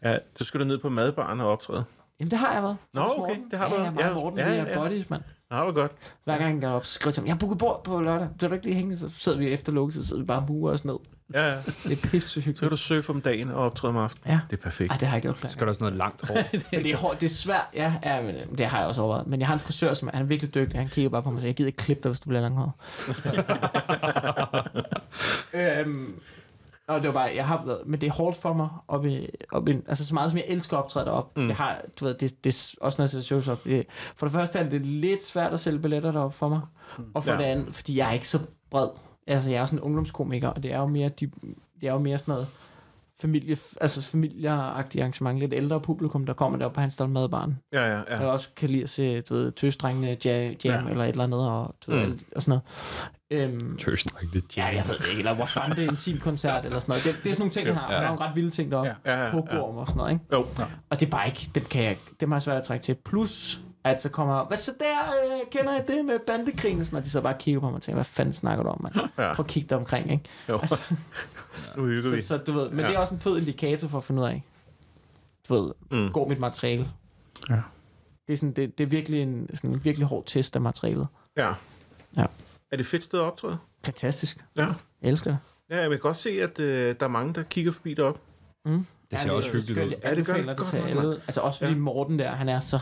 Ja, 0.04 0.18
så 0.36 0.45
skal 0.45 0.60
du 0.60 0.66
ned 0.66 0.78
på 0.78 0.89
madbaren 0.89 1.39
og 1.41 1.52
optræde. 1.52 1.84
Jamen, 2.20 2.32
det 2.32 2.39
har 2.39 2.54
jeg 2.54 2.64
været. 2.64 2.78
Nå, 2.93 3.02
Hos 3.02 3.12
okay, 3.12 3.20
Morten. 3.20 3.49
det 3.52 3.60
har 3.60 3.70
du 3.70 3.76
ja, 3.76 3.82
været. 3.82 3.95
Ja, 3.95 4.02
Ja, 4.02 4.08
ja, 4.08 4.14
Morten, 4.14 4.39
ja, 4.39 4.47
ja, 4.47 4.54
ja, 4.56 4.64
ja, 4.64 4.70
ja. 4.70 4.80
buddies, 4.84 5.10
mand. 5.10 5.22
Nå, 5.52 5.64
hvor 5.64 5.72
godt. 5.72 5.91
Hver 6.24 6.38
gang 6.38 6.54
jeg 6.54 6.62
går 6.62 6.70
op, 6.76 6.86
så 6.86 6.93
skriver 6.93 7.10
jeg 7.10 7.14
til 7.14 7.22
ham, 7.22 7.28
jeg 7.28 7.39
booker 7.39 7.56
bord 7.56 7.84
på 7.84 8.02
lørdag. 8.02 8.30
Bliver 8.38 8.49
du 8.49 8.54
ikke 8.56 8.66
lige 8.66 8.76
hængende? 8.76 8.97
Så 8.97 9.10
sidder 9.18 9.38
vi 9.38 9.47
efter 9.47 9.72
lukket, 9.72 9.95
så 9.95 10.04
sidder 10.08 10.22
vi 10.22 10.26
bare 10.26 10.39
og 10.39 10.45
murer 10.49 10.74
os 10.74 10.86
ned. 10.86 10.95
Ja, 11.34 11.49
ja. 11.51 11.55
Det 11.84 11.91
er 12.03 12.07
pisse 12.09 12.29
Så 12.29 12.34
kan 12.34 12.43
hyggeligt. 12.43 12.71
du 12.71 12.77
surfe 12.77 13.09
om 13.09 13.21
dagen 13.21 13.49
og 13.49 13.55
optræde 13.55 13.89
om 13.89 13.97
aftenen. 13.97 14.32
Ja. 14.34 14.39
Det 14.49 14.57
er 14.57 14.61
perfekt. 14.61 14.91
Ej, 14.91 14.97
det 14.97 15.07
har 15.07 15.15
jeg 15.15 15.21
gjort 15.21 15.38
flere 15.38 15.51
Skal 15.51 15.67
der 15.67 15.73
sådan 15.73 15.84
noget 15.86 15.97
langt 15.97 16.27
hår? 16.27 16.36
Men 16.71 16.84
det 16.84 16.91
er, 16.91 16.97
hårdt, 16.97 17.21
det 17.21 17.25
er 17.25 17.36
svært, 17.36 17.67
ja, 17.73 17.93
ja 18.03 18.21
men, 18.21 18.36
øh, 18.36 18.57
det 18.57 18.65
har 18.65 18.79
jeg 18.79 18.88
også 18.88 19.01
overvejet. 19.01 19.27
Men 19.27 19.39
jeg 19.39 19.47
har 19.47 19.53
en 19.53 19.59
frisør, 19.59 19.93
som 19.93 20.07
er, 20.07 20.11
han 20.13 20.21
er 20.21 20.27
virkelig 20.27 20.53
dygtig. 20.55 20.79
Han 20.79 20.89
kigger 20.89 21.09
bare 21.09 21.23
på 21.23 21.29
mig 21.29 21.36
og 21.36 21.41
siger, 21.41 21.49
jeg 21.49 21.55
gider 21.55 21.67
ikke 21.67 21.77
klippe 21.77 22.03
dig, 22.03 22.09
hvis 22.09 22.19
du 22.19 22.29
bliver 22.29 22.41
langhåret. 22.41 22.71
øhm, 25.53 26.19
Og 26.88 26.99
det 27.01 27.07
var 27.07 27.13
bare, 27.13 27.32
jeg 27.36 27.47
har 27.47 27.63
været, 27.65 27.82
men 27.86 28.01
det 28.01 28.07
er 28.07 28.11
hårdt 28.13 28.38
for 28.38 28.53
mig, 28.53 28.69
op 28.88 29.05
i, 29.05 29.27
op 29.51 29.69
i, 29.69 29.71
altså 29.88 30.05
så 30.05 30.13
meget 30.13 30.32
som 30.32 30.38
jeg 30.38 30.45
elsker 30.47 30.77
at 30.77 30.84
optræde 30.84 31.05
derop. 31.05 31.38
Mm. 31.38 31.47
Jeg 31.47 31.55
har, 31.55 31.82
du 31.99 32.05
ved, 32.05 32.13
det, 32.13 32.43
det 32.43 32.49
er 32.53 32.84
også 32.86 33.01
noget, 33.01 33.13
jeg 33.13 33.23
shows 33.23 33.47
op. 33.47 33.63
Det, 33.63 33.86
for 34.15 34.25
det 34.25 34.34
første 34.34 34.59
er 34.59 34.69
det 34.69 34.86
lidt 34.86 35.23
svært 35.25 35.53
at 35.53 35.59
sælge 35.59 35.79
billetter 35.79 36.11
derop 36.11 36.34
for 36.34 36.49
mig. 36.49 36.61
Mm. 36.97 37.05
Og 37.13 37.23
for 37.23 37.32
ja. 37.32 37.38
det 37.38 37.43
andet, 37.43 37.75
fordi 37.75 37.97
jeg 37.97 38.09
er 38.09 38.13
ikke 38.13 38.27
så 38.27 38.39
bred. 38.71 38.88
Altså, 39.28 39.49
jeg 39.49 39.55
er 39.57 39.61
jo 39.61 39.65
sådan 39.65 39.80
en 39.80 39.84
ungdomskomiker, 39.84 40.47
og 40.47 40.63
det 40.63 40.74
er 40.74 40.78
jo 40.80 40.88
mere, 40.88 41.09
de, 41.09 41.26
det 41.82 41.89
er 41.89 41.93
jo 41.93 41.99
mere 41.99 42.19
sådan 42.19 42.32
noget 42.32 42.47
familie, 43.22 43.57
altså 43.82 44.01
familieagtigt 44.01 45.01
arrangement. 45.01 45.39
Lidt 45.39 45.53
ældre 45.53 45.82
publikum, 45.82 46.26
der 46.26 46.34
kommer 46.34 46.57
derop 46.59 46.74
på 46.74 46.82
hans 46.82 46.99
madbarn. 46.99 47.57
Ja, 47.74 47.82
ja, 47.86 47.91
Ja. 47.97 48.01
ja. 48.09 48.15
Der 48.17 48.26
også 48.26 48.49
kan 48.55 48.69
lide 48.69 48.84
at 48.84 48.89
se, 48.89 49.22
du 49.22 49.34
ved, 49.34 49.51
tøstrengene 49.51 50.07
jam, 50.07 50.15
jam 50.26 50.55
Ja. 50.65 50.82
ja. 50.86 50.89
eller 50.89 51.03
et 51.03 51.09
eller 51.09 51.24
andet, 51.24 51.49
og, 51.49 51.76
du 51.86 51.91
ved, 51.91 52.07
Mm. 52.07 52.19
og 52.36 52.41
sådan 52.41 52.61
noget. 53.32 53.51
Øhm, 53.51 53.78
Tøsdreng 53.78 54.30
lidt 54.34 54.57
Ja, 54.57 54.65
jeg 54.65 54.84
ved 54.88 54.95
ikke, 55.09 55.19
eller 55.19 55.36
hvor 55.36 55.45
fanden 55.45 55.72
det 55.72 55.80
er 55.80 55.84
en 55.88 55.93
intimkoncert 55.93 56.65
eller 56.65 56.80
sådan 56.80 56.91
noget. 56.91 57.03
Det, 57.03 57.24
det 57.24 57.30
er 57.30 57.34
sådan 57.34 57.41
nogle 57.41 57.51
ting, 57.53 57.67
han 57.67 57.76
har. 57.76 57.88
Han 57.88 57.95
har 57.95 58.07
nogle 58.07 58.22
ret 58.22 58.36
vilde 58.36 58.49
ting 58.49 58.72
deroppe. 58.72 58.95
Ja. 59.05 59.11
Ja, 59.13 59.19
ja, 59.19 59.26
Ja. 59.26 59.55
ja. 59.55 59.59
Og 59.61 59.88
sådan 59.88 59.97
noget, 59.97 60.11
ikke? 60.11 60.26
Jo. 60.34 60.45
Og 60.89 60.99
det 60.99 61.05
er 61.05 61.09
bare 61.09 61.28
ikke, 61.28 61.49
dem 61.55 61.63
kan 61.63 61.84
jeg, 61.84 61.97
dem 62.19 62.32
har 62.32 62.36
jeg 62.38 62.41
svært 62.41 62.57
at 62.57 62.63
trække 62.63 62.84
til. 62.84 62.95
Plus, 62.95 63.61
at 63.84 64.01
så 64.01 64.09
kommer, 64.09 64.45
hvad 64.45 64.57
så 64.57 64.73
der, 64.79 64.99
øh, 65.23 65.49
kender 65.51 65.73
jeg 65.73 65.88
det 65.88 66.05
med 66.05 66.19
bandekrigen? 66.27 66.86
Sådan, 66.86 66.97
og 66.99 67.05
de 67.05 67.09
så 67.09 67.21
bare 67.21 67.36
kigger 67.39 67.61
på 67.61 67.65
mig 67.69 67.75
og 67.75 67.82
tænker, 67.82 67.95
hvad 67.97 68.05
fanden 68.05 68.34
snakker 68.34 68.63
du 68.63 68.69
om, 68.69 68.79
mand? 68.84 68.95
Ja. 69.17 69.34
Prøv 69.34 69.43
at 69.43 69.47
kigge 69.49 69.69
dig 69.69 69.77
omkring, 69.77 70.11
ikke? 70.11 70.23
Jo. 70.49 70.59
Altså, 70.59 70.93
Nu 71.77 71.86
hygger 71.86 72.15
vi. 72.15 72.21
så, 72.21 72.27
så, 72.27 72.38
du 72.38 72.51
ved, 72.53 72.69
men 72.69 72.79
Ja. 72.79 72.88
det 72.88 72.95
er 72.95 72.99
også 72.99 73.13
en 73.13 73.19
fed 73.19 73.38
indikator 73.39 73.88
for 73.88 73.97
at 73.97 74.03
finde 74.03 74.21
ud 74.21 74.27
af, 74.27 74.43
du 75.49 75.55
ved, 75.63 75.73
Mm. 75.91 76.11
går 76.13 76.27
mit 76.27 76.39
materiale. 76.39 76.88
Ja. 77.49 77.61
Det 78.27 78.34
er, 78.34 78.38
sådan, 78.38 78.53
det, 78.53 78.77
det 78.77 78.84
er 78.84 78.88
virkelig 78.88 79.21
en, 79.21 79.49
sådan 79.53 79.69
en 79.69 79.84
virkelig 79.84 80.07
hård 80.07 80.23
test 80.25 80.55
af 80.55 80.61
materialet. 80.61 81.07
Ja. 81.38 81.47
Ja. 82.17 82.21
Er 82.21 82.27
det 82.71 82.79
et 82.79 82.86
fedt 82.86 83.03
sted 83.03 83.19
at 83.19 83.25
optræde? 83.25 83.57
Fantastisk. 83.86 84.45
Ja. 84.57 84.65
Jeg 85.01 85.09
elsker 85.09 85.29
det. 85.29 85.39
Ja, 85.69 85.82
jeg 85.82 85.89
vil 85.89 85.99
godt 85.99 86.17
se, 86.17 86.29
at 86.29 86.59
øh, 86.59 86.95
der 86.99 87.05
er 87.05 87.09
mange, 87.09 87.34
der 87.34 87.43
kigger 87.43 87.71
forbi 87.71 87.93
derop. 87.93 88.19
Mm. 88.66 88.86
Det 89.12 89.20
ser 89.20 89.32
også 89.32 89.51
hyggeligt 89.51 89.80
ud. 89.80 89.93
Ja, 90.03 90.16
det 90.16 90.26
gør 90.26 90.34
det 90.34 90.39
anbefaler 90.39 90.55
godt 90.55 90.68
til 90.70 90.78
alle. 90.78 91.16
Altså 91.16 91.41
også 91.41 91.59
fordi 91.59 91.72
Ja. 91.72 91.78
ja. 91.78 91.82
Morten 91.84 92.20
der, 92.20 92.32
han 92.32 92.49
er 92.49 92.59
så... 92.59 92.76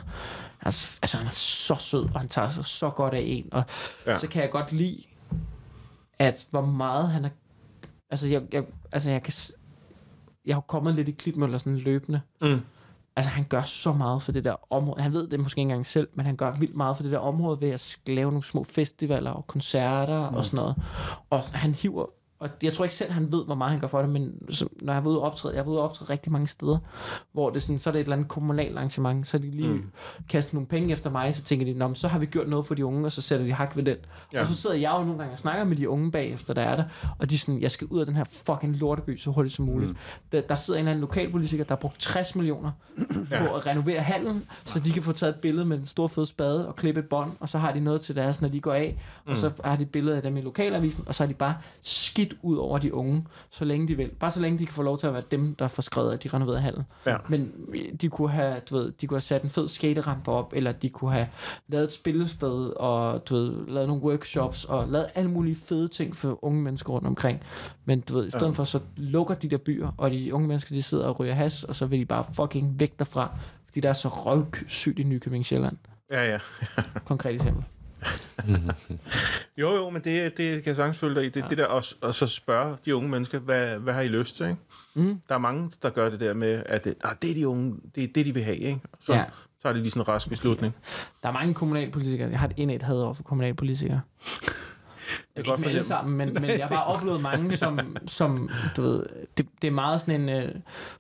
Er, 0.62 0.98
altså, 1.02 1.18
han 1.18 1.28
er 1.28 1.32
så 1.32 1.76
sød, 1.76 2.04
og 2.14 2.20
han 2.20 2.30
tager 2.30 2.48
sig 2.48 2.66
så 2.66 2.90
godt 2.90 3.14
af 3.14 3.22
en. 3.26 3.50
Og 3.52 3.64
Ja. 4.06 4.12
ja. 4.12 4.18
så 4.18 4.28
kan 4.28 4.42
jeg 4.42 4.50
godt 4.52 4.72
lide, 4.72 5.04
at 6.20 6.48
hvor 6.52 6.62
meget 6.62 7.10
han 7.10 7.26
er... 7.26 7.30
Altså, 8.10 8.28
jeg, 8.28 8.42
jeg, 8.52 8.64
altså, 8.92 9.12
jeg 9.12 9.24
kan... 9.24 9.34
Jeg 10.46 10.56
har 10.56 10.62
kommet 10.62 10.96
lidt 10.96 11.08
i 11.08 11.12
klitmøller 11.12 11.58
sådan 11.58 11.78
løbende. 11.78 12.22
Mm. 12.42 12.62
Altså, 13.16 13.30
han 13.30 13.44
gør 13.50 13.62
så 13.62 13.94
meget 13.94 14.22
for 14.24 14.32
det 14.32 14.44
der 14.46 14.74
område. 14.74 15.02
Han 15.02 15.14
ved 15.14 15.28
det 15.28 15.40
måske 15.40 15.60
ikke 15.60 15.62
engang 15.62 15.86
selv, 15.86 16.08
men 16.14 16.26
han 16.26 16.36
gør 16.36 16.56
vildt 16.60 16.76
meget 16.76 16.96
for 16.98 17.04
det 17.04 17.12
der 17.12 17.18
område 17.20 17.62
ved 17.62 17.70
at 17.70 17.98
lave 18.08 18.32
nogle 18.32 18.44
små 18.44 18.64
festivaler 18.64 19.32
og 19.32 19.48
koncerter 19.48 20.30
mm. 20.30 20.36
og 20.36 20.46
sådan 20.46 20.58
noget. 20.58 20.76
Og 21.30 21.44
han 21.54 21.76
hiver... 21.76 22.06
Og 22.40 22.50
jeg 22.64 22.74
tror 22.74 22.86
ikke 22.86 22.96
selv, 22.96 23.12
han 23.12 23.32
ved, 23.32 23.46
hvor 23.46 23.56
meget 23.56 23.72
han 23.72 23.80
gør 23.80 23.88
for 23.88 24.00
det, 24.02 24.10
men 24.10 24.34
når 24.82 24.94
jeg 24.94 25.04
var 25.06 25.10
ude 25.12 25.20
og 25.20 25.26
optræde, 25.26 25.56
jeg 25.56 25.66
var 25.66 25.72
ude 25.72 25.80
og 25.80 25.86
optræde 25.90 26.10
rigtig 26.10 26.32
mange 26.32 26.48
steder, 26.48 26.78
hvor 27.32 27.50
det 27.50 27.58
er 27.58 27.62
sådan, 27.62 27.80
så 27.80 27.90
er 27.90 27.92
det 27.92 28.00
et 28.00 28.04
eller 28.04 28.16
andet 28.16 28.28
kommunalt 28.30 28.78
arrangement, 28.78 29.28
så 29.28 29.38
er 29.38 29.42
de 29.42 29.52
lige 29.52 29.68
Mm. 29.68 29.74
mm. 29.74 29.92
kastet 30.30 30.54
nogle 30.54 30.68
penge 30.68 30.94
efter 30.94 31.10
mig, 31.10 31.36
så 31.36 31.44
tænker 31.44 31.66
de, 31.66 31.74
Nå, 31.74 31.94
så 31.94 32.08
har 32.08 32.20
vi 32.20 32.26
gjort 32.26 32.50
noget 32.50 32.66
for 32.66 32.76
de 32.76 32.86
unge, 32.86 33.06
og 33.06 33.12
så 33.12 33.22
sætter 33.22 33.46
de 33.46 33.54
hak 33.54 33.76
ved 33.76 33.84
den. 33.84 33.96
Ja. 34.34 34.38
Ja. 34.38 34.42
Og 34.42 34.48
så 34.48 34.56
sidder 34.56 34.76
jeg 34.76 34.92
jo 35.00 35.04
nogle 35.04 35.18
gange 35.20 35.34
og 35.34 35.40
snakker 35.40 35.64
med 35.64 35.76
de 35.78 35.90
unge 35.90 36.12
bagefter, 36.12 36.54
der 36.54 36.62
er 36.62 36.76
der, 36.76 36.84
og 37.20 37.30
de 37.30 37.36
er 37.36 37.40
sådan, 37.40 37.62
jeg 37.62 37.72
skal 37.72 37.88
ud 37.88 38.00
af 38.00 38.06
den 38.06 38.16
her 38.16 38.24
fucking 38.46 38.76
lorteby 38.78 39.18
så 39.18 39.32
hurtigt 39.32 39.56
som 39.56 39.66
muligt. 39.66 39.92
Mm. 39.92 39.98
Der, 40.32 40.42
der 40.42 40.56
sidder 40.56 40.78
en 40.80 40.82
eller 40.82 40.92
anden 40.92 41.02
lokalpolitiker, 41.02 41.64
der 41.64 41.72
har 41.76 41.80
brugt 41.80 42.00
60 42.00 42.36
millioner 42.36 42.72
Ja. 43.32 43.48
på 43.48 43.56
at 43.56 43.66
renovere 43.66 44.00
hallen, 44.00 44.46
så 44.66 44.80
de 44.80 44.92
kan 44.92 45.04
få 45.04 45.12
taget 45.12 45.36
et 45.36 45.42
billede 45.42 45.66
med 45.66 45.78
den 45.78 45.86
store 45.86 46.10
fede 46.10 46.26
spade 46.26 46.68
og 46.68 46.76
klippe 46.76 47.00
et 47.02 47.10
bånd, 47.10 47.32
og 47.40 47.50
så 47.50 47.58
har 47.58 47.72
de 47.74 47.80
noget 47.80 48.02
til 48.02 48.16
deres, 48.16 48.42
når 48.42 48.50
de 48.50 48.60
går 48.62 48.74
af, 48.74 48.98
mm. 49.26 49.32
og 49.32 49.38
så 49.38 49.52
har 49.64 49.76
de 49.76 49.84
et 49.84 49.90
billede 49.92 50.16
af 50.16 50.22
dem 50.22 50.38
i 50.38 50.42
lokalavisen, 50.42 51.04
og 51.08 51.16
så 51.16 51.24
har 51.24 51.28
de 51.28 51.34
bare 51.34 51.56
skidt 51.82 52.29
ud 52.42 52.58
over 52.58 52.78
de 52.78 52.94
unge, 52.94 53.26
så 53.50 53.66
længe 53.66 53.88
de 53.88 53.98
vil. 53.98 54.10
Bare 54.20 54.32
så 54.32 54.42
længe 54.42 54.60
de 54.60 54.66
kan 54.66 54.74
få 54.74 54.82
lov 54.82 55.00
til 55.00 55.08
at 55.08 55.14
være 55.14 55.24
dem, 55.32 55.56
der 55.56 55.68
får 55.68 55.82
skrevet, 55.82 56.14
at 56.14 56.24
de 56.24 56.30
renoverede 56.30 56.62
hallen. 56.62 56.84
Ja. 57.06 57.18
Men 57.30 57.52
de 58.02 58.10
kunne 58.10 58.30
have, 58.30 58.62
du 58.70 58.78
ved, 58.78 58.92
de 58.92 59.08
kunne 59.08 59.16
have 59.16 59.22
sat 59.22 59.44
en 59.44 59.50
fed 59.50 59.68
skaterampe 59.68 60.32
op, 60.32 60.54
eller 60.56 60.72
de 60.72 60.90
kunne 60.90 61.12
have 61.12 61.28
lavet 61.68 61.84
et 61.84 61.92
spillested, 61.92 62.70
og 62.76 63.30
du 63.30 63.36
ved, 63.36 63.68
lavet 63.68 63.88
nogle 63.88 64.04
workshops, 64.04 64.66
og 64.66 64.88
lavet 64.88 65.08
alle 65.16 65.32
mulige 65.32 65.56
fede 65.56 65.88
ting 65.88 66.16
for 66.16 66.46
unge 66.46 66.62
mennesker 66.62 66.94
rundt 66.94 67.08
omkring. 67.08 67.40
Men 67.86 68.00
du 68.00 68.14
ved, 68.14 68.28
i 68.28 68.30
stedet 68.30 68.46
ja. 68.46 68.52
for, 68.52 68.64
så 68.64 68.80
lukker 68.98 69.36
de 69.36 69.50
der 69.50 69.58
byer, 69.58 69.92
og 69.98 70.12
de 70.12 70.34
unge 70.34 70.48
mennesker, 70.48 70.76
de 70.76 70.82
sidder 70.82 71.06
og 71.06 71.20
ryger 71.20 71.34
has, 71.34 71.64
og 71.64 71.76
så 71.76 71.86
vil 71.86 72.00
de 72.00 72.06
bare 72.06 72.26
fucking 72.34 72.80
væk 72.80 73.00
derfra, 73.00 73.38
fordi 73.66 73.80
der 73.80 73.90
er 73.90 73.94
så 73.94 74.08
røvsygt 74.08 75.00
i 75.00 75.04
Nykøbing 75.04 75.46
Sjælland. 75.46 75.78
Ja, 76.12 76.32
ja. 76.32 76.40
Konkret 77.06 77.36
eksempel. 77.36 77.64
Jo, 79.58 79.76
jo, 79.76 79.90
men 79.90 80.04
det, 80.04 80.38
det 80.38 80.64
kan 80.64 80.68
jeg 80.68 80.76
sagtens 80.76 80.98
følge 80.98 81.16
dig 81.16 81.26
i. 81.26 81.30
Det, 81.30 81.42
ja. 81.42 81.48
Det 81.48 81.58
der 81.58 81.66
også, 81.66 81.96
og 82.02 82.16
så 82.16 82.28
spørge 82.28 82.78
de 82.86 82.96
unge 82.96 83.10
mennesker, 83.10 83.40
hvad, 83.40 83.78
hvad 83.78 83.94
har 83.94 84.02
I 84.02 84.08
lyst 84.08 84.36
til, 84.36 84.46
ikke? 84.46 84.58
Mm. 84.94 85.22
Der 85.30 85.36
er 85.36 85.40
mange, 85.40 85.72
der 85.82 85.90
gør 85.90 86.10
det 86.10 86.20
der 86.20 86.34
med, 86.34 86.64
at 86.66 86.84
det, 86.84 86.96
ah, 87.04 87.16
det 87.22 87.30
er 87.30 87.34
de 87.34 87.48
unge, 87.48 87.76
det 87.96 88.04
er 88.04 88.08
det, 88.16 88.26
de 88.26 88.34
vil 88.34 88.44
have, 88.44 88.58
ikke? 88.58 88.80
Så 89.00 89.14
ja. 89.14 89.26
Tager 89.62 89.74
de 89.74 89.80
lige 89.80 89.92
sådan 89.92 90.02
en 90.02 90.08
rask 90.08 90.30
beslutning. 90.30 90.76
Der 91.24 91.30
er 91.30 91.34
mange 91.34 91.54
kommunalpolitikere. 91.54 92.30
Jeg 92.30 92.40
har 92.40 92.48
et 92.48 92.54
indæt 92.58 92.84
had 92.84 92.96
over 92.96 93.14
for 93.14 93.24
kommunalpolitikere. 93.24 94.02
Jeg 95.48 95.54
Ikke 95.54 95.62
med 95.62 95.70
alle 95.70 95.84
sammen, 95.84 96.18
men, 96.18 96.34
men 96.34 96.44
jeg 96.44 96.68
har 96.68 96.76
bare 96.76 96.84
oplevet 96.86 97.22
mange, 97.22 97.58
som, 97.64 97.80
som 98.08 98.50
du 98.78 98.82
ved, 98.82 99.06
det, 99.38 99.46
det 99.62 99.68
er 99.68 99.72
meget 99.72 100.02
sådan 100.02 100.30
en 100.30 100.44
uh, 100.44 100.50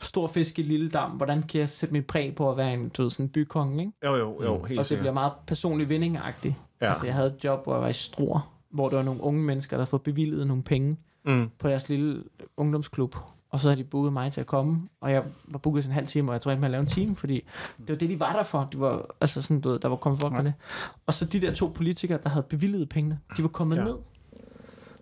stor 0.01 0.27
fisk 0.27 0.59
i 0.59 0.61
lille 0.63 0.89
dam. 0.89 1.11
Hvordan 1.11 1.43
kan 1.43 1.59
jeg 1.61 1.69
sætte 1.69 1.93
mit 1.93 2.05
præg 2.07 2.35
på 2.35 2.51
at 2.51 2.57
være 2.57 2.73
en, 2.73 2.89
du 2.89 3.01
ved, 3.01 3.09
sådan 3.09 3.25
en 3.25 3.29
bykonge, 3.29 3.79
ikke? 3.79 3.93
Jo, 4.05 4.15
jo, 4.15 4.43
jo, 4.43 4.51
helt 4.53 4.61
Og 4.61 4.67
det 4.67 4.67
bliver 4.69 4.83
sikkert. 4.83 5.13
meget 5.13 5.31
personlig 5.47 5.89
vindingagtigt. 5.89 6.55
Ja. 6.81 6.85
Ja. 6.85 6.91
Altså, 6.91 7.05
jeg 7.05 7.15
havde 7.15 7.27
et 7.27 7.43
job, 7.43 7.63
hvor 7.63 7.73
jeg 7.73 7.81
var 7.81 7.87
i 7.89 7.93
Struer, 7.93 8.53
hvor 8.71 8.89
der 8.89 8.95
var 8.95 9.03
nogle 9.03 9.21
unge 9.23 9.43
mennesker, 9.43 9.77
der 9.77 9.85
fået 9.85 10.01
bevilget 10.01 10.47
nogle 10.47 10.63
penge 10.63 10.97
Mm. 11.25 11.49
på 11.59 11.67
deres 11.69 11.89
lille 11.89 12.23
ungdomsklub. 12.57 13.15
Og 13.51 13.59
så 13.59 13.67
havde 13.69 13.79
de 13.79 13.87
booket 13.87 14.13
mig 14.13 14.31
til 14.31 14.41
at 14.41 14.47
komme, 14.47 14.81
og 15.01 15.11
jeg 15.11 15.23
var 15.47 15.57
booket 15.59 15.83
sådan 15.83 15.91
en 15.91 15.95
halv 15.95 16.07
time, 16.07 16.31
og 16.31 16.33
jeg 16.33 16.41
tror 16.41 16.51
ikke, 16.51 16.61
man 16.61 16.71
lavede 16.71 16.83
en 16.83 16.89
time, 16.89 17.15
fordi 17.15 17.33
det 17.77 17.89
var 17.89 17.95
det, 17.95 18.09
de 18.09 18.19
var 18.19 18.31
der 18.31 18.43
for. 18.43 18.69
De 18.73 18.79
var, 18.79 19.05
altså 19.21 19.41
sådan, 19.41 19.61
du 19.61 19.69
ved, 19.69 19.79
der 19.79 19.87
var 19.87 19.95
kommet 19.95 20.19
for, 20.21 20.29
for 20.29 20.41
det. 20.41 20.53
Og 21.05 21.13
så 21.13 21.25
de 21.25 21.41
der 21.41 21.53
to 21.53 21.67
politikere, 21.75 22.19
der 22.23 22.29
havde 22.29 22.43
bevilget 22.49 22.89
pengene, 22.89 23.19
de 23.37 23.41
var 23.41 23.47
kommet 23.49 23.75
Ja. 23.75 23.81
ja. 23.81 23.87
ned. 23.87 23.95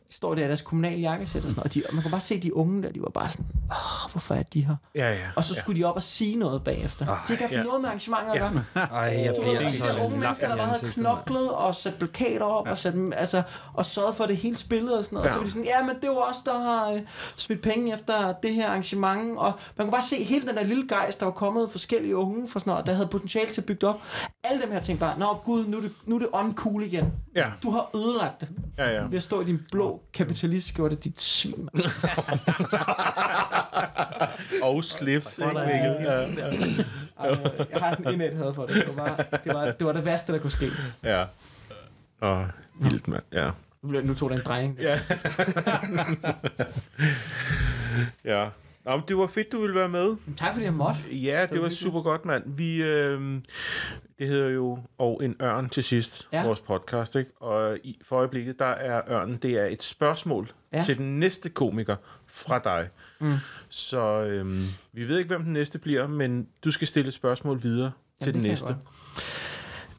De 0.09 0.13
står 0.13 0.35
der 0.35 0.45
i 0.45 0.47
deres 0.47 0.61
kommunale 0.61 0.97
jakkesæt 1.01 1.45
og 1.45 1.49
sådan 1.51 1.55
noget, 1.59 1.65
og, 1.69 1.73
de, 1.73 1.83
og 1.89 1.95
man 1.95 2.03
kunne 2.03 2.11
bare 2.11 2.21
se 2.21 2.39
de 2.39 2.55
unge 2.55 2.83
der, 2.83 2.91
de 2.91 3.01
var 3.01 3.09
bare 3.09 3.29
sådan, 3.29 3.45
Åh, 3.71 4.11
hvorfor 4.11 4.35
er 4.35 4.43
de 4.43 4.65
her? 4.65 4.75
Ja, 4.95 5.11
ja. 5.13 5.17
Og 5.35 5.43
så 5.43 5.55
skulle 5.55 5.79
de 5.81 5.85
op 5.85 5.95
og 5.95 6.03
sige 6.03 6.35
noget 6.35 6.63
bagefter. 6.63 7.05
De 7.27 7.37
kan 7.37 7.47
have 7.49 7.59
ja. 7.59 7.63
noget 7.63 7.81
med 7.81 7.89
arrangementet 7.89 8.29
at 8.31 8.35
Ja. 8.35 8.49
gøre. 8.49 8.63
Ej, 8.91 8.99
jeg 8.99 9.35
Du 9.37 9.41
ved, 9.41 9.57
bliver 9.57 9.69
de 9.69 9.77
så 9.77 9.83
der 9.85 10.03
unge 10.05 10.19
mennesker, 10.19 10.47
der 10.47 10.57
bare 10.57 10.67
havde 10.67 10.91
knoklet 10.91 11.51
og 11.51 11.75
sat 11.75 11.93
plakater 11.95 12.45
op 12.45 12.65
ja. 12.65 12.71
og, 12.71 12.77
sat, 12.77 12.93
altså, 13.15 13.43
og 13.73 13.85
sørget 13.85 14.15
for 14.15 14.25
det 14.25 14.37
hele 14.37 14.57
spillet 14.57 14.97
og 14.97 15.03
sådan 15.03 15.15
noget. 15.15 15.29
Ja. 15.29 15.33
Ja. 15.33 15.39
Og 15.39 15.49
så 15.49 15.55
var 15.55 15.61
de 15.61 15.67
sådan, 15.67 15.81
ja, 15.87 15.93
men 15.93 16.01
det 16.01 16.09
var 16.09 16.29
os, 16.29 16.35
der 16.45 16.59
har 16.59 16.91
øh, 16.91 17.01
smidt 17.37 17.61
penge 17.61 17.93
efter 17.93 18.33
det 18.43 18.53
her 18.53 18.67
arrangement. 18.69 19.37
Og 19.37 19.51
man 19.77 19.87
kunne 19.87 19.91
bare 19.91 20.01
se 20.03 20.23
hele 20.23 20.47
den 20.47 20.55
der 20.55 20.63
lille 20.63 20.87
gejst, 20.87 21.19
der 21.19 21.25
var 21.25 21.33
kommet 21.33 21.69
forskellige 21.71 22.15
unge 22.15 22.47
for 22.47 22.59
sådan 22.59 22.71
noget, 22.71 22.85
der 22.85 22.93
havde 22.93 23.07
potentiale 23.07 23.53
til 23.53 23.61
at 23.61 23.65
bygge 23.65 23.79
det 23.81 23.89
op. 23.89 24.01
Alle 24.43 24.61
dem 24.63 24.71
her 24.71 24.79
tænkte 24.81 24.99
bare, 25.05 25.19
nå 25.19 25.25
gud, 25.43 25.65
nu 25.67 25.77
er 25.77 25.81
det, 25.81 25.91
nu 26.05 26.15
er 26.15 26.19
det 26.19 26.27
uncool 26.33 26.83
igen. 26.83 27.13
Ja, 27.35 27.45
Du 27.63 27.71
har 27.71 27.89
ødelagt 27.95 28.41
det 28.41 28.47
ja, 28.77 28.89
ja. 28.89 29.01
ved 29.09 29.17
at 29.17 29.23
stå 29.23 29.41
i 29.41 29.45
din 29.45 29.59
blå 29.71 29.96
kapitalistskjorte, 30.13 30.95
dit 30.95 31.21
svin. 31.21 31.69
Og 34.63 34.83
slips, 34.83 35.37
ikke, 35.37 35.47
Mikkel? 35.53 35.95
Ja, 36.05 36.19
Jeg 37.71 37.79
har 37.79 37.91
sådan 37.91 38.07
en 38.07 38.13
indæt 38.13 38.35
had 38.35 38.53
for 38.53 38.65
det. 38.65 38.75
Det 38.87 38.97
var, 38.97 39.15
det, 39.43 39.53
var, 39.53 39.65
det 39.71 39.87
var 39.87 39.91
det 39.93 40.05
værste, 40.05 40.33
der 40.33 40.39
kunne 40.39 40.51
ske. 40.51 40.69
ja. 41.03 41.25
Åh, 42.21 42.45
vildt, 42.79 43.07
mand. 43.07 43.23
Ja. 43.33 43.49
Nu 43.81 43.89
blev- 43.89 44.05
Nu 44.05 44.13
tog 44.13 44.29
den 44.29 44.37
en 44.39 44.43
drejning. 44.45 44.77
Ja. 44.81 44.99
ja. 48.25 48.49
Nå, 48.85 48.91
men 48.95 49.03
det 49.07 49.17
var 49.17 49.27
fedt, 49.27 49.51
du 49.51 49.61
ville 49.61 49.75
være 49.75 49.89
med. 49.89 50.15
Tak 50.37 50.53
fordi 50.53 50.65
jeg 50.65 50.73
måtte. 50.73 50.99
Ja, 51.11 51.41
det 51.41 51.49
var 51.49 51.55
hyggeligt. 51.55 51.79
super 51.79 52.01
godt, 52.01 52.25
mand. 52.25 52.43
Vi, 52.45 52.75
øh, 52.83 53.41
det 54.19 54.27
hedder 54.27 54.49
jo 54.49 54.79
Og 54.97 55.23
en 55.23 55.35
ørn 55.41 55.69
til 55.69 55.83
sidst, 55.83 56.27
ja. 56.31 56.45
Vores 56.45 56.61
podcast, 56.61 57.15
ikke? 57.15 57.31
Og 57.41 57.77
i, 57.83 57.99
for 58.01 58.15
øjeblikket, 58.15 58.59
der 58.59 58.65
er 58.65 59.01
ørnen, 59.09 59.35
det 59.35 59.51
er 59.51 59.65
et 59.65 59.83
spørgsmål 59.83 60.51
ja. 60.73 60.83
Til 60.83 60.97
den 60.97 61.19
næste 61.19 61.49
komiker 61.49 61.95
fra 62.25 62.59
dig. 62.59 62.89
Mm. 63.19 63.35
Så 63.69 64.23
øh, 64.23 64.63
vi 64.93 65.07
ved 65.07 65.17
ikke, 65.17 65.27
hvem 65.27 65.43
den 65.43 65.53
næste 65.53 65.79
bliver, 65.79 66.07
men 66.07 66.47
du 66.63 66.71
skal 66.71 66.87
stille 66.87 67.07
et 67.07 67.13
spørgsmål 67.13 67.63
videre 67.63 67.91
til 68.21 68.25
det 68.25 68.33
den 68.33 68.43
næste. 68.43 68.75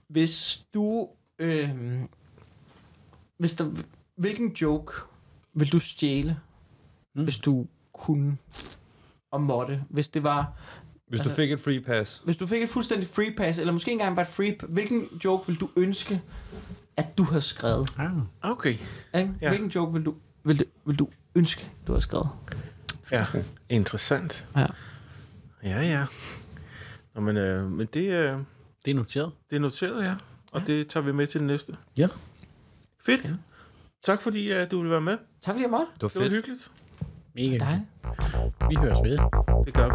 Hvis 0.08 0.64
du... 0.74 1.08
Øh, 1.38 1.70
hvis 3.38 3.54
der, 3.54 3.74
hvilken 4.16 4.52
joke 4.52 4.92
vil 5.54 5.72
du 5.72 5.78
stjæle, 5.78 6.40
mm. 7.14 7.22
hvis 7.22 7.38
du 7.38 7.66
kunne 7.92 8.36
og 9.30 9.40
måtte? 9.40 9.84
Hvis 9.88 10.08
det 10.08 10.22
var... 10.22 10.52
Hvis 11.08 11.20
du 11.20 11.22
Altså- 11.28 11.36
fik 11.36 11.52
et 11.52 11.60
free 11.60 11.80
pass. 11.80 12.22
Hvis 12.24 12.36
du 12.36 12.46
fik 12.46 12.62
et 12.62 12.68
fuldstændig 12.68 13.08
free 13.08 13.34
pass, 13.36 13.58
eller 13.58 13.72
måske 13.72 13.90
ikke 13.90 14.00
engang 14.00 14.16
bare 14.16 14.26
et 14.26 14.32
free 14.32 14.56
Hvilken 14.68 15.08
joke 15.24 15.46
vil 15.46 15.56
du 15.60 15.68
ønske, 15.76 16.22
at 16.96 17.18
du 17.18 17.22
havde 17.24 17.40
skrevet? 17.42 17.98
Ah. 17.98 18.10
Okay. 18.42 18.70
Ikke? 18.70 18.80
Ja. 19.14 19.28
Ja. 19.40 19.48
Hvilken 19.48 19.68
joke 19.70 19.92
vil 19.92 20.04
du, 20.04 20.14
vil, 20.44 20.58
du, 20.58 20.64
vil 20.86 20.98
du 20.98 21.08
ønske, 21.34 21.70
du 21.86 21.92
havde 21.92 22.00
skrevet? 22.02 22.28
Ja, 23.12 23.24
interessant. 23.68 24.48
Ja. 24.56 24.66
Ja, 25.62 25.80
ja. 25.82 26.04
Nå, 27.14 27.20
men, 27.20 27.36
øh, 27.36 27.70
men 27.70 27.88
det, 27.94 28.00
øh, 28.12 28.38
Det 28.84 28.90
er 28.90 28.94
noteret. 28.94 29.32
det 29.50 29.56
er 29.56 29.60
noteret, 29.60 30.04
ja. 30.04 30.14
Og 30.52 30.66
det 30.66 30.88
tager 30.88 31.04
vi 31.04 31.12
med 31.12 31.26
til 31.26 31.40
den 31.40 31.46
næste. 31.46 31.76
Ja. 31.96 32.08
Fedt. 33.04 33.34
Tak 34.04 34.22
fordi 34.22 34.52
uh, 34.62 34.70
du 34.70 34.76
ville 34.78 34.90
være 34.90 35.00
med. 35.00 35.18
Tak 35.42 35.54
fordi 35.54 35.62
jeg 35.62 35.70
måtte. 35.70 35.86
Det 35.94 36.02
var 36.02 36.08
Det 36.08 36.14
var 36.16 36.22
fedt. 36.22 36.32
hyggeligt. 36.34 36.70
Mega 37.34 37.58
Dig? 37.58 37.86
hyggeligt. 38.04 38.70
Vi 38.70 38.74
høres 38.74 38.98
ved. 39.04 39.18
Det 39.66 39.74
gør 39.74 39.86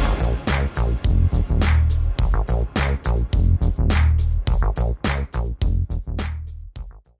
vi. 0.00 0.05
Thank 0.34 1.06
you. 1.06 1.85